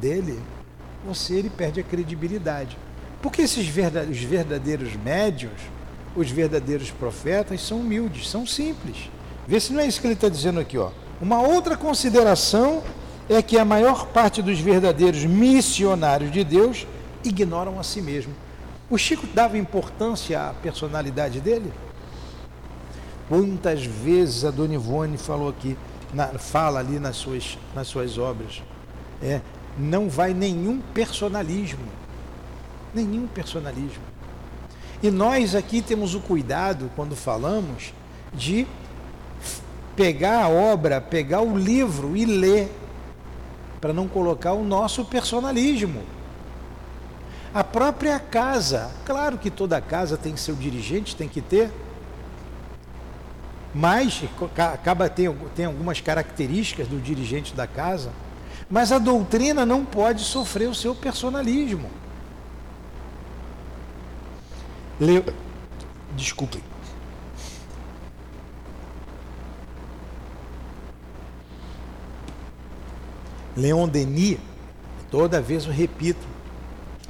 dele, 0.00 0.40
você 1.06 1.34
ele 1.34 1.50
perde 1.50 1.80
a 1.80 1.82
credibilidade. 1.82 2.76
Porque 3.20 3.42
esses 3.42 3.66
verdadeiros, 3.66 4.18
os 4.18 4.24
verdadeiros 4.24 4.96
médios, 4.96 5.52
os 6.14 6.30
verdadeiros 6.30 6.90
profetas 6.90 7.62
são 7.62 7.80
humildes, 7.80 8.28
são 8.28 8.46
simples. 8.46 9.10
Vê 9.46 9.58
se 9.58 9.72
não 9.72 9.80
é 9.80 9.86
isso 9.86 10.00
que 10.00 10.06
ele 10.06 10.14
está 10.14 10.28
dizendo 10.28 10.60
aqui, 10.60 10.78
ó. 10.78 10.90
Uma 11.20 11.40
outra 11.40 11.76
consideração 11.76 12.82
é 13.28 13.40
que 13.40 13.58
a 13.58 13.64
maior 13.64 14.06
parte 14.06 14.42
dos 14.42 14.58
verdadeiros 14.58 15.24
missionários 15.24 16.30
de 16.30 16.42
Deus 16.42 16.86
ignoram 17.24 17.78
a 17.78 17.82
si 17.82 18.02
mesmo. 18.02 18.34
O 18.90 18.98
Chico 18.98 19.26
dava 19.28 19.56
importância 19.56 20.48
à 20.48 20.52
personalidade 20.52 21.40
dele? 21.40 21.72
Quantas 23.28 23.84
vezes 23.84 24.44
a 24.44 24.50
Dona 24.50 24.74
Ivone 24.74 25.16
falou 25.16 25.48
aqui, 25.48 25.78
na, 26.12 26.28
fala 26.38 26.80
ali 26.80 26.98
nas 26.98 27.16
suas, 27.16 27.58
nas 27.74 27.88
suas 27.88 28.18
obras, 28.18 28.62
é, 29.22 29.40
não 29.78 30.08
vai 30.08 30.34
nenhum 30.34 30.80
personalismo. 30.80 31.86
Nenhum 32.94 33.26
personalismo. 33.26 34.02
E 35.02 35.10
nós 35.10 35.54
aqui 35.54 35.80
temos 35.80 36.14
o 36.14 36.20
cuidado, 36.20 36.90
quando 36.94 37.16
falamos, 37.16 37.92
de 38.32 38.66
pegar 39.96 40.44
a 40.44 40.48
obra, 40.48 41.00
pegar 41.00 41.40
o 41.40 41.56
livro 41.56 42.16
e 42.16 42.24
ler, 42.24 42.70
para 43.80 43.92
não 43.92 44.06
colocar 44.06 44.52
o 44.52 44.62
nosso 44.62 45.04
personalismo. 45.04 46.02
A 47.52 47.64
própria 47.64 48.18
casa, 48.18 48.90
claro 49.04 49.36
que 49.36 49.50
toda 49.50 49.80
casa 49.80 50.16
tem 50.16 50.36
seu 50.36 50.54
dirigente, 50.54 51.16
tem 51.16 51.28
que 51.28 51.40
ter, 51.40 51.70
mas 53.74 54.22
acaba 54.56 55.08
tem, 55.08 55.34
tem 55.54 55.64
algumas 55.64 56.00
características 56.00 56.88
do 56.88 57.00
dirigente 57.00 57.54
da 57.54 57.66
casa, 57.66 58.10
mas 58.68 58.92
a 58.92 58.98
doutrina 58.98 59.64
não 59.64 59.84
pode 59.84 60.22
sofrer 60.22 60.68
o 60.68 60.74
seu 60.74 60.94
personalismo. 60.94 61.90
Le... 65.00 65.24
Desculpe. 66.14 66.62
Leon 73.56 73.88
Denis, 73.88 74.38
toda 75.10 75.40
vez 75.40 75.66
eu 75.66 75.72
repito 75.72 76.26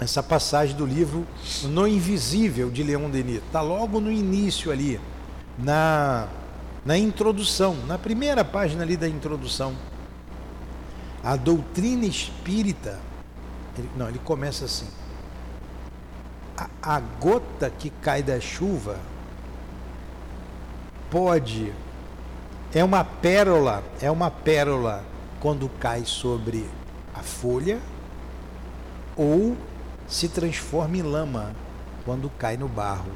essa 0.01 0.23
passagem 0.23 0.75
do 0.75 0.85
livro 0.85 1.27
No 1.65 1.87
Invisível 1.87 2.71
de 2.71 2.83
Leon 2.83 3.09
Denis. 3.09 3.37
Está 3.37 3.61
logo 3.61 4.01
no 4.01 4.11
início 4.11 4.73
ali, 4.73 5.01
na, 5.57 6.29
na 6.85 6.99
introdução, 6.99 7.75
na 7.87 7.97
primeira 7.97 8.45
página 8.45 8.83
ali 8.83 8.97
da 8.97 9.09
introdução. 9.09 9.75
A 11.23 11.37
doutrina 11.37 12.05
espírita, 12.05 12.99
ele, 13.79 13.89
não, 13.97 14.09
ele 14.09 14.19
começa 14.19 14.65
assim. 14.65 14.89
A, 16.57 16.69
a 16.83 17.01
gota 17.01 17.71
que 17.71 17.91
cai 17.91 18.23
da 18.23 18.41
chuva 18.41 18.99
pode, 21.11 21.73
é 22.75 22.83
uma 22.83 23.05
pérola, 23.05 23.85
é 24.01 24.11
uma 24.11 24.31
pérola 24.31 25.05
quando 25.41 25.69
cai 25.69 26.05
sobre 26.05 26.69
a 27.15 27.21
folha 27.21 27.81
ou 29.17 29.57
se 30.09 30.29
transforma 30.29 30.97
em 30.97 31.03
lama 31.03 31.55
quando 32.05 32.31
cai 32.31 32.57
no 32.57 32.69
barro. 32.69 33.13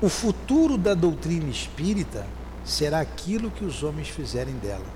O 0.00 0.08
futuro 0.08 0.78
da 0.78 0.94
doutrina 0.94 1.50
espírita 1.50 2.24
será 2.64 3.00
aquilo 3.00 3.50
que 3.50 3.64
os 3.64 3.82
homens 3.82 4.08
fizerem 4.08 4.54
dela. 4.54 4.86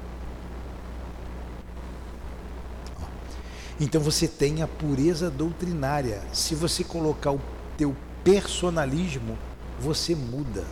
Então 3.80 4.00
você 4.00 4.28
tem 4.28 4.62
a 4.62 4.68
pureza 4.68 5.28
doutrinária. 5.28 6.22
Se 6.32 6.54
você 6.54 6.84
colocar 6.84 7.32
o 7.32 7.40
teu 7.76 7.96
personalismo, 8.22 9.36
você 9.80 10.14
muda. 10.14 10.64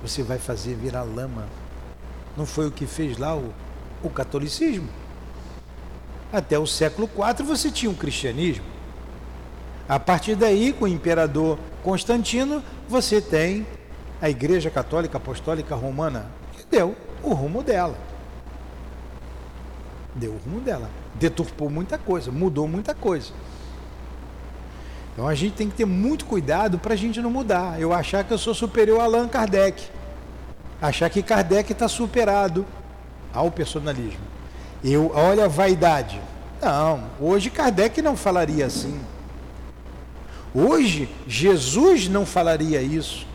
Você 0.00 0.22
vai 0.22 0.38
fazer 0.38 0.76
virar 0.76 1.02
lama. 1.02 1.48
Não 2.36 2.46
foi 2.46 2.68
o 2.68 2.70
que 2.70 2.86
fez 2.86 3.18
lá 3.18 3.36
o, 3.36 3.52
o 4.00 4.10
catolicismo? 4.10 4.88
Até 6.32 6.56
o 6.56 6.68
século 6.68 7.08
IV 7.08 7.44
você 7.44 7.68
tinha 7.68 7.90
um 7.90 7.94
cristianismo. 7.94 8.73
A 9.88 10.00
partir 10.00 10.34
daí, 10.34 10.72
com 10.72 10.86
o 10.86 10.88
imperador 10.88 11.58
Constantino, 11.82 12.62
você 12.88 13.20
tem 13.20 13.66
a 14.20 14.30
Igreja 14.30 14.70
Católica 14.70 15.18
Apostólica 15.18 15.74
Romana, 15.74 16.26
que 16.52 16.64
deu 16.70 16.96
o 17.22 17.34
rumo 17.34 17.62
dela. 17.62 17.96
Deu 20.14 20.32
o 20.32 20.38
rumo 20.38 20.60
dela. 20.60 20.88
Deturpou 21.14 21.68
muita 21.68 21.98
coisa, 21.98 22.30
mudou 22.30 22.66
muita 22.66 22.94
coisa. 22.94 23.32
Então 25.12 25.28
a 25.28 25.34
gente 25.34 25.54
tem 25.54 25.68
que 25.68 25.76
ter 25.76 25.84
muito 25.84 26.24
cuidado 26.24 26.78
para 26.78 26.94
a 26.94 26.96
gente 26.96 27.20
não 27.20 27.30
mudar. 27.30 27.80
Eu 27.80 27.92
achar 27.92 28.24
que 28.24 28.32
eu 28.32 28.38
sou 28.38 28.54
superior 28.54 29.00
a 29.00 29.04
Allan 29.04 29.28
Kardec 29.28 29.90
achar 30.80 31.08
que 31.08 31.22
Kardec 31.22 31.72
está 31.72 31.88
superado 31.88 32.66
ao 33.32 33.50
personalismo. 33.50 34.20
Eu, 34.82 35.10
olha 35.14 35.46
a 35.46 35.48
vaidade. 35.48 36.20
Não, 36.60 37.04
hoje 37.20 37.50
Kardec 37.50 38.02
não 38.02 38.16
falaria 38.16 38.66
assim. 38.66 39.00
Hoje 40.54 41.08
Jesus 41.26 42.08
não 42.08 42.24
falaria 42.24 42.80
isso. 42.80 43.26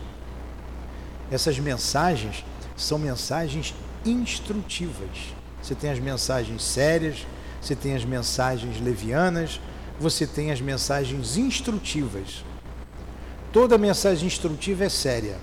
Essas 1.30 1.58
mensagens 1.58 2.42
são 2.74 2.98
mensagens 2.98 3.74
instrutivas. 4.06 5.34
Você 5.62 5.74
tem 5.74 5.90
as 5.90 5.98
mensagens 5.98 6.62
sérias, 6.62 7.26
você 7.60 7.76
tem 7.76 7.94
as 7.94 8.06
mensagens 8.06 8.80
levianas, 8.80 9.60
você 10.00 10.26
tem 10.26 10.50
as 10.50 10.62
mensagens 10.62 11.36
instrutivas. 11.36 12.42
Toda 13.52 13.76
mensagem 13.76 14.26
instrutiva 14.26 14.84
é 14.84 14.88
séria. 14.88 15.36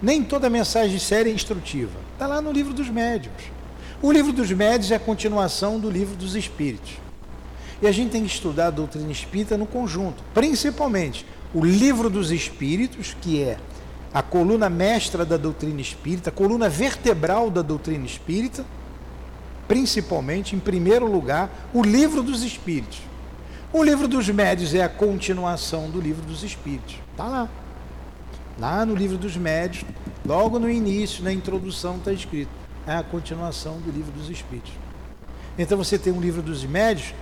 Nem 0.00 0.24
toda 0.24 0.48
mensagem 0.48 0.98
séria 0.98 1.30
é 1.30 1.34
instrutiva. 1.34 1.98
Está 2.14 2.26
lá 2.26 2.40
no 2.40 2.50
livro 2.50 2.72
dos 2.72 2.88
médios. 2.88 3.34
O 4.00 4.10
livro 4.10 4.32
dos 4.32 4.50
médios 4.50 4.90
é 4.90 4.94
a 4.94 5.00
continuação 5.00 5.78
do 5.78 5.90
livro 5.90 6.16
dos 6.16 6.34
espíritos. 6.34 6.92
E 7.82 7.86
a 7.86 7.92
gente 7.92 8.10
tem 8.10 8.22
que 8.22 8.30
estudar 8.30 8.66
a 8.66 8.70
doutrina 8.70 9.10
espírita 9.10 9.56
no 9.56 9.66
conjunto, 9.66 10.22
principalmente 10.34 11.24
o 11.54 11.64
livro 11.64 12.10
dos 12.10 12.30
espíritos, 12.30 13.16
que 13.20 13.42
é 13.42 13.56
a 14.12 14.22
coluna 14.22 14.68
mestra 14.68 15.24
da 15.24 15.36
doutrina 15.36 15.80
espírita, 15.80 16.30
a 16.30 16.32
coluna 16.32 16.68
vertebral 16.68 17.50
da 17.50 17.62
doutrina 17.62 18.04
espírita, 18.04 18.64
principalmente, 19.66 20.54
em 20.54 20.58
primeiro 20.58 21.10
lugar, 21.10 21.50
o 21.72 21.82
livro 21.82 22.22
dos 22.22 22.42
espíritos. 22.42 22.98
O 23.72 23.84
livro 23.84 24.08
dos 24.08 24.28
médios 24.28 24.74
é 24.74 24.82
a 24.82 24.88
continuação 24.88 25.88
do 25.88 26.00
livro 26.00 26.22
dos 26.26 26.42
espíritos. 26.42 26.96
Está 27.12 27.24
lá. 27.24 27.48
Lá 28.58 28.84
no 28.84 28.94
livro 28.94 29.16
dos 29.16 29.36
médios, 29.36 29.84
logo 30.26 30.58
no 30.58 30.68
início, 30.68 31.22
na 31.22 31.32
introdução, 31.32 31.96
está 31.96 32.12
escrito. 32.12 32.50
É 32.86 32.96
a 32.96 33.02
continuação 33.02 33.78
do 33.78 33.90
livro 33.90 34.10
dos 34.10 34.28
Espíritos. 34.28 34.72
Então 35.58 35.78
você 35.78 35.98
tem 35.98 36.12
um 36.12 36.20
livro 36.20 36.42
dos 36.42 36.64
médios 36.64 37.14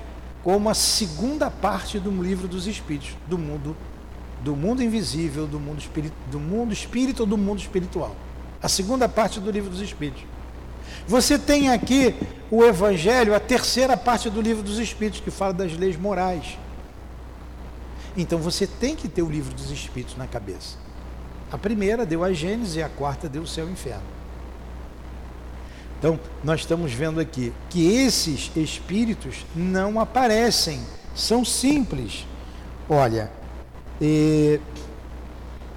como 0.42 0.68
a 0.68 0.74
segunda 0.74 1.51
parte 1.51 1.98
do 1.98 2.11
livro 2.22 2.46
dos 2.46 2.66
Espíritos, 2.66 3.16
do 3.27 3.37
mundo, 3.37 3.77
do 4.42 4.55
mundo 4.55 4.83
invisível, 4.83 5.46
do 5.46 5.59
mundo, 5.59 5.79
espírito, 5.79 6.14
do 6.31 6.38
mundo 6.38 6.72
espírito 6.72 7.20
ou 7.20 7.27
do 7.27 7.37
mundo 7.37 7.59
espiritual. 7.59 8.14
A 8.62 8.68
segunda 8.68 9.09
parte 9.09 9.40
do 9.40 9.51
livro 9.51 9.70
dos 9.70 9.81
Espíritos. 9.81 10.22
Você 11.07 11.38
tem 11.38 11.70
aqui 11.70 12.14
o 12.51 12.64
Evangelho, 12.64 13.35
a 13.35 13.40
terceira 13.40 13.96
parte 13.96 14.29
do 14.29 14.40
livro 14.40 14.62
dos 14.62 14.79
Espíritos, 14.79 15.20
que 15.20 15.31
fala 15.31 15.53
das 15.53 15.72
leis 15.77 15.96
morais. 15.96 16.59
Então 18.16 18.38
você 18.38 18.66
tem 18.66 18.96
que 18.96 19.09
ter 19.09 19.22
o 19.22 19.31
livro 19.31 19.55
dos 19.55 19.70
Espíritos 19.70 20.16
na 20.16 20.27
cabeça. 20.27 20.77
A 21.51 21.57
primeira 21.57 22.05
deu 22.05 22.24
a 22.24 22.33
Gênesis 22.33 22.77
e 22.77 22.83
a 22.83 22.88
quarta 22.88 23.29
deu 23.29 23.42
o 23.42 23.46
céu 23.46 23.66
e 23.66 23.70
o 23.70 23.72
inferno. 23.72 24.17
Então, 25.98 26.18
nós 26.44 26.61
estamos 26.61 26.92
vendo 26.92 27.18
aqui 27.18 27.52
que 27.68 27.92
esses 27.92 28.50
espíritos 28.54 29.44
não 29.54 29.98
aparecem, 29.98 30.80
são 31.14 31.44
simples. 31.44 32.26
Olha, 32.88 33.30
e, 34.00 34.61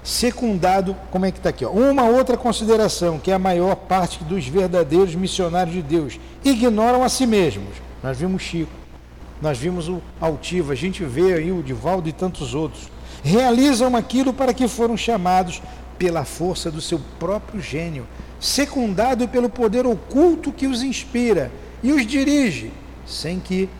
secundado, 0.02 0.96
como 1.10 1.26
é 1.26 1.32
que 1.32 1.38
está 1.38 1.50
aqui? 1.50 1.64
Ó, 1.64 1.70
uma 1.70 2.04
outra 2.04 2.36
consideração, 2.36 3.18
que 3.18 3.30
é 3.30 3.34
a 3.34 3.38
maior 3.38 3.74
parte 3.74 4.22
dos 4.22 4.46
verdadeiros 4.46 5.14
missionários 5.14 5.74
de 5.74 5.82
Deus 5.82 6.20
ignoram 6.44 7.02
a 7.02 7.08
si 7.08 7.26
mesmos. 7.26 7.74
Nós 8.02 8.18
vimos 8.18 8.42
Chico, 8.42 8.72
nós 9.40 9.58
vimos 9.58 9.88
o 9.88 10.00
Altivo, 10.20 10.70
a 10.72 10.76
gente 10.76 11.04
vê 11.04 11.34
aí 11.34 11.50
o 11.50 11.62
Divaldo 11.62 12.08
e 12.08 12.12
tantos 12.12 12.54
outros 12.54 12.92
realizam 13.22 13.94
aquilo 13.96 14.32
para 14.32 14.52
que 14.52 14.66
foram 14.66 14.96
chamados 14.96 15.62
pela 15.98 16.24
força 16.24 16.70
do 16.70 16.80
seu 16.80 17.00
próprio 17.18 17.60
gênio, 17.60 18.06
secundado 18.42 19.26
pelo 19.28 19.48
poder 19.48 19.86
oculto 19.86 20.52
que 20.52 20.66
os 20.66 20.82
inspira 20.82 21.50
e 21.82 21.92
os 21.92 22.04
dirige, 22.04 22.72
sem 23.06 23.38
que 23.38 23.70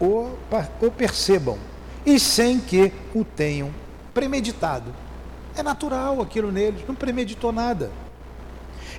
o, 0.00 0.30
o 0.80 0.90
percebam 0.90 1.58
e 2.06 2.18
sem 2.18 2.60
que 2.60 2.92
o 3.12 3.24
tenham 3.24 3.70
premeditado. 4.14 4.94
É 5.56 5.62
natural 5.62 6.22
aquilo 6.22 6.50
neles, 6.50 6.80
não 6.86 6.94
premeditou 6.94 7.52
nada. 7.52 7.90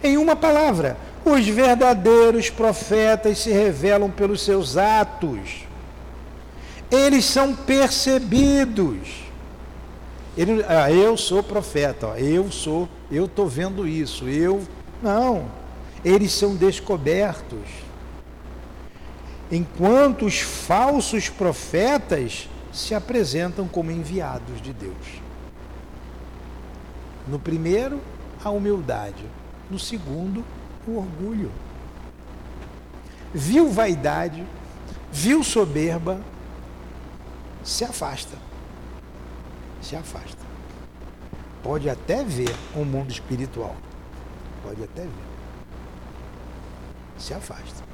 Em 0.03 0.18
uma 0.18 0.36
palavra, 0.36 0.97
os 1.24 1.47
verdadeiros 1.47 2.49
profetas 2.49 3.39
se 3.39 3.51
revelam 3.51 4.11
pelos 4.11 4.41
seus 4.41 4.76
atos. 4.76 5.66
Eles 6.91 7.26
são 7.26 7.55
percebidos 7.55 9.26
ele, 10.38 10.66
ah, 10.68 10.91
eu 10.91 11.16
sou 11.16 11.41
profeta, 11.41 12.07
ó, 12.07 12.16
eu 12.16 12.51
sou, 12.51 12.89
eu 13.09 13.26
estou 13.26 13.47
vendo 13.47 13.88
isso, 13.88 14.28
eu. 14.28 14.61
Não, 15.06 15.45
eles 16.03 16.32
são 16.32 16.56
descobertos. 16.56 17.70
Enquanto 19.51 20.26
os 20.26 20.39
falsos 20.39 21.30
profetas 21.30 22.49
se 22.74 22.95
apresentam 22.95 23.68
como 23.68 23.91
enviados 23.91 24.60
de 24.60 24.74
Deus. 24.74 25.22
No 27.28 27.38
primeiro, 27.38 28.01
a 28.43 28.49
humildade. 28.49 29.24
No 29.70 29.78
segundo, 29.78 30.43
o 30.88 30.97
orgulho. 30.97 31.51
Viu 33.32 33.70
vaidade, 33.70 34.43
viu 35.12 35.43
soberba, 35.43 36.20
se 37.64 37.86
afasta. 37.86 38.36
Se 39.84 39.95
afasta. 39.95 40.43
Pode 41.62 41.91
até 41.91 42.24
ver 42.24 42.56
um 42.76 42.84
mundo 42.84 43.12
espiritual. 43.12 43.76
Pode 44.66 44.84
até 44.84 45.03
ver. 45.03 45.11
Se 47.20 47.36
afasta. 47.36 47.85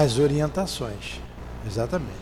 As 0.00 0.16
orientações, 0.16 1.20
exatamente. 1.66 2.12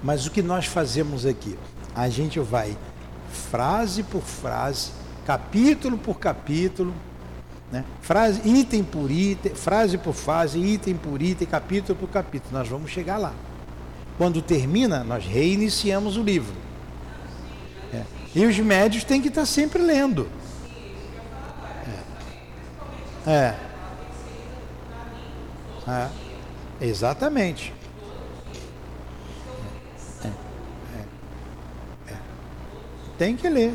Mas 0.00 0.26
o 0.26 0.30
que 0.30 0.40
nós 0.42 0.66
fazemos 0.66 1.26
aqui? 1.26 1.58
A 1.92 2.08
gente 2.08 2.38
vai 2.38 2.78
frase 3.50 4.04
por 4.04 4.22
frase, 4.22 4.92
capítulo 5.26 5.98
por 5.98 6.20
capítulo, 6.20 6.94
né? 7.72 7.86
Frase, 8.02 8.46
item 8.46 8.84
por 8.84 9.10
item, 9.10 9.54
frase 9.54 9.96
por 9.96 10.12
frase, 10.12 10.58
item 10.58 10.94
por 10.94 11.22
item, 11.22 11.48
capítulo 11.48 11.98
por 11.98 12.10
capítulo. 12.10 12.52
Nós 12.52 12.68
vamos 12.68 12.90
chegar 12.90 13.16
lá. 13.16 13.32
Quando 14.18 14.42
termina, 14.42 15.02
nós 15.02 15.24
reiniciamos 15.24 16.18
o 16.18 16.22
livro. 16.22 16.54
É. 17.94 18.02
E 18.34 18.44
os 18.44 18.58
médios 18.58 19.04
têm 19.04 19.22
que 19.22 19.28
estar 19.28 19.46
sempre 19.46 19.80
lendo. 19.80 20.28
É. 23.26 23.30
é. 23.30 23.56
é. 25.88 26.08
Exatamente. 26.78 27.72
É. 30.22 30.28
É. 32.12 32.16
Tem 33.16 33.34
que 33.34 33.48
ler. 33.48 33.72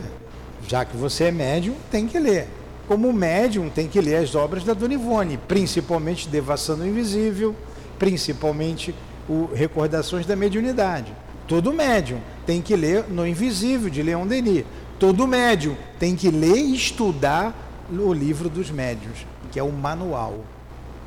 Já 0.67 0.85
que 0.85 0.95
você 0.95 1.25
é 1.25 1.31
médium, 1.31 1.75
tem 1.89 2.05
que 2.05 2.19
ler 2.19 2.47
como 2.87 3.11
médium, 3.11 3.69
tem 3.69 3.87
que 3.87 3.99
ler 3.99 4.15
as 4.17 4.33
obras 4.33 4.63
da 4.63 4.73
Dona 4.73 4.93
Ivone, 4.93 5.37
principalmente 5.37 6.29
Devassando 6.29 6.83
o 6.83 6.87
Invisível, 6.87 7.55
principalmente 7.99 8.95
o 9.27 9.49
Recordações 9.53 10.25
da 10.25 10.35
Mediunidade. 10.35 11.13
Todo 11.47 11.73
médium 11.73 12.19
tem 12.45 12.61
que 12.61 12.75
ler 12.75 13.05
No 13.09 13.27
Invisível, 13.27 13.89
de 13.89 14.01
Leon 14.01 14.25
Denis. 14.25 14.63
Todo 14.97 15.27
médium 15.27 15.75
tem 15.99 16.15
que 16.15 16.29
ler 16.29 16.57
e 16.57 16.75
estudar 16.75 17.53
o 17.91 18.13
livro 18.13 18.49
dos 18.49 18.69
médiuns, 18.69 19.25
que 19.51 19.59
é 19.59 19.63
o 19.63 19.71
manual, 19.71 20.39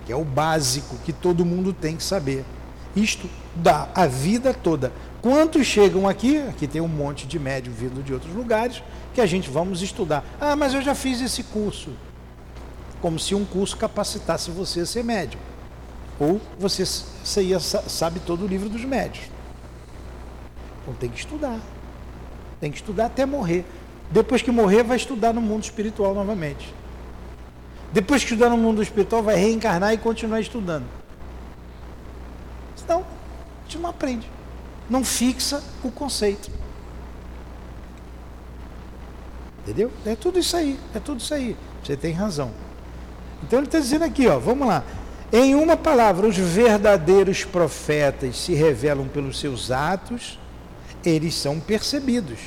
que 0.07 0.13
é 0.13 0.17
o 0.17 0.25
básico 0.25 0.97
que 1.05 1.13
todo 1.13 1.45
mundo 1.45 1.73
tem 1.73 1.97
que 1.97 2.03
saber. 2.03 2.45
Isto 2.95 3.29
dá 3.55 3.89
a 3.95 4.07
vida 4.07 4.53
toda. 4.53 4.93
Quantos 5.23 5.67
chegam 5.67 6.09
aqui? 6.09 6.39
Aqui 6.39 6.67
tem 6.67 6.81
um 6.81 6.89
monte 6.89 7.27
de 7.27 7.39
médium 7.39 7.75
vindo 7.75 8.03
de 8.03 8.13
outros 8.13 8.35
lugares 8.35 8.83
que 9.13 9.21
a 9.21 9.27
gente 9.27 9.51
vamos 9.51 9.83
estudar. 9.83 10.25
Ah, 10.41 10.57
mas 10.57 10.73
eu 10.73 10.81
já 10.81 10.95
fiz 10.95 11.21
esse 11.21 11.43
curso. 11.43 11.91
Como 13.03 13.19
se 13.19 13.35
um 13.35 13.45
curso 13.45 13.77
capacitasse 13.77 14.51
você 14.51 14.81
a 14.81 14.87
ser 14.87 15.05
médium. 15.05 15.41
Ou 16.19 16.41
você, 16.59 16.85
você 16.85 17.59
sabe 17.87 18.21
todo 18.21 18.45
o 18.45 18.47
livro 18.47 18.69
dos 18.69 18.85
médios. 18.85 19.27
Então 20.83 20.95
tem 20.95 21.11
que 21.11 21.19
estudar. 21.19 21.59
Tem 22.59 22.71
que 22.71 22.79
estudar 22.79 23.07
até 23.07 23.27
morrer. 23.27 23.65
Depois 24.11 24.43
que 24.43 24.51
morrer, 24.51 24.83
vai 24.83 24.97
estudar 24.97 25.33
no 25.33 25.41
mundo 25.41 25.63
espiritual 25.65 26.15
novamente. 26.15 26.75
Depois 27.93 28.23
que 28.23 28.33
estudar 28.33 28.51
no 28.51 28.57
mundo 28.57 28.83
espiritual, 28.83 29.23
vai 29.23 29.37
reencarnar 29.37 29.93
e 29.93 29.99
continuar 29.99 30.41
estudando. 30.41 30.85
Senão, 32.77 33.01
a 33.01 33.63
gente 33.65 33.79
não 33.79 33.91
aprende. 33.91 34.40
Não 34.91 35.05
fixa 35.05 35.63
o 35.85 35.91
conceito. 35.91 36.51
Entendeu? 39.63 39.93
É 40.05 40.17
tudo 40.17 40.39
isso 40.39 40.57
aí, 40.57 40.79
é 40.93 40.99
tudo 40.99 41.21
isso 41.21 41.33
aí. 41.33 41.57
Você 41.83 41.97
tem 41.97 42.13
razão. 42.13 42.51
Então 43.43 43.61
ele 43.61 43.67
está 43.67 43.79
dizendo 43.79 44.05
aqui, 44.05 44.27
ó, 44.27 44.39
vamos 44.39 44.67
lá. 44.67 44.85
Em 45.33 45.55
uma 45.55 45.77
palavra, 45.77 46.27
os 46.27 46.37
verdadeiros 46.37 47.45
profetas 47.45 48.37
se 48.37 48.53
revelam 48.53 49.07
pelos 49.07 49.39
seus 49.39 49.71
atos, 49.71 50.39
eles 51.05 51.35
são 51.35 51.61
percebidos, 51.61 52.39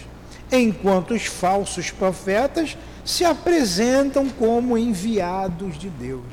enquanto 0.52 1.14
os 1.14 1.26
falsos 1.26 1.92
profetas 1.92 2.78
se 3.06 3.24
apresentam 3.24 4.28
como 4.30 4.78
enviados 4.78 5.78
de 5.78 5.90
Deus. 5.90 6.26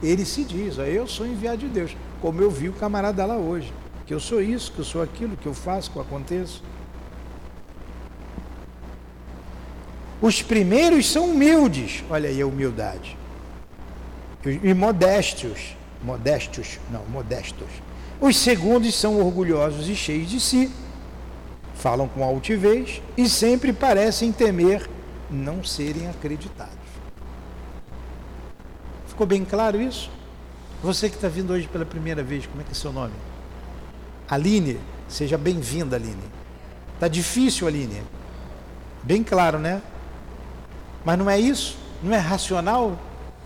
Ele 0.00 0.24
se 0.24 0.44
diz, 0.44 0.78
ó, 0.78 0.82
eu 0.82 1.08
sou 1.08 1.26
enviado 1.26 1.58
de 1.58 1.68
Deus, 1.68 1.96
como 2.22 2.40
eu 2.40 2.50
vi 2.50 2.68
o 2.68 2.72
camarada 2.72 3.26
lá 3.26 3.36
hoje, 3.36 3.72
que 4.08 4.14
eu 4.14 4.18
sou 4.18 4.40
isso, 4.40 4.72
que 4.72 4.78
eu 4.78 4.84
sou 4.86 5.02
aquilo, 5.02 5.36
que 5.36 5.44
eu 5.44 5.52
faço, 5.52 5.90
que 5.90 5.98
eu 5.98 6.02
aconteço. 6.02 6.62
Os 10.18 10.40
primeiros 10.40 11.06
são 11.06 11.30
humildes, 11.30 12.02
olha 12.08 12.30
aí 12.30 12.40
a 12.40 12.46
humildade. 12.46 13.18
E 14.46 14.72
modestos, 14.72 15.76
modestos, 16.02 16.80
não, 16.90 17.04
modestos. 17.04 17.68
Os 18.18 18.34
segundos 18.38 18.94
são 18.94 19.20
orgulhosos 19.20 19.90
e 19.90 19.94
cheios 19.94 20.30
de 20.30 20.40
si, 20.40 20.70
falam 21.74 22.08
com 22.08 22.24
altivez 22.24 23.02
e 23.14 23.28
sempre 23.28 23.74
parecem 23.74 24.32
temer 24.32 24.88
não 25.30 25.62
serem 25.62 26.08
acreditados. 26.08 26.72
Ficou 29.06 29.26
bem 29.26 29.44
claro 29.44 29.78
isso? 29.78 30.10
Você 30.82 31.10
que 31.10 31.16
está 31.16 31.28
vindo 31.28 31.52
hoje 31.52 31.68
pela 31.68 31.84
primeira 31.84 32.22
vez, 32.22 32.46
como 32.46 32.62
é 32.62 32.64
que 32.64 32.70
é 32.70 32.74
seu 32.74 32.90
nome? 32.90 33.12
Aline, 34.28 34.78
seja 35.08 35.38
bem-vinda, 35.38 35.96
Aline. 35.96 36.22
Tá 37.00 37.08
difícil, 37.08 37.66
Aline. 37.66 38.02
Bem 39.02 39.24
claro, 39.24 39.58
né? 39.58 39.80
Mas 41.04 41.18
não 41.18 41.30
é 41.30 41.38
isso? 41.38 41.78
Não 42.02 42.14
é 42.14 42.18
racional? 42.18 42.98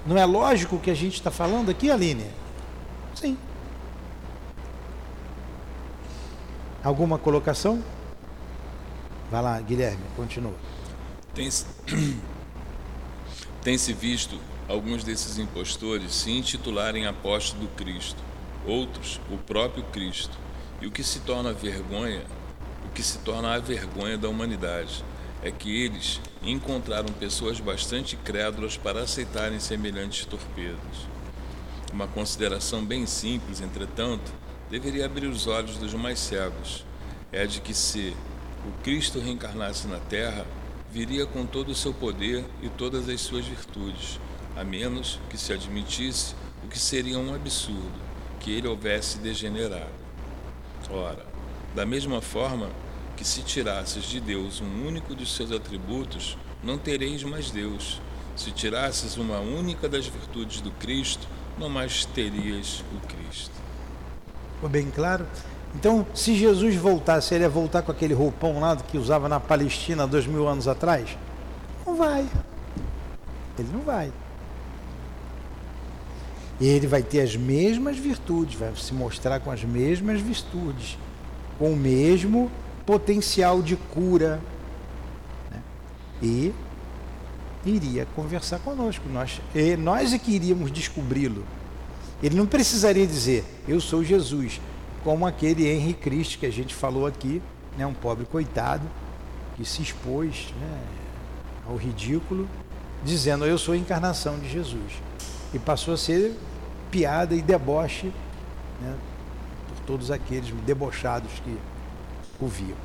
Não 0.05 0.19
é 0.19 0.25
lógico 0.25 0.77
o 0.77 0.81
que 0.81 0.91
a 0.91 0.95
gente 0.95 1.15
está 1.15 1.31
falando 1.31 1.71
aqui, 1.71 1.91
Aline? 1.91 2.27
Sim. 3.15 3.39
Alguma 6.83 7.17
colocação? 7.17 7.83
Vai 9.31 9.41
lá, 9.41 9.61
Guilherme, 9.61 10.03
continua. 10.17 10.55
Tem-se 11.33 11.65
tem 13.63 13.77
visto 13.77 14.39
alguns 14.69 15.05
desses 15.05 15.39
impostores 15.39 16.13
se 16.15 16.33
intitularem 16.33 17.07
apóstolos 17.07 17.69
do 17.69 17.75
Cristo, 17.77 18.21
outros 18.67 19.21
o 19.31 19.39
próprio 19.39 19.85
Cristo, 19.85 20.37
e 20.83 20.87
o 20.89 20.91
que 20.91 21.05
se 21.05 21.21
torna 21.21 21.53
vergonha, 21.53 22.23
o 22.85 22.89
que 22.91 23.05
se 23.05 23.19
torna 23.19 23.55
a 23.55 23.59
vergonha 23.61 24.19
da 24.19 24.29
humanidade, 24.29 25.05
é 25.41 25.51
que 25.53 25.85
eles 25.85 26.21
encontraram 26.43 27.09
pessoas 27.15 27.61
bastante 27.61 28.17
crédulas 28.17 28.77
para 28.77 29.01
aceitarem 29.01 29.61
semelhantes 29.61 30.27
torpedos. 30.27 31.07
Uma 31.93 32.09
consideração 32.09 32.85
bem 32.85 33.07
simples, 33.07 33.61
entretanto, 33.61 34.33
deveria 34.69 35.07
abrir 35.07 35.29
os 35.29 35.47
olhos 35.47 35.77
dos 35.77 35.95
mais 35.95 36.19
cegos. 36.19 36.85
É 37.31 37.47
de 37.47 37.61
que 37.61 37.75
se 37.75 38.17
o 38.67 38.83
Cristo 38.83 39.21
reencarnasse 39.21 39.87
na 39.87 39.99
Terra, 39.99 40.45
viria 40.91 41.27
com 41.27 41.47
todo 41.47 41.69
o 41.71 41.77
seu 41.77 41.95
poder 41.95 42.45
e 42.61 42.69
todas 42.69 43.09
as 43.09 43.21
suas 43.21 43.47
virtudes, 43.47 44.19
a 44.57 44.65
menos 44.65 45.21
que 45.31 45.39
se 45.39 45.53
admitisse 45.53 46.35
o 46.65 46.69
que 46.69 46.79
seria 46.79 47.19
um 47.19 47.33
absurdo, 47.35 48.01
que 48.41 48.51
ele 48.51 48.67
houvesse 48.67 49.19
degenerado. 49.19 50.02
Ora, 50.93 51.25
da 51.75 51.87
mesma 51.87 52.21
forma, 52.21 52.69
que 53.17 53.25
se 53.25 53.43
tirasses 53.43 54.05
de 54.05 54.21
Deus 54.21 54.61
um 54.61 54.87
único 54.87 55.15
dos 55.15 55.35
seus 55.35 55.51
atributos, 55.51 56.37
não 56.63 56.77
tereis 56.77 57.25
mais 57.25 57.51
Deus. 57.51 57.99
Se 58.37 58.51
tirasses 58.51 59.17
uma 59.17 59.39
única 59.39 59.89
das 59.89 60.07
virtudes 60.07 60.61
do 60.61 60.71
Cristo, 60.73 61.27
não 61.59 61.71
mais 61.71 62.05
terias 62.05 62.85
o 62.95 63.07
Cristo. 63.07 63.55
Ficou 64.55 64.69
bem 64.69 64.91
claro? 64.91 65.27
Então, 65.75 66.07
se 66.15 66.35
Jesus 66.35 66.75
voltasse, 66.77 67.35
ele 67.35 67.45
ia 67.45 67.49
voltar 67.49 67.81
com 67.81 67.91
aquele 67.91 68.13
roupão 68.13 68.61
lá 68.61 68.77
que 68.77 68.99
usava 68.99 69.29
na 69.29 69.41
Palestina 69.41 70.07
dois 70.07 70.27
mil 70.27 70.47
anos 70.47 70.69
atrás? 70.69 71.17
Não 71.87 71.97
vai. 71.97 72.29
Ele 73.59 73.69
não 73.73 73.81
vai. 73.81 74.13
Ele 76.65 76.87
vai 76.87 77.03
ter 77.03 77.21
as 77.21 77.37
mesmas 77.37 77.97
virtudes, 77.97 78.59
vai 78.59 78.73
se 78.77 78.95
mostrar 78.95 79.41
com 79.41 79.51
as 79.51 79.65
mesmas 79.65 80.21
virtudes 80.21 80.97
com 81.63 81.73
o 81.73 81.77
mesmo 81.77 82.51
potencial 82.85 83.63
de 83.63 83.77
cura 83.77 84.41
né? 85.49 85.63
e 86.21 86.53
iria 87.65 88.05
conversar 88.17 88.59
conosco. 88.59 89.09
Nós, 89.09 89.41
e 89.55 89.77
nós 89.77 90.13
é 90.13 90.19
que 90.19 90.33
iríamos 90.33 90.73
descobri-lo. 90.73 91.45
Ele 92.21 92.37
não 92.37 92.47
precisaria 92.47 93.07
dizer, 93.07 93.45
eu 93.69 93.81
sou 93.81 94.03
Jesus, 94.03 94.61
como 95.05 95.25
aquele 95.25 95.69
Henry 95.69 95.95
Cristo 95.95 96.39
que 96.39 96.47
a 96.47 96.51
gente 96.51 96.75
falou 96.75 97.07
aqui, 97.07 97.41
né, 97.77 97.87
um 97.87 97.95
pobre 97.95 98.25
coitado 98.25 98.83
que 99.57 99.65
se 99.65 99.83
expôs 99.83 100.53
né, 100.61 100.81
ao 101.69 101.77
ridículo, 101.77 102.49
dizendo 103.05 103.45
eu 103.45 103.57
sou 103.57 103.75
a 103.75 103.77
encarnação 103.77 104.37
de 104.39 104.51
Jesus. 104.51 104.93
E 105.55 105.61
passou 105.61 105.95
a 105.95 105.97
ser 105.97 106.35
piada 106.93 107.35
e 107.35 107.41
deboche 107.41 108.13
né, 108.81 108.95
por 109.69 109.87
todos 109.87 110.11
aqueles 110.11 110.53
debochados 110.65 111.33
que 111.43 111.59
o 112.39 112.47
viam. 112.47 112.77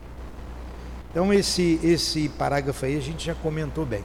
Então 1.11 1.33
esse, 1.33 1.79
esse 1.83 2.29
parágrafo 2.29 2.85
aí 2.85 2.97
a 2.97 3.01
gente 3.01 3.25
já 3.25 3.35
comentou 3.35 3.85
bem. 3.85 4.03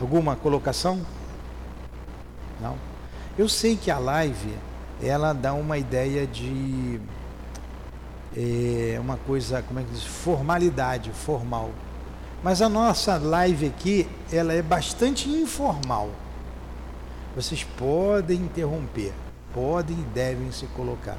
Alguma 0.00 0.36
colocação? 0.36 1.04
Não? 2.60 2.78
Eu 3.36 3.48
sei 3.48 3.76
que 3.76 3.90
a 3.90 3.98
live 3.98 4.54
ela 5.02 5.32
dá 5.32 5.52
uma 5.54 5.76
ideia 5.76 6.26
de 6.26 7.00
é, 8.36 8.98
uma 9.00 9.16
coisa, 9.16 9.62
como 9.62 9.80
é 9.80 9.82
que 9.82 9.90
diz, 9.90 10.04
formalidade, 10.04 11.10
formal. 11.10 11.70
Mas 12.42 12.62
a 12.62 12.68
nossa 12.68 13.18
live 13.18 13.66
aqui, 13.66 14.08
ela 14.32 14.52
é 14.52 14.62
bastante 14.62 15.28
informal. 15.28 16.10
Vocês 17.34 17.62
podem 17.62 18.40
interromper, 18.40 19.12
podem 19.54 19.98
e 19.98 20.02
devem 20.02 20.50
se 20.50 20.66
colocar. 20.66 21.16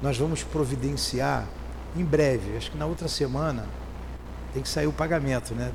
Nós 0.00 0.16
vamos 0.16 0.42
providenciar 0.42 1.46
em 1.96 2.04
breve, 2.04 2.56
acho 2.56 2.70
que 2.70 2.78
na 2.78 2.86
outra 2.86 3.08
semana, 3.08 3.66
tem 4.52 4.62
que 4.62 4.68
sair 4.68 4.86
o 4.86 4.92
pagamento, 4.92 5.54
né? 5.54 5.72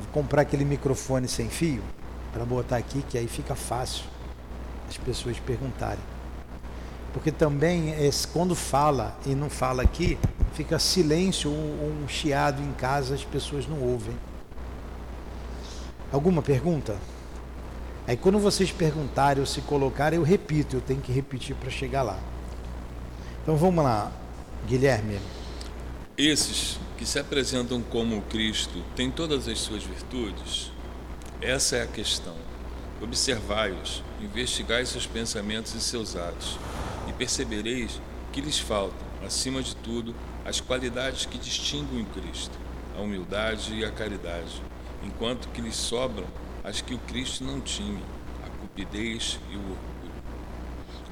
Vou 0.00 0.12
comprar 0.12 0.42
aquele 0.42 0.64
microfone 0.64 1.26
sem 1.26 1.48
fio 1.48 1.82
para 2.32 2.44
botar 2.44 2.76
aqui, 2.76 3.02
que 3.02 3.18
aí 3.18 3.26
fica 3.26 3.54
fácil 3.54 4.04
as 4.88 4.96
pessoas 4.96 5.38
perguntarem. 5.40 6.02
Porque 7.12 7.32
também 7.32 7.92
é, 7.92 8.10
quando 8.32 8.54
fala 8.54 9.16
e 9.26 9.34
não 9.34 9.50
fala 9.50 9.82
aqui, 9.82 10.18
fica 10.52 10.78
silêncio 10.78 11.50
ou 11.50 11.90
um 12.04 12.06
chiado 12.06 12.62
em 12.62 12.72
casa, 12.72 13.14
as 13.14 13.24
pessoas 13.24 13.66
não 13.66 13.80
ouvem. 13.80 14.14
Alguma 16.10 16.40
pergunta? 16.40 16.96
Aí 18.06 18.16
quando 18.16 18.38
vocês 18.38 18.72
perguntarem 18.72 19.40
ou 19.40 19.46
se 19.46 19.60
colocarem, 19.60 20.18
eu 20.18 20.22
repito, 20.22 20.76
eu 20.76 20.80
tenho 20.80 21.00
que 21.00 21.12
repetir 21.12 21.54
para 21.54 21.68
chegar 21.68 22.02
lá. 22.02 22.18
Então 23.42 23.56
vamos 23.56 23.84
lá, 23.84 24.10
Guilherme. 24.66 25.20
Esses 26.16 26.80
que 26.96 27.04
se 27.04 27.18
apresentam 27.18 27.82
como 27.82 28.22
Cristo 28.22 28.82
têm 28.96 29.10
todas 29.10 29.46
as 29.46 29.58
suas 29.58 29.84
virtudes? 29.84 30.72
Essa 31.40 31.76
é 31.76 31.82
a 31.82 31.86
questão. 31.86 32.34
Observai-os, 33.00 34.02
investigai 34.20 34.84
seus 34.86 35.06
pensamentos 35.06 35.74
e 35.74 35.80
seus 35.80 36.16
atos, 36.16 36.58
e 37.06 37.12
percebereis 37.12 38.00
que 38.32 38.40
lhes 38.40 38.58
faltam, 38.58 39.06
acima 39.24 39.62
de 39.62 39.76
tudo, 39.76 40.14
as 40.44 40.60
qualidades 40.60 41.26
que 41.26 41.38
distinguem 41.38 42.02
o 42.02 42.06
Cristo, 42.06 42.58
a 42.96 43.00
humildade 43.00 43.74
e 43.74 43.84
a 43.84 43.90
caridade, 43.92 44.60
enquanto 45.02 45.48
que 45.48 45.60
lhes 45.60 45.76
sobram 45.76 46.26
as 46.64 46.80
que 46.80 46.94
o 46.94 46.98
Cristo 46.98 47.44
não 47.44 47.60
tinha, 47.60 48.02
a 48.44 48.48
cupidez 48.60 49.38
e 49.50 49.56
o 49.56 49.60
orgulho. 49.60 50.12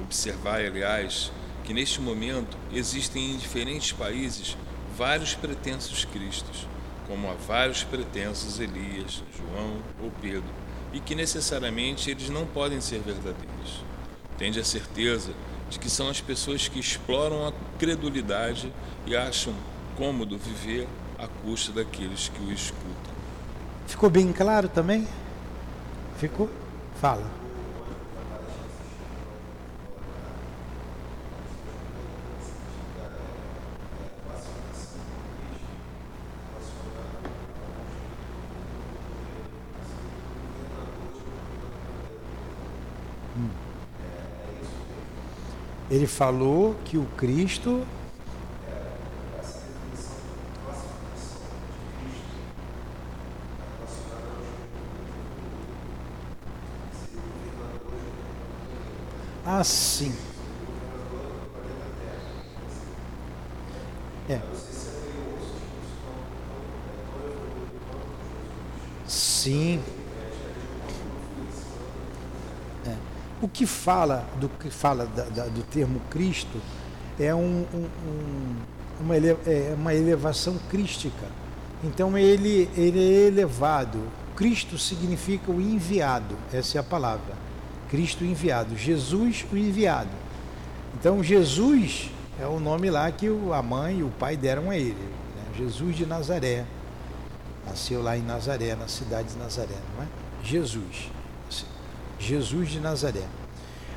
Observai, 0.01 0.67
aliás, 0.67 1.31
que 1.63 1.73
neste 1.73 1.99
momento 1.99 2.57
existem 2.71 3.31
em 3.31 3.37
diferentes 3.37 3.91
países 3.91 4.55
vários 4.95 5.35
pretensos 5.35 6.05
Cristos, 6.05 6.67
como 7.07 7.29
há 7.29 7.33
vários 7.33 7.83
pretensos 7.83 8.59
Elias, 8.59 9.23
João 9.35 9.81
ou 10.01 10.11
Pedro, 10.21 10.49
e 10.93 10.99
que 10.99 11.15
necessariamente 11.15 12.09
eles 12.09 12.29
não 12.29 12.45
podem 12.45 12.79
ser 12.81 12.99
verdadeiros. 12.99 13.83
Tende 14.37 14.59
a 14.59 14.63
certeza 14.63 15.33
de 15.69 15.79
que 15.79 15.89
são 15.89 16.09
as 16.09 16.21
pessoas 16.21 16.67
que 16.67 16.79
exploram 16.79 17.47
a 17.47 17.53
credulidade 17.77 18.71
e 19.05 19.15
acham 19.15 19.53
cômodo 19.97 20.37
viver 20.37 20.87
à 21.17 21.27
custa 21.27 21.71
daqueles 21.71 22.29
que 22.29 22.41
o 22.41 22.51
escutam. 22.51 22.96
Ficou 23.87 24.09
bem 24.09 24.31
claro 24.31 24.67
também? 24.69 25.07
Ficou? 26.17 26.49
Fala. 27.01 27.25
Ele 45.89 46.05
falou 46.05 46.75
que 46.83 46.97
o 46.97 47.05
Cristo 47.17 47.83
assim. 59.59 60.13
É. 64.29 64.39
Sim. 69.07 69.81
O 73.39 73.46
que 73.57 73.65
fala 73.65 74.23
do 74.39 74.47
que 74.47 74.69
fala 74.69 75.07
da, 75.07 75.23
da, 75.23 75.45
do 75.45 75.63
termo 75.63 75.99
Cristo 76.11 76.61
é 77.19 77.33
um, 77.33 77.65
um, 77.73 77.87
um, 78.07 78.55
uma, 79.01 79.17
ele, 79.17 79.29
é 79.29 79.73
uma 79.75 79.95
elevação 79.95 80.59
crística. 80.69 81.25
Então 81.83 82.15
ele, 82.15 82.69
ele 82.77 82.99
é 82.99 83.27
elevado. 83.27 83.99
Cristo 84.35 84.77
significa 84.77 85.51
o 85.51 85.59
enviado, 85.59 86.37
essa 86.53 86.77
é 86.77 86.79
a 86.79 86.83
palavra. 86.83 87.33
Cristo 87.89 88.23
enviado, 88.23 88.77
Jesus 88.77 89.43
o 89.51 89.57
enviado. 89.57 90.11
Então 90.99 91.23
Jesus 91.23 92.11
é 92.39 92.45
o 92.45 92.59
nome 92.59 92.91
lá 92.91 93.11
que 93.11 93.27
a 93.27 93.61
mãe 93.63 93.99
e 93.99 94.03
o 94.03 94.09
pai 94.09 94.37
deram 94.37 94.69
a 94.69 94.77
ele. 94.77 94.93
Né? 94.93 95.57
Jesus 95.57 95.95
de 95.95 96.05
Nazaré. 96.05 96.63
Nasceu 97.65 98.03
lá 98.03 98.15
em 98.15 98.21
Nazaré, 98.21 98.75
na 98.75 98.87
cidade 98.87 99.29
de 99.29 99.39
Nazaré, 99.39 99.75
não 99.95 100.03
é? 100.03 100.07
Jesus. 100.43 101.09
Jesus 102.19 102.69
de 102.69 102.79
Nazaré. 102.79 103.25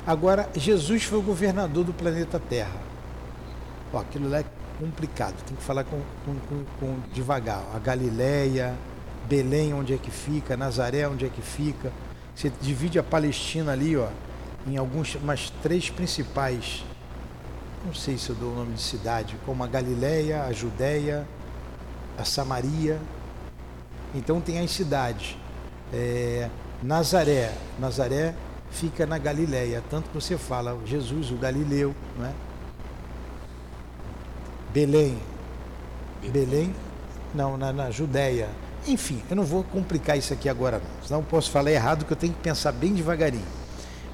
Agora, 0.05 0.49
Jesus 0.55 1.03
foi 1.03 1.19
o 1.19 1.21
governador 1.21 1.83
do 1.83 1.93
planeta 1.93 2.39
Terra. 2.39 2.81
Ó, 3.93 3.99
aquilo 3.99 4.29
lá 4.29 4.39
é 4.39 4.45
complicado, 4.79 5.35
tem 5.45 5.55
que 5.55 5.61
falar 5.61 5.83
com, 5.83 6.01
com, 6.25 6.35
com, 6.47 6.65
com 6.79 6.95
devagar. 7.13 7.63
A 7.73 7.77
Galileia, 7.77 8.73
Belém, 9.27 9.73
onde 9.73 9.93
é 9.93 9.97
que 9.97 10.09
fica, 10.09 10.57
Nazaré, 10.57 11.07
onde 11.07 11.25
é 11.25 11.29
que 11.29 11.41
fica. 11.41 11.91
Você 12.35 12.51
divide 12.61 12.97
a 12.97 13.03
Palestina 13.03 13.73
ali, 13.73 13.95
ó, 13.95 14.07
em 14.65 14.77
algumas 14.77 15.13
umas 15.15 15.51
três 15.61 15.89
principais, 15.89 16.83
não 17.85 17.93
sei 17.93 18.17
se 18.17 18.29
eu 18.29 18.35
dou 18.35 18.51
o 18.51 18.55
nome 18.55 18.73
de 18.73 18.81
cidade, 18.81 19.35
como 19.45 19.63
a 19.63 19.67
Galileia, 19.67 20.43
a 20.43 20.51
Judéia, 20.51 21.27
a 22.17 22.23
Samaria. 22.23 22.99
Então 24.15 24.41
tem 24.41 24.59
as 24.59 24.71
cidades. 24.71 25.37
É, 25.93 26.49
Nazaré. 26.81 27.53
Nazaré 27.79 28.35
fica 28.71 29.05
na 29.05 29.17
Galileia, 29.17 29.83
tanto 29.89 30.09
que 30.09 30.15
você 30.15 30.37
fala 30.37 30.77
Jesus, 30.85 31.29
o 31.29 31.35
Galileu, 31.35 31.93
não 32.17 32.25
é? 32.25 32.33
Belém. 34.73 35.17
Belém, 36.31 36.73
não, 37.33 37.57
na, 37.57 37.73
na 37.73 37.91
Judéia. 37.91 38.49
Enfim, 38.87 39.21
eu 39.29 39.35
não 39.35 39.43
vou 39.43 39.63
complicar 39.63 40.17
isso 40.17 40.33
aqui 40.33 40.49
agora 40.49 40.79
não, 40.79 41.05
senão 41.05 41.19
eu 41.19 41.25
posso 41.25 41.51
falar 41.51 41.71
errado 41.71 42.05
que 42.05 42.13
eu 42.13 42.17
tenho 42.17 42.33
que 42.33 42.39
pensar 42.39 42.71
bem 42.71 42.93
devagarinho. 42.93 43.45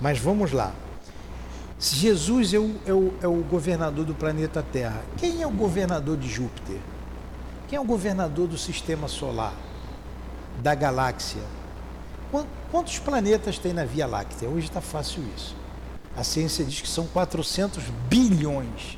Mas 0.02 0.20
vamos 0.20 0.52
lá. 0.52 0.74
Jesus 1.80 2.54
é 2.54 2.60
o, 2.60 2.76
é, 2.86 2.94
o, 2.94 3.14
é 3.22 3.28
o 3.28 3.44
governador 3.44 4.04
do 4.04 4.16
planeta 4.16 4.64
Terra, 4.64 5.02
quem 5.18 5.42
é 5.42 5.48
o 5.48 5.52
governador 5.52 6.18
de 6.18 6.28
Júpiter? 6.28 6.78
Quem 7.68 7.78
é 7.78 7.80
o 7.80 7.86
governador 7.86 8.48
do 8.48 8.58
sistema 8.58 9.08
solar? 9.08 9.54
Da 10.62 10.74
galáxia? 10.74 11.42
Quantos 12.72 13.00
planetas 13.00 13.58
tem 13.58 13.74
na 13.74 13.86
Via 13.86 14.06
Láctea? 14.06 14.50
Hoje 14.50 14.68
está 14.68 14.82
fácil 14.82 15.24
isso. 15.36 15.56
A 16.16 16.24
ciência 16.24 16.66
diz 16.66 16.82
que 16.82 16.88
são 16.88 17.06
400 17.08 17.84
bilhões 18.10 18.98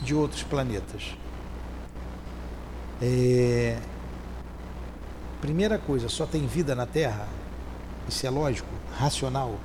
de 0.00 0.14
outros 0.14 0.42
planetas. 0.42 1.16
É... 3.02 3.78
Primeira 5.40 5.78
coisa, 5.78 6.08
só 6.08 6.26
tem 6.26 6.46
vida 6.46 6.74
na 6.74 6.86
Terra? 6.86 7.26
Isso 8.08 8.26
é 8.26 8.30
lógico? 8.30 8.68
Racional? 8.98 9.58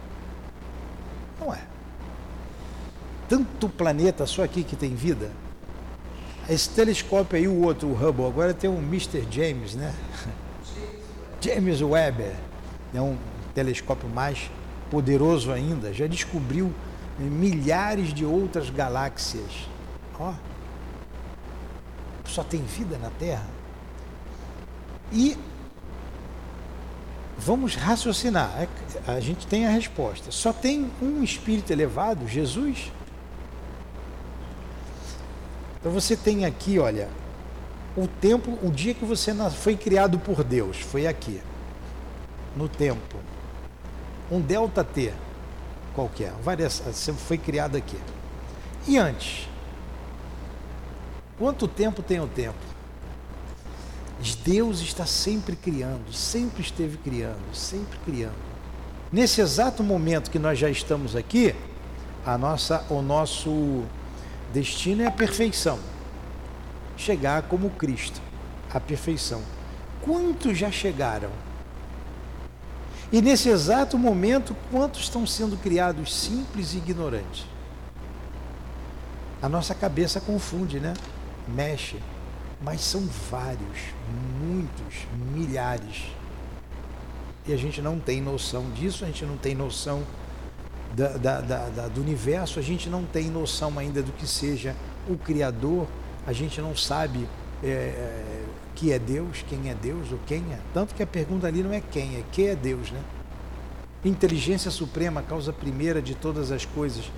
Não 1.39 1.53
é. 1.53 1.61
tanto 3.27 3.69
planeta 3.69 4.25
só 4.25 4.43
aqui 4.43 4.63
que 4.63 4.75
tem 4.75 4.95
vida. 4.95 5.31
Esse 6.49 6.69
telescópio 6.69 7.37
aí, 7.37 7.47
o 7.47 7.61
outro, 7.63 7.87
o 7.87 7.93
Hubble, 7.93 8.25
agora 8.25 8.53
tem 8.53 8.69
um 8.69 8.79
Mr. 8.79 9.25
James, 9.29 9.73
né? 9.75 9.93
James 11.39 11.81
Webb, 11.81 12.31
é 12.93 13.01
um 13.01 13.17
telescópio 13.53 14.09
mais 14.09 14.49
poderoso 14.89 15.51
ainda, 15.51 15.93
já 15.93 16.07
descobriu 16.07 16.71
milhares 17.17 18.13
de 18.13 18.25
outras 18.25 18.69
galáxias. 18.69 19.69
Ó, 20.19 20.33
só 22.25 22.43
tem 22.43 22.61
vida 22.61 22.97
na 22.97 23.09
Terra. 23.09 23.47
E 25.11 25.37
vamos 27.37 27.75
raciocinar. 27.75 28.51
É 28.57 28.67
a 29.11 29.19
gente 29.19 29.47
tem 29.47 29.65
a 29.65 29.69
resposta. 29.69 30.31
Só 30.31 30.53
tem 30.53 30.89
um 31.01 31.23
espírito 31.23 31.71
elevado, 31.71 32.27
Jesus. 32.27 32.91
Então 35.79 35.91
você 35.91 36.15
tem 36.15 36.45
aqui, 36.45 36.77
olha, 36.77 37.09
o 37.97 38.07
tempo, 38.07 38.57
o 38.61 38.69
dia 38.69 38.93
que 38.93 39.03
você 39.03 39.33
foi 39.49 39.75
criado 39.75 40.19
por 40.19 40.43
Deus, 40.43 40.77
foi 40.77 41.07
aqui, 41.07 41.41
no 42.55 42.67
tempo. 42.67 43.17
Um 44.29 44.39
delta 44.39 44.83
T 44.83 45.13
qualquer, 45.93 46.31
você 46.85 47.13
foi 47.13 47.37
criado 47.37 47.75
aqui. 47.75 47.97
E 48.87 48.97
antes? 48.97 49.47
Quanto 51.37 51.67
tempo 51.67 52.01
tem 52.01 52.19
o 52.19 52.27
tempo? 52.27 52.71
Deus 54.43 54.81
está 54.81 55.05
sempre 55.05 55.55
criando, 55.55 56.13
sempre 56.13 56.61
esteve 56.61 56.97
criando, 56.97 57.53
sempre 57.53 57.97
criando. 58.05 58.35
Nesse 59.11 59.41
exato 59.41 59.83
momento 59.83 60.31
que 60.31 60.39
nós 60.39 60.57
já 60.57 60.69
estamos 60.69 61.15
aqui, 61.15 61.55
a 62.25 62.37
nossa, 62.37 62.85
o 62.89 63.01
nosso 63.01 63.83
destino 64.53 65.01
é 65.01 65.07
a 65.07 65.11
perfeição. 65.11 65.79
Chegar 66.95 67.43
como 67.43 67.69
Cristo, 67.71 68.21
a 68.71 68.79
perfeição. 68.79 69.41
Quantos 70.01 70.57
já 70.57 70.71
chegaram? 70.71 71.29
E 73.11 73.21
nesse 73.21 73.49
exato 73.49 73.97
momento, 73.97 74.55
quantos 74.71 75.01
estão 75.01 75.27
sendo 75.27 75.57
criados 75.57 76.13
simples 76.15 76.73
e 76.73 76.77
ignorantes? 76.77 77.45
A 79.41 79.49
nossa 79.49 79.75
cabeça 79.75 80.21
confunde, 80.21 80.79
né? 80.79 80.93
mexe, 81.47 81.97
mas 82.61 82.81
são 82.81 83.01
vários, 83.29 83.79
muitos, 84.39 85.07
milhares. 85.33 86.03
E 87.47 87.53
a 87.53 87.57
gente 87.57 87.81
não 87.81 87.99
tem 87.99 88.21
noção 88.21 88.69
disso, 88.71 89.03
a 89.03 89.07
gente 89.07 89.25
não 89.25 89.37
tem 89.37 89.55
noção 89.55 90.03
da, 90.93 91.09
da, 91.17 91.41
da, 91.41 91.87
do 91.87 92.01
universo, 92.01 92.59
a 92.59 92.61
gente 92.61 92.89
não 92.89 93.03
tem 93.03 93.29
noção 93.29 93.77
ainda 93.79 94.03
do 94.03 94.11
que 94.11 94.27
seja 94.27 94.75
o 95.09 95.17
Criador, 95.17 95.87
a 96.25 96.33
gente 96.33 96.61
não 96.61 96.75
sabe 96.75 97.27
é, 97.63 97.67
é, 97.67 98.40
que 98.75 98.91
é 98.91 98.99
Deus, 98.99 99.43
quem 99.47 99.69
é 99.69 99.75
Deus 99.75 100.11
ou 100.11 100.19
quem 100.25 100.43
é. 100.51 100.59
Tanto 100.73 100.95
que 100.95 101.03
a 101.03 101.07
pergunta 101.07 101.47
ali 101.47 101.63
não 101.63 101.73
é 101.73 101.81
quem, 101.81 102.15
é 102.15 102.23
que 102.31 102.47
é 102.47 102.55
Deus, 102.55 102.91
né? 102.91 102.99
Inteligência 104.03 104.71
suprema, 104.71 105.21
causa 105.21 105.53
primeira 105.53 106.01
de 106.01 106.15
todas 106.15 106.51
as 106.51 106.65
coisas. 106.65 107.11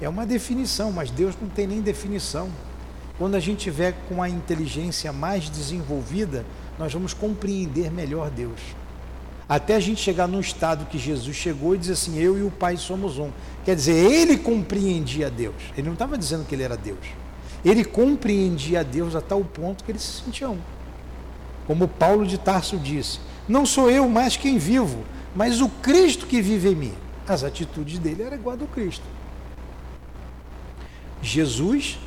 É 0.00 0.08
uma 0.08 0.24
definição, 0.24 0.92
mas 0.92 1.10
Deus 1.10 1.34
não 1.40 1.48
tem 1.48 1.66
nem 1.66 1.80
definição. 1.80 2.48
Quando 3.18 3.34
a 3.34 3.40
gente 3.40 3.58
tiver 3.58 3.94
com 4.08 4.22
a 4.22 4.28
inteligência 4.28 5.12
mais 5.12 5.50
desenvolvida, 5.50 6.46
nós 6.78 6.92
vamos 6.92 7.12
compreender 7.12 7.90
melhor 7.90 8.30
Deus. 8.30 8.60
Até 9.48 9.74
a 9.74 9.80
gente 9.80 10.00
chegar 10.00 10.28
num 10.28 10.40
estado 10.40 10.86
que 10.86 10.98
Jesus 10.98 11.34
chegou 11.34 11.74
e 11.74 11.78
diz 11.78 11.90
assim: 11.90 12.18
Eu 12.18 12.38
e 12.38 12.42
o 12.42 12.50
Pai 12.50 12.76
somos 12.76 13.18
um. 13.18 13.30
Quer 13.64 13.74
dizer, 13.74 13.94
ele 13.94 14.36
compreendia 14.36 15.30
Deus. 15.30 15.56
Ele 15.76 15.86
não 15.86 15.94
estava 15.94 16.16
dizendo 16.16 16.44
que 16.44 16.54
ele 16.54 16.62
era 16.62 16.76
Deus. 16.76 16.98
Ele 17.64 17.84
compreendia 17.84 18.84
Deus 18.84 19.16
a 19.16 19.20
tal 19.20 19.42
ponto 19.42 19.82
que 19.82 19.90
ele 19.90 19.98
se 19.98 20.22
sentia 20.22 20.48
um. 20.48 20.58
Como 21.68 21.86
Paulo 21.86 22.26
de 22.26 22.38
Tarso 22.38 22.78
disse: 22.78 23.20
Não 23.46 23.64
sou 23.64 23.90
eu 23.90 24.08
mais 24.08 24.36
quem 24.36 24.58
vivo, 24.58 25.04
mas 25.36 25.60
o 25.60 25.68
Cristo 25.68 26.26
que 26.26 26.42
vive 26.42 26.70
em 26.70 26.74
mim. 26.74 26.94
As 27.28 27.44
atitudes 27.44 27.98
dele 27.98 28.22
eram 28.22 28.38
igual 28.38 28.54
a 28.54 28.58
do 28.58 28.66
Cristo. 28.66 29.04
Jesus 31.20 31.98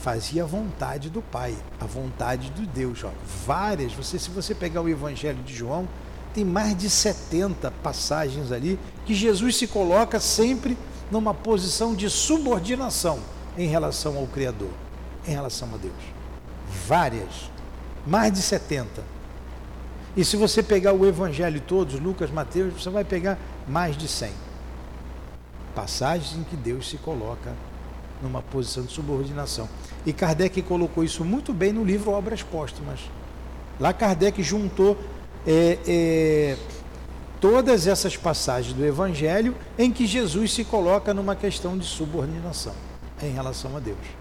fazia 0.00 0.44
a 0.44 0.46
vontade 0.46 1.10
do 1.10 1.20
Pai, 1.20 1.54
a 1.78 1.84
vontade 1.84 2.48
de 2.50 2.64
Deus. 2.64 3.04
Ó. 3.04 3.10
Várias, 3.46 3.92
você, 3.92 4.18
se 4.18 4.30
você 4.30 4.54
pegar 4.54 4.80
o 4.80 4.88
Evangelho 4.88 5.42
de 5.42 5.54
João, 5.54 5.86
tem 6.32 6.44
mais 6.44 6.74
de 6.74 6.88
70 6.88 7.70
passagens 7.82 8.50
ali 8.50 8.78
que 9.04 9.14
Jesus 9.14 9.56
se 9.56 9.66
coloca 9.66 10.18
sempre 10.18 10.78
numa 11.10 11.34
posição 11.34 11.94
de 11.94 12.08
subordinação 12.08 13.18
em 13.58 13.66
relação 13.66 14.16
ao 14.16 14.26
Criador, 14.26 14.70
em 15.26 15.32
relação 15.32 15.68
a 15.74 15.76
Deus. 15.76 15.92
Várias, 16.86 17.49
mais 18.06 18.32
de 18.32 18.42
70. 18.42 19.02
E 20.16 20.24
se 20.24 20.36
você 20.36 20.62
pegar 20.62 20.92
o 20.92 21.06
Evangelho 21.06 21.60
todos, 21.60 22.00
Lucas, 22.00 22.30
Mateus, 22.30 22.74
você 22.74 22.90
vai 22.90 23.04
pegar 23.04 23.38
mais 23.68 23.96
de 23.96 24.08
100 24.08 24.30
passagens 25.74 26.36
em 26.36 26.42
que 26.42 26.56
Deus 26.56 26.88
se 26.88 26.96
coloca 26.98 27.54
numa 28.22 28.42
posição 28.42 28.82
de 28.82 28.92
subordinação. 28.92 29.68
E 30.04 30.12
Kardec 30.12 30.60
colocou 30.62 31.02
isso 31.02 31.24
muito 31.24 31.52
bem 31.52 31.72
no 31.72 31.84
livro 31.84 32.10
Obras 32.10 32.42
Póstumas. 32.42 33.00
Lá 33.78 33.92
Kardec 33.92 34.42
juntou 34.42 34.98
é, 35.46 35.78
é, 35.86 36.56
todas 37.40 37.86
essas 37.86 38.16
passagens 38.16 38.74
do 38.74 38.84
Evangelho 38.84 39.56
em 39.78 39.90
que 39.90 40.06
Jesus 40.06 40.52
se 40.52 40.64
coloca 40.64 41.14
numa 41.14 41.34
questão 41.34 41.78
de 41.78 41.86
subordinação 41.86 42.74
em 43.22 43.30
relação 43.30 43.76
a 43.76 43.80
Deus. 43.80 44.19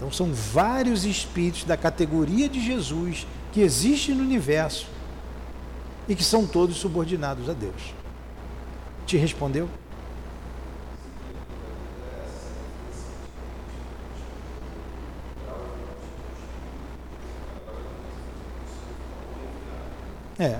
Então 0.00 0.10
são 0.10 0.32
vários 0.32 1.04
espíritos 1.04 1.64
da 1.64 1.76
categoria 1.76 2.48
de 2.48 2.58
Jesus 2.58 3.26
que 3.52 3.60
existem 3.60 4.14
no 4.14 4.22
universo 4.22 4.86
e 6.08 6.16
que 6.16 6.24
são 6.24 6.46
todos 6.46 6.78
subordinados 6.78 7.50
a 7.50 7.52
Deus. 7.52 7.92
Te 9.04 9.18
respondeu? 9.18 9.68
É. 20.38 20.58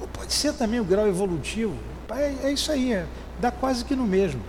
Ou 0.00 0.08
pode 0.08 0.32
ser 0.32 0.54
também 0.54 0.80
o 0.80 0.84
grau 0.84 1.06
evolutivo. 1.06 1.76
É, 2.08 2.48
é 2.48 2.52
isso 2.52 2.72
aí, 2.72 2.94
é, 2.94 3.06
dá 3.38 3.50
quase 3.50 3.84
que 3.84 3.94
no 3.94 4.06
mesmo. 4.06 4.40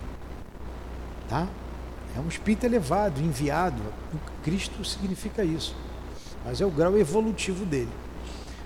Tá? 1.28 1.50
É 2.20 2.22
um 2.22 2.28
espírito 2.28 2.65
elevado, 2.65 3.22
enviado. 3.22 3.82
O 4.13 4.43
Cristo 4.43 4.84
significa 4.84 5.41
isso. 5.41 5.74
Mas 6.45 6.59
é 6.59 6.65
o 6.65 6.70
grau 6.70 6.97
evolutivo 6.97 7.65
dele. 7.65 7.91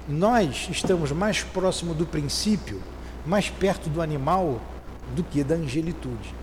Nós 0.10 0.68
estamos 0.72 1.12
mais 1.12 1.44
próximo 1.44 1.94
do 1.94 2.04
princípio, 2.04 2.82
mais 3.24 3.52
perto 3.52 3.92
do 3.92 4.02
animal 4.02 4.60
do 5.16 5.24
que 5.24 5.44
da 5.44 5.54
angelitude. 5.54 6.34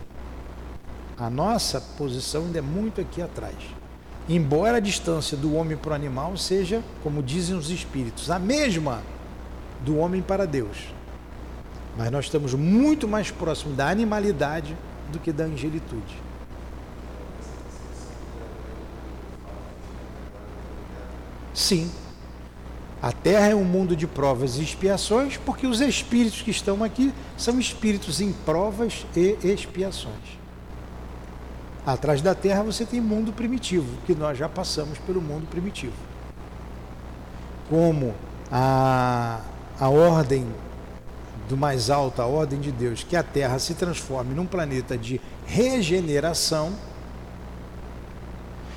A 1.18 1.28
nossa 1.28 1.80
posição 1.80 2.44
ainda 2.44 2.58
é 2.58 2.62
muito 2.62 3.00
aqui 3.00 3.20
atrás. 3.20 3.56
Embora 4.28 4.76
a 4.76 4.80
distância 4.80 5.36
do 5.36 5.56
homem 5.56 5.76
para 5.76 5.90
o 5.90 5.94
animal 5.94 6.36
seja, 6.36 6.80
como 7.02 7.24
dizem 7.24 7.56
os 7.56 7.70
espíritos, 7.70 8.30
a 8.30 8.38
mesma 8.38 9.02
do 9.80 9.96
homem 9.98 10.22
para 10.22 10.46
Deus. 10.46 10.94
Mas 11.98 12.08
nós 12.12 12.26
estamos 12.26 12.54
muito 12.54 13.08
mais 13.08 13.32
próximos 13.32 13.76
da 13.76 13.88
animalidade 13.88 14.76
do 15.10 15.18
que 15.18 15.32
da 15.32 15.42
angelitude. 15.42 16.29
Sim, 21.52 21.90
a 23.02 23.12
Terra 23.12 23.48
é 23.48 23.54
um 23.54 23.64
mundo 23.64 23.96
de 23.96 24.06
provas 24.06 24.56
e 24.56 24.62
expiações, 24.62 25.36
porque 25.38 25.66
os 25.66 25.80
espíritos 25.80 26.42
que 26.42 26.50
estão 26.50 26.84
aqui 26.84 27.12
são 27.36 27.58
espíritos 27.58 28.20
em 28.20 28.32
provas 28.32 29.06
e 29.16 29.36
expiações. 29.42 30.38
Atrás 31.84 32.20
da 32.20 32.34
Terra 32.34 32.62
você 32.62 32.84
tem 32.84 33.00
mundo 33.00 33.32
primitivo, 33.32 33.88
que 34.06 34.14
nós 34.14 34.36
já 34.36 34.48
passamos 34.48 34.98
pelo 34.98 35.20
mundo 35.20 35.46
primitivo. 35.48 35.94
Como 37.68 38.14
a 38.50 39.40
a 39.80 39.88
ordem 39.88 40.46
do 41.48 41.56
mais 41.56 41.88
alto, 41.88 42.20
a 42.20 42.26
ordem 42.26 42.60
de 42.60 42.70
Deus, 42.70 43.02
que 43.02 43.16
a 43.16 43.22
Terra 43.22 43.58
se 43.58 43.74
transforme 43.74 44.34
num 44.34 44.44
planeta 44.44 44.96
de 44.96 45.18
regeneração, 45.46 46.70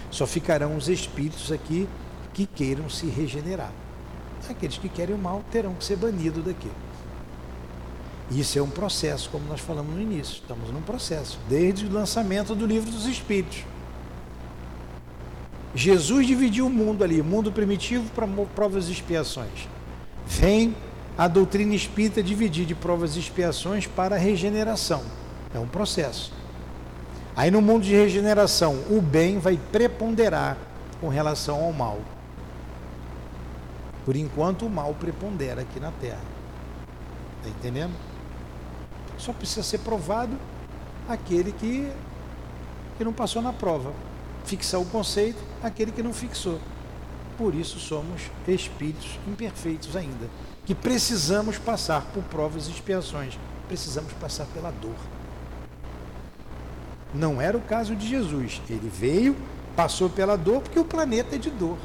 só 0.09 0.25
ficarão 0.25 0.77
os 0.77 0.87
espíritos 0.87 1.51
aqui 1.51 1.89
que 2.33 2.45
queiram 2.45 2.89
se 2.89 3.05
regenerar. 3.07 3.71
Aqueles 4.49 4.77
que 4.77 4.89
querem 4.89 5.15
o 5.15 5.17
mal 5.17 5.41
terão 5.51 5.73
que 5.73 5.85
ser 5.85 5.95
banidos 5.95 6.43
daqui. 6.43 6.69
Isso 8.29 8.59
é 8.59 8.61
um 8.61 8.69
processo, 8.69 9.29
como 9.29 9.47
nós 9.47 9.61
falamos 9.61 9.93
no 9.95 10.01
início. 10.01 10.35
Estamos 10.35 10.69
num 10.69 10.81
processo, 10.81 11.39
desde 11.47 11.85
o 11.85 11.91
lançamento 11.91 12.53
do 12.53 12.65
livro 12.65 12.91
dos 12.91 13.05
Espíritos. 13.05 13.63
Jesus 15.75 16.27
dividiu 16.27 16.67
o 16.67 16.69
mundo 16.69 17.03
ali, 17.03 17.21
mundo 17.21 17.51
primitivo 17.51 18.09
para 18.11 18.27
provas 18.53 18.89
e 18.89 18.91
expiações. 18.91 19.67
Vem 20.25 20.75
a 21.17 21.27
doutrina 21.27 21.73
espírita 21.73 22.21
dividir 22.21 22.65
de 22.65 22.75
provas 22.75 23.15
e 23.15 23.19
expiações 23.19 23.87
para 23.87 24.15
a 24.15 24.19
regeneração. 24.19 25.03
É 25.53 25.59
um 25.59 25.67
processo. 25.67 26.33
Aí 27.35 27.49
no 27.49 27.61
mundo 27.61 27.83
de 27.83 27.93
regeneração, 27.93 28.75
o 28.89 29.01
bem 29.01 29.39
vai 29.39 29.57
preponderar 29.71 30.57
com 30.99 31.07
relação 31.07 31.63
ao 31.63 31.73
mal. 31.73 31.99
Por 34.05 34.15
enquanto 34.15 34.65
o 34.65 34.69
mal 34.69 34.93
prepondera 34.93 35.61
aqui 35.61 35.79
na 35.79 35.91
Terra. 35.91 36.21
Está 37.37 37.49
entendendo? 37.49 37.93
Só 39.17 39.31
precisa 39.33 39.63
ser 39.63 39.79
provado 39.79 40.37
aquele 41.07 41.51
que, 41.51 41.91
que 42.97 43.03
não 43.03 43.13
passou 43.13 43.41
na 43.41 43.53
prova. 43.53 43.93
Fixar 44.45 44.81
o 44.81 44.85
conceito, 44.85 45.41
aquele 45.61 45.91
que 45.91 46.03
não 46.03 46.13
fixou. 46.13 46.59
Por 47.37 47.55
isso 47.55 47.79
somos 47.79 48.21
espíritos 48.47 49.17
imperfeitos 49.27 49.95
ainda, 49.95 50.29
que 50.65 50.75
precisamos 50.75 51.57
passar 51.57 52.05
por 52.13 52.23
provas 52.23 52.67
e 52.67 52.71
expiações, 52.71 53.39
precisamos 53.67 54.13
passar 54.13 54.45
pela 54.47 54.71
dor. 54.71 54.95
Não 57.13 57.41
era 57.41 57.57
o 57.57 57.61
caso 57.61 57.95
de 57.95 58.07
Jesus. 58.07 58.61
Ele 58.69 58.89
veio, 58.89 59.35
passou 59.75 60.09
pela 60.09 60.35
dor, 60.35 60.61
porque 60.61 60.79
o 60.79 60.85
planeta 60.85 61.35
é 61.35 61.37
de 61.37 61.49
dor. 61.49 61.77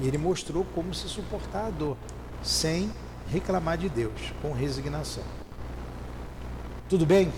E 0.00 0.06
ele 0.06 0.18
mostrou 0.18 0.64
como 0.74 0.94
se 0.94 1.08
suportar 1.08 1.66
a 1.66 1.70
dor, 1.70 1.96
sem 2.42 2.90
reclamar 3.30 3.76
de 3.78 3.88
Deus, 3.88 4.32
com 4.40 4.52
resignação. 4.52 5.24
Tudo 6.88 7.04
bem? 7.04 7.32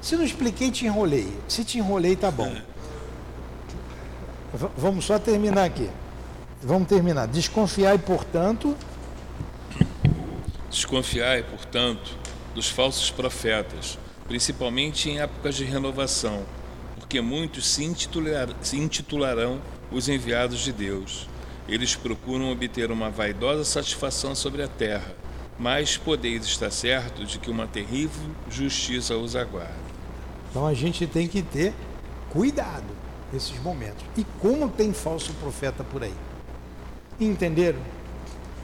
Se 0.00 0.16
não 0.16 0.24
expliquei, 0.24 0.70
te 0.70 0.84
enrolei. 0.84 1.36
Se 1.48 1.64
te 1.64 1.78
enrolei, 1.78 2.14
tá 2.14 2.30
bom. 2.30 2.54
V 4.52 4.68
vamos 4.76 5.04
só 5.06 5.18
terminar 5.18 5.64
aqui. 5.64 5.90
Vamos 6.62 6.88
terminar. 6.88 7.26
Desconfiai, 7.26 7.98
portanto. 7.98 8.76
Desconfiai, 10.70 11.42
portanto, 11.42 12.16
dos 12.54 12.68
falsos 12.68 13.10
profetas 13.10 13.98
principalmente 14.26 15.10
em 15.10 15.20
épocas 15.20 15.54
de 15.54 15.64
renovação, 15.64 16.44
porque 16.96 17.20
muitos 17.20 17.66
se, 17.66 17.84
intitular, 17.84 18.48
se 18.62 18.76
intitularão 18.76 19.60
os 19.92 20.08
enviados 20.08 20.60
de 20.60 20.72
Deus. 20.72 21.28
Eles 21.68 21.96
procuram 21.96 22.50
obter 22.50 22.90
uma 22.90 23.08
vaidosa 23.08 23.64
satisfação 23.64 24.34
sobre 24.34 24.62
a 24.62 24.68
terra, 24.68 25.14
mas 25.58 25.96
podeis 25.96 26.44
estar 26.44 26.70
certo 26.70 27.24
de 27.24 27.38
que 27.38 27.50
uma 27.50 27.66
terrível 27.66 28.30
justiça 28.50 29.16
os 29.16 29.34
aguarda. 29.34 29.72
Então 30.50 30.66
a 30.66 30.74
gente 30.74 31.06
tem 31.06 31.26
que 31.26 31.42
ter 31.42 31.72
cuidado 32.30 32.84
nesses 33.32 33.58
momentos. 33.62 34.04
E 34.16 34.24
como 34.40 34.68
tem 34.68 34.92
falso 34.92 35.32
profeta 35.34 35.82
por 35.82 36.02
aí? 36.02 36.14
Entenderam? 37.18 37.80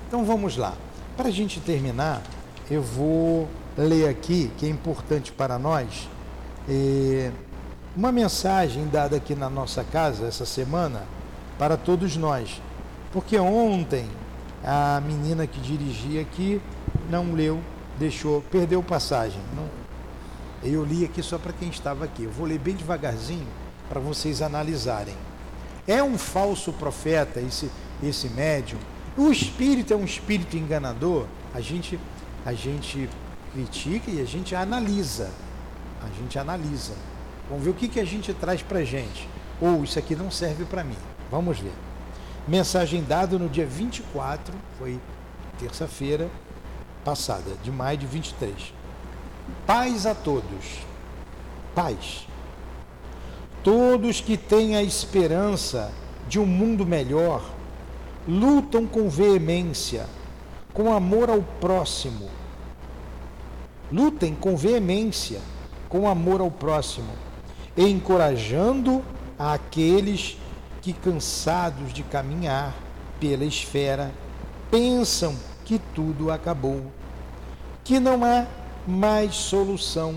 Então 0.07 0.24
vamos 0.24 0.57
lá. 0.57 0.74
Para 1.16 1.28
a 1.28 1.32
gente 1.32 1.59
terminar, 1.61 2.22
eu 2.70 2.82
vou 2.82 3.48
ler 3.76 4.09
aqui, 4.09 4.51
que 4.59 4.66
é 4.66 4.68
importante 4.68 5.32
para 5.32 5.59
nós, 5.59 6.09
é, 6.68 7.30
uma 7.96 8.12
mensagem 8.12 8.86
dada 8.88 9.16
aqui 9.16 9.34
na 9.34 9.48
nossa 9.48 9.82
casa 9.82 10.26
essa 10.26 10.44
semana 10.44 11.03
para 11.59 11.76
todos 11.76 12.16
nós. 12.16 12.61
Porque 13.12 13.38
ontem 13.38 14.08
a 14.62 15.00
menina 15.00 15.46
que 15.46 15.61
dirigia 15.61 16.20
aqui 16.22 16.61
não 17.11 17.32
leu, 17.32 17.61
deixou, 17.98 18.42
perdeu 18.42 18.82
passagem. 18.82 19.40
Não, 19.54 19.68
eu 20.62 20.84
li 20.84 21.04
aqui 21.04 21.22
só 21.22 21.38
para 21.38 21.52
quem 21.52 21.68
estava 21.68 22.04
aqui. 22.04 22.24
Eu 22.24 22.30
vou 22.30 22.46
ler 22.46 22.58
bem 22.58 22.74
devagarzinho 22.74 23.46
para 23.88 24.00
vocês 24.00 24.42
analisarem. 24.42 25.14
É 25.88 26.02
um 26.02 26.16
falso 26.16 26.72
profeta 26.72 27.40
esse, 27.40 27.70
esse 28.02 28.28
médium? 28.28 28.78
O 29.16 29.30
espírito 29.30 29.92
é 29.92 29.96
um 29.96 30.04
espírito 30.04 30.56
enganador? 30.56 31.26
A 31.52 31.61
gente, 31.61 31.98
a 32.46 32.52
gente 32.52 33.08
critica 33.52 34.11
e 34.11 34.20
a 34.20 34.24
gente 34.24 34.54
analisa. 34.54 35.30
A 36.02 36.20
gente 36.20 36.38
analisa. 36.38 36.94
Vamos 37.48 37.64
ver 37.64 37.70
o 37.70 37.74
que, 37.74 37.88
que 37.88 37.98
a 37.98 38.04
gente 38.04 38.32
traz 38.32 38.62
para 38.62 38.78
a 38.78 38.84
gente. 38.84 39.28
Ou 39.61 39.82
isso 39.82 39.98
aqui 39.98 40.14
não 40.14 40.30
serve 40.30 40.64
para 40.64 40.84
mim. 40.84 40.96
Vamos 41.30 41.58
ver. 41.58 41.89
Mensagem 42.49 43.03
dada 43.03 43.38
no 43.38 43.49
dia 43.49 43.66
24, 43.66 44.55
foi 44.78 44.99
terça-feira 45.59 46.28
passada, 47.05 47.53
de 47.62 47.70
maio 47.70 47.99
de 47.99 48.07
23. 48.07 48.74
Paz 49.66 50.07
a 50.07 50.14
todos. 50.14 50.80
Paz. 51.74 52.26
Todos 53.62 54.20
que 54.20 54.36
têm 54.36 54.76
a 54.76 54.82
esperança 54.82 55.93
de 56.28 56.38
um 56.38 56.47
mundo 56.47 56.86
melhor 56.86 57.43
lutam 58.26 58.86
com 58.86 59.09
veemência, 59.09 60.07
com 60.72 60.93
amor 60.93 61.28
ao 61.28 61.43
próximo 61.43 62.30
Lutem 63.93 64.36
com 64.36 64.57
veemência, 64.57 65.41
com 65.88 66.09
amor 66.09 66.41
ao 66.41 66.51
próximo, 66.51 67.11
encorajando 67.76 69.03
aqueles 69.36 70.36
que, 70.81 70.93
cansados 70.93 71.93
de 71.93 72.03
caminhar 72.03 72.74
pela 73.18 73.45
esfera, 73.45 74.12
pensam 74.70 75.37
que 75.64 75.78
tudo 75.95 76.31
acabou, 76.31 76.91
que 77.85 78.01
não 78.01 78.24
há 78.24 78.47
mais 78.87 79.35
solução 79.35 80.16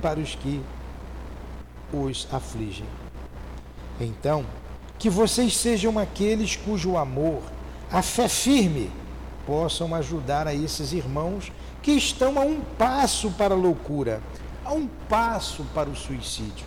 para 0.00 0.20
os 0.20 0.34
que 0.34 0.62
os 1.92 2.28
afligem. 2.30 2.86
Então, 4.00 4.44
que 4.98 5.08
vocês 5.08 5.56
sejam 5.56 5.98
aqueles 5.98 6.56
cujo 6.56 6.96
amor, 6.96 7.42
a 7.90 8.02
fé 8.02 8.28
firme, 8.28 8.90
possam 9.46 9.94
ajudar 9.94 10.46
a 10.46 10.54
esses 10.54 10.92
irmãos 10.92 11.52
que 11.82 11.92
estão 11.92 12.38
a 12.38 12.42
um 12.42 12.60
passo 12.60 13.30
para 13.32 13.54
a 13.54 13.58
loucura, 13.58 14.20
a 14.64 14.72
um 14.72 14.86
passo 15.08 15.64
para 15.74 15.88
o 15.88 15.96
suicídio. 15.96 16.66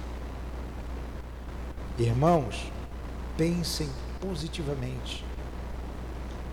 Irmãos, 1.97 2.71
pensem 3.37 3.87
positivamente. 4.19 5.23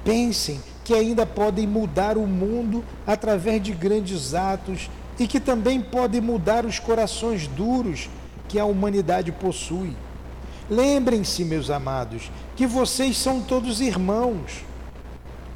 Pensem 0.04 0.60
que 0.84 0.92
ainda 0.92 1.24
podem 1.24 1.66
mudar 1.66 2.18
o 2.18 2.26
mundo 2.26 2.84
através 3.06 3.62
de 3.62 3.72
grandes 3.72 4.34
atos 4.34 4.90
e 5.18 5.26
que 5.26 5.40
também 5.40 5.80
podem 5.80 6.20
mudar 6.20 6.66
os 6.66 6.78
corações 6.78 7.46
duros 7.46 8.10
que 8.48 8.58
a 8.58 8.64
humanidade 8.64 9.32
possui. 9.32 9.96
Lembrem-se, 10.68 11.44
meus 11.44 11.70
amados, 11.70 12.30
que 12.54 12.66
vocês 12.66 13.16
são 13.16 13.40
todos 13.40 13.80
irmãos, 13.80 14.64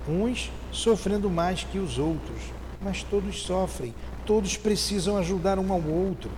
uns 0.08 0.50
sofrendo 0.72 1.28
mais 1.28 1.64
que 1.64 1.78
os 1.78 1.98
outros 1.98 2.58
mas 2.80 3.02
todos 3.02 3.42
sofrem, 3.42 3.94
todos 4.24 4.56
precisam 4.56 5.16
ajudar 5.16 5.58
um 5.58 5.72
ao 5.72 5.82
outro. 5.82 6.30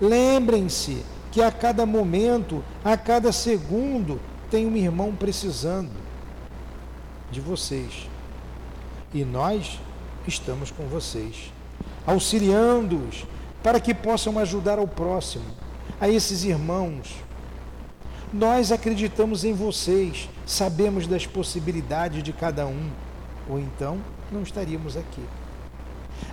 Lembrem-se 0.00 1.02
que 1.30 1.40
a 1.40 1.50
cada 1.50 1.86
momento, 1.86 2.64
a 2.84 2.96
cada 2.96 3.32
segundo, 3.32 4.20
tem 4.50 4.66
um 4.66 4.76
irmão 4.76 5.14
precisando 5.14 5.92
de 7.30 7.40
vocês. 7.40 8.08
E 9.14 9.24
nós 9.24 9.80
estamos 10.26 10.70
com 10.70 10.86
vocês, 10.86 11.52
auxiliando-os 12.06 13.24
para 13.62 13.80
que 13.80 13.94
possam 13.94 14.38
ajudar 14.38 14.78
ao 14.78 14.88
próximo, 14.88 15.44
a 16.00 16.08
esses 16.08 16.44
irmãos. 16.44 17.14
Nós 18.32 18.72
acreditamos 18.72 19.44
em 19.44 19.52
vocês, 19.52 20.28
sabemos 20.46 21.06
das 21.06 21.26
possibilidades 21.26 22.22
de 22.22 22.32
cada 22.32 22.66
um, 22.66 22.90
ou 23.48 23.58
então 23.58 23.98
não 24.30 24.42
estaríamos 24.42 24.96
aqui. 24.96 25.22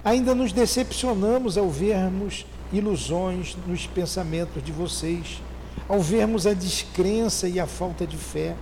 Ainda 0.04 0.36
nos 0.36 0.52
decepcionamos 0.52 1.58
ao 1.58 1.70
vermos 1.70 2.46
ilusões 2.72 3.56
nos 3.66 3.88
pensamentos 3.88 4.64
de 4.64 4.72
vocês, 4.72 5.42
ao 5.88 6.02
vermos 6.02 6.46
a 6.46 6.54
descrença 6.54 7.48
e 7.48 7.60
a 7.60 7.68
falta 7.68 8.06
de 8.06 8.18
fé. 8.18 8.56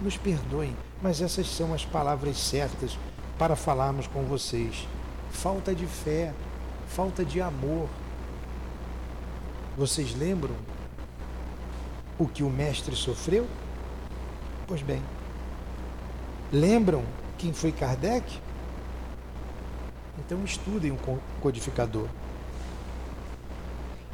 Nos 0.00 0.16
perdoem, 0.16 0.76
mas 1.00 1.20
essas 1.20 1.48
são 1.48 1.72
as 1.74 1.84
palavras 1.84 2.36
certas 2.38 2.96
para 3.38 3.56
falarmos 3.56 4.06
com 4.06 4.22
vocês. 4.24 4.86
Falta 5.30 5.74
de 5.74 5.86
fé, 5.86 6.32
falta 6.86 7.24
de 7.24 7.40
amor. 7.40 7.88
Vocês 9.76 10.14
lembram 10.14 10.54
o 12.18 12.26
que 12.26 12.42
o 12.42 12.50
Mestre 12.50 12.94
sofreu? 12.94 13.46
Pois 14.66 14.82
bem, 14.82 15.02
lembram 16.52 17.02
quem 17.38 17.52
foi 17.52 17.72
Kardec? 17.72 18.38
Então 20.18 20.44
estudem 20.44 20.92
o 20.92 20.98
codificador. 21.40 22.08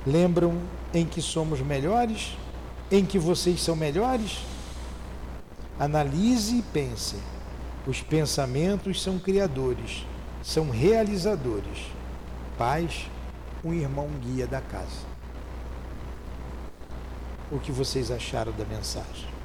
Lembram 0.06 0.60
em 0.92 1.04
que 1.04 1.20
somos 1.20 1.60
melhores? 1.60 2.36
Em 2.90 3.04
que 3.04 3.18
vocês 3.18 3.62
são 3.62 3.76
melhores? 3.76 4.38
Analise 5.78 6.58
e 6.58 6.62
pense. 6.62 7.16
Os 7.86 8.00
pensamentos 8.02 9.02
são 9.02 9.18
criadores, 9.18 10.06
são 10.42 10.70
realizadores. 10.70 11.86
Paz, 12.56 13.06
um 13.64 13.72
irmão 13.72 14.08
guia 14.20 14.46
da 14.46 14.60
casa. 14.60 15.06
O 17.50 17.58
que 17.58 17.72
vocês 17.72 18.10
acharam 18.10 18.52
da 18.52 18.64
mensagem? 18.64 19.38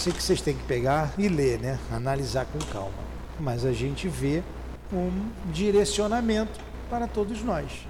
sei 0.00 0.14
que 0.14 0.22
vocês 0.22 0.40
têm 0.40 0.56
que 0.56 0.64
pegar 0.64 1.12
e 1.18 1.28
ler, 1.28 1.60
né? 1.60 1.78
Analisar 1.92 2.46
com 2.46 2.58
calma. 2.72 2.94
Mas 3.38 3.66
a 3.66 3.72
gente 3.72 4.08
vê 4.08 4.42
um 4.90 5.10
direcionamento 5.52 6.58
para 6.90 7.06
todos 7.06 7.42
nós, 7.42 7.86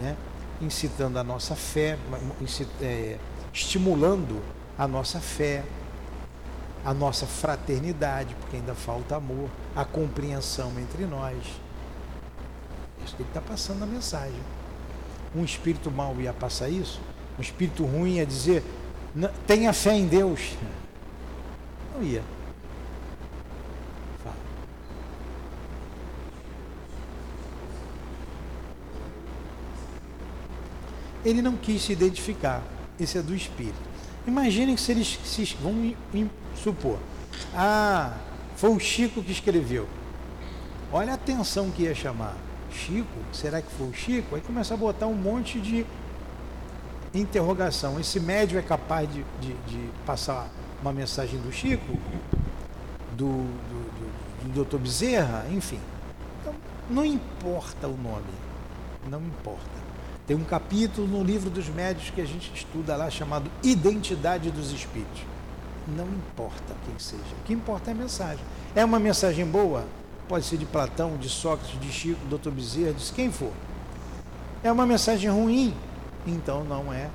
né? 0.00 0.16
incitando 0.60 1.16
a 1.18 1.24
nossa 1.24 1.54
fé, 1.54 1.96
é, 2.82 3.16
estimulando 3.52 4.42
a 4.76 4.88
nossa 4.88 5.20
fé, 5.20 5.62
a 6.84 6.92
nossa 6.92 7.26
fraternidade, 7.26 8.34
porque 8.40 8.56
ainda 8.56 8.74
falta 8.74 9.16
amor, 9.16 9.48
a 9.74 9.84
compreensão 9.84 10.72
entre 10.78 11.06
nós. 11.06 11.36
Isso 13.04 13.14
que 13.16 13.22
ele 13.22 13.30
está 13.30 13.40
passando 13.40 13.84
a 13.84 13.86
mensagem. 13.86 14.40
Um 15.34 15.44
espírito 15.44 15.90
mau 15.90 16.14
ia 16.20 16.32
passar 16.32 16.68
isso, 16.68 17.00
um 17.38 17.42
espírito 17.42 17.84
ruim 17.84 18.16
ia 18.16 18.26
dizer, 18.26 18.62
tenha 19.46 19.72
fé 19.72 19.94
em 19.94 20.06
Deus. 20.06 20.56
Não 21.94 22.02
ia. 22.02 22.22
Ele 31.24 31.40
não 31.40 31.56
quis 31.56 31.82
se 31.82 31.92
identificar. 31.92 32.62
Esse 32.98 33.18
é 33.18 33.22
do 33.22 33.34
espírito. 33.34 33.74
Imaginem 34.26 34.74
que 34.74 34.80
se 34.80 34.92
eles 34.92 35.18
se, 35.24 35.44
vão 35.60 35.94
supor, 36.54 36.98
ah, 37.54 38.14
foi 38.56 38.70
o 38.70 38.78
Chico 38.78 39.22
que 39.22 39.32
escreveu. 39.32 39.88
Olha 40.92 41.12
a 41.12 41.14
atenção 41.14 41.70
que 41.70 41.82
ia 41.82 41.94
chamar. 41.94 42.36
Chico? 42.70 43.06
Será 43.32 43.60
que 43.60 43.70
foi 43.72 43.88
o 43.88 43.92
Chico? 43.92 44.34
Aí 44.34 44.40
começa 44.40 44.74
a 44.74 44.76
botar 44.76 45.06
um 45.06 45.14
monte 45.14 45.60
de 45.60 45.84
interrogação. 47.12 47.98
Esse 48.00 48.18
médio 48.18 48.58
é 48.58 48.62
capaz 48.62 49.12
de, 49.12 49.24
de, 49.40 49.54
de 49.66 49.90
passar 50.06 50.48
uma 50.80 50.92
mensagem 50.92 51.38
do 51.40 51.52
Chico? 51.52 51.98
Do, 53.12 53.26
do, 53.26 54.48
do, 54.48 54.52
do 54.52 54.64
Dr. 54.64 54.78
Bezerra? 54.78 55.46
Enfim. 55.50 55.80
Então, 56.40 56.54
não 56.88 57.04
importa 57.04 57.86
o 57.86 57.96
nome. 57.96 58.24
Não 59.08 59.20
importa. 59.20 59.73
Tem 60.26 60.34
um 60.34 60.44
capítulo 60.44 61.06
no 61.06 61.22
livro 61.22 61.50
dos 61.50 61.68
médios 61.68 62.08
que 62.08 62.20
a 62.20 62.24
gente 62.24 62.50
estuda 62.54 62.96
lá 62.96 63.10
chamado 63.10 63.50
Identidade 63.62 64.50
dos 64.50 64.72
Espíritos. 64.72 65.22
Não 65.86 66.06
importa 66.06 66.74
quem 66.86 66.98
seja. 66.98 67.22
O 67.42 67.44
que 67.44 67.52
importa 67.52 67.90
é 67.90 67.92
a 67.92 67.96
mensagem. 67.96 68.42
É 68.74 68.82
uma 68.82 68.98
mensagem 68.98 69.44
boa? 69.44 69.84
Pode 70.26 70.46
ser 70.46 70.56
de 70.56 70.64
Platão, 70.64 71.18
de 71.18 71.28
Sócrates, 71.28 71.78
de 71.78 71.92
Chico, 71.92 72.20
Dr. 72.26 72.50
Bezerra, 72.50 72.94
de 72.94 73.12
quem 73.12 73.30
for. 73.30 73.52
É 74.62 74.72
uma 74.72 74.86
mensagem 74.86 75.30
ruim? 75.30 75.74
Então 76.26 76.64
não 76.64 76.90
é. 76.90 77.10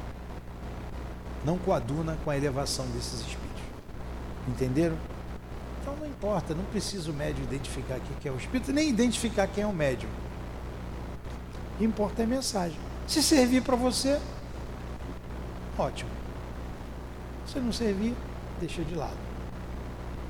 Não 1.43 1.57
coaduna 1.57 2.15
com 2.23 2.29
a 2.29 2.37
elevação 2.37 2.85
desses 2.87 3.21
espíritos. 3.21 3.63
Entenderam? 4.47 4.95
Então 5.81 5.95
não 5.95 6.05
importa, 6.05 6.53
não 6.53 6.65
precisa 6.65 7.09
o 7.09 7.13
médium 7.13 7.43
identificar 7.45 7.99
quem 8.21 8.31
é 8.31 8.35
o 8.35 8.37
espírito, 8.37 8.71
nem 8.71 8.87
identificar 8.87 9.47
quem 9.47 9.63
é 9.63 9.67
o 9.67 9.73
médium. 9.73 10.09
Importa 11.81 12.21
é 12.21 12.25
a 12.25 12.27
mensagem. 12.27 12.88
Se 13.09 13.23
servir 13.23 13.63
para 13.63 13.75
você, 13.75 14.19
ótimo. 15.75 16.11
Se 17.47 17.59
não 17.59 17.71
servir, 17.71 18.13
deixa 18.59 18.83
de 18.83 18.93
lado. 18.93 19.17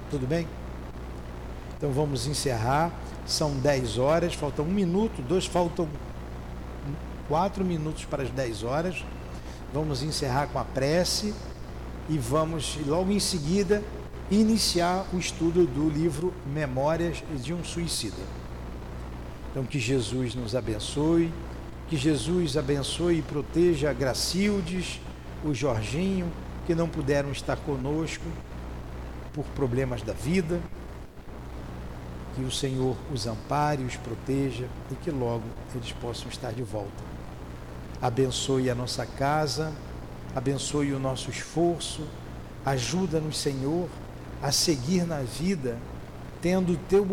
Tudo 0.10 0.26
bem? 0.26 0.48
Então 1.76 1.92
vamos 1.92 2.26
encerrar. 2.26 2.90
São 3.28 3.52
10 3.58 3.98
horas, 3.98 4.34
faltam 4.34 4.64
um 4.64 4.70
minuto, 4.70 5.22
dois, 5.22 5.46
faltam 5.46 5.90
quatro 7.28 7.66
minutos 7.66 8.06
para 8.06 8.24
as 8.24 8.30
10 8.30 8.64
horas. 8.64 9.04
Vamos 9.74 10.02
encerrar 10.02 10.48
com 10.48 10.58
a 10.58 10.64
prece 10.64 11.34
e 12.08 12.18
vamos 12.18 12.80
logo 12.88 13.12
em 13.12 13.20
seguida 13.20 13.84
iniciar 14.32 15.06
o 15.12 15.18
estudo 15.18 15.68
do 15.68 15.90
livro 15.90 16.34
Memórias 16.46 17.22
de 17.44 17.54
um 17.54 17.62
Suicida. 17.62 18.24
Então 19.52 19.66
que 19.66 19.80
Jesus 19.80 20.34
nos 20.34 20.56
abençoe 20.56 21.30
que 21.90 21.98
Jesus 21.98 22.56
abençoe 22.56 23.18
e 23.18 23.22
proteja 23.24 23.90
a 23.90 23.94
Gracildes, 23.94 25.02
o 25.44 25.56
Jorginho, 25.56 26.32
que 26.68 26.76
não 26.76 26.88
puderam 26.88 27.32
estar 27.32 27.58
conosco 27.58 28.26
por 29.34 29.44
problemas 29.56 30.04
da 30.04 30.14
vida. 30.14 30.60
Que 32.36 32.42
o 32.44 32.52
Senhor 32.52 32.96
os 33.12 33.26
ampare, 33.26 33.84
os 33.84 33.96
proteja 33.96 34.68
e 34.92 34.96
que 34.96 35.10
logo 35.10 35.46
eles 35.74 35.92
possam 35.94 36.30
estar 36.30 36.54
de 36.54 36.62
volta. 36.62 37.04
Abençoe 38.00 38.70
a 38.70 38.76
nossa 38.76 39.04
casa, 39.06 39.74
abençoe 40.36 40.94
o 40.94 41.00
nosso 41.00 41.32
esforço, 41.32 42.04
ajuda-nos, 42.64 43.40
Senhor, 43.40 43.90
a 44.44 44.52
seguir 44.52 45.08
na 45.08 45.22
vida, 45.22 45.76
tendo 46.40 46.74
o 46.74 46.78
teu 46.78 47.06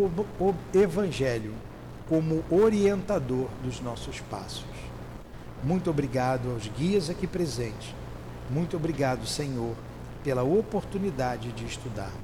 evangelho 0.75 1.55
como 2.09 2.45
orientador 2.51 3.49
dos 3.63 3.81
nossos 3.81 4.21
passos. 4.21 4.65
Muito 5.65 5.91
obrigado 5.91 6.51
aos 6.51 6.69
guias 6.69 7.11
aqui 7.11 7.27
presentes. 7.27 7.95
Muito 8.49 8.77
obrigado, 8.77 9.27
Senhor, 9.27 9.75
pela 10.23 10.45
oportunidade 10.45 11.51
de 11.53 11.65
estudarmos. 11.65 12.15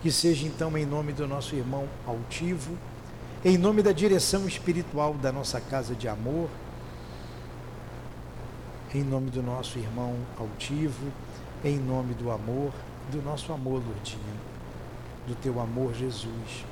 Que 0.00 0.12
seja 0.12 0.46
então 0.46 0.78
em 0.78 0.86
nome 0.86 1.12
do 1.12 1.26
nosso 1.26 1.56
irmão 1.56 1.88
altivo, 2.06 2.78
em 3.44 3.58
nome 3.58 3.82
da 3.82 3.90
direção 3.90 4.46
espiritual 4.46 5.14
da 5.14 5.32
nossa 5.32 5.60
casa 5.60 5.94
de 5.94 6.06
amor, 6.06 6.48
em 8.94 9.02
nome 9.02 9.30
do 9.30 9.42
nosso 9.42 9.78
irmão 9.78 10.14
altivo, 10.38 11.06
em 11.64 11.76
nome 11.76 12.14
do 12.14 12.30
amor, 12.30 12.72
do 13.10 13.20
nosso 13.22 13.52
amor, 13.52 13.82
Lourdinha, 13.84 14.22
do 15.26 15.34
teu 15.34 15.60
amor, 15.60 15.92
Jesus 15.94 16.64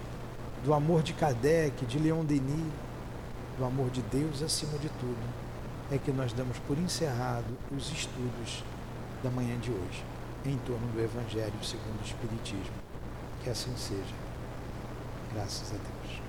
do 0.66 0.74
amor 0.74 1.00
de 1.00 1.12
Kardec, 1.12 1.86
de 1.86 1.96
Leon 1.96 2.24
Denis, 2.24 2.72
do 3.56 3.64
amor 3.64 3.88
de 3.88 4.02
Deus 4.02 4.42
acima 4.42 4.76
de 4.78 4.88
tudo, 4.88 5.16
é 5.92 5.96
que 5.96 6.10
nós 6.10 6.32
damos 6.32 6.58
por 6.66 6.76
encerrado 6.76 7.56
os 7.70 7.88
estudos 7.92 8.64
da 9.22 9.30
manhã 9.30 9.56
de 9.60 9.70
hoje, 9.70 10.04
em 10.44 10.58
torno 10.58 10.88
do 10.88 11.00
Evangelho 11.00 11.54
segundo 11.62 12.00
o 12.00 12.04
Espiritismo. 12.04 12.74
Que 13.44 13.50
assim 13.50 13.72
seja. 13.76 14.16
Graças 15.32 15.70
a 15.70 15.76
Deus. 15.76 16.25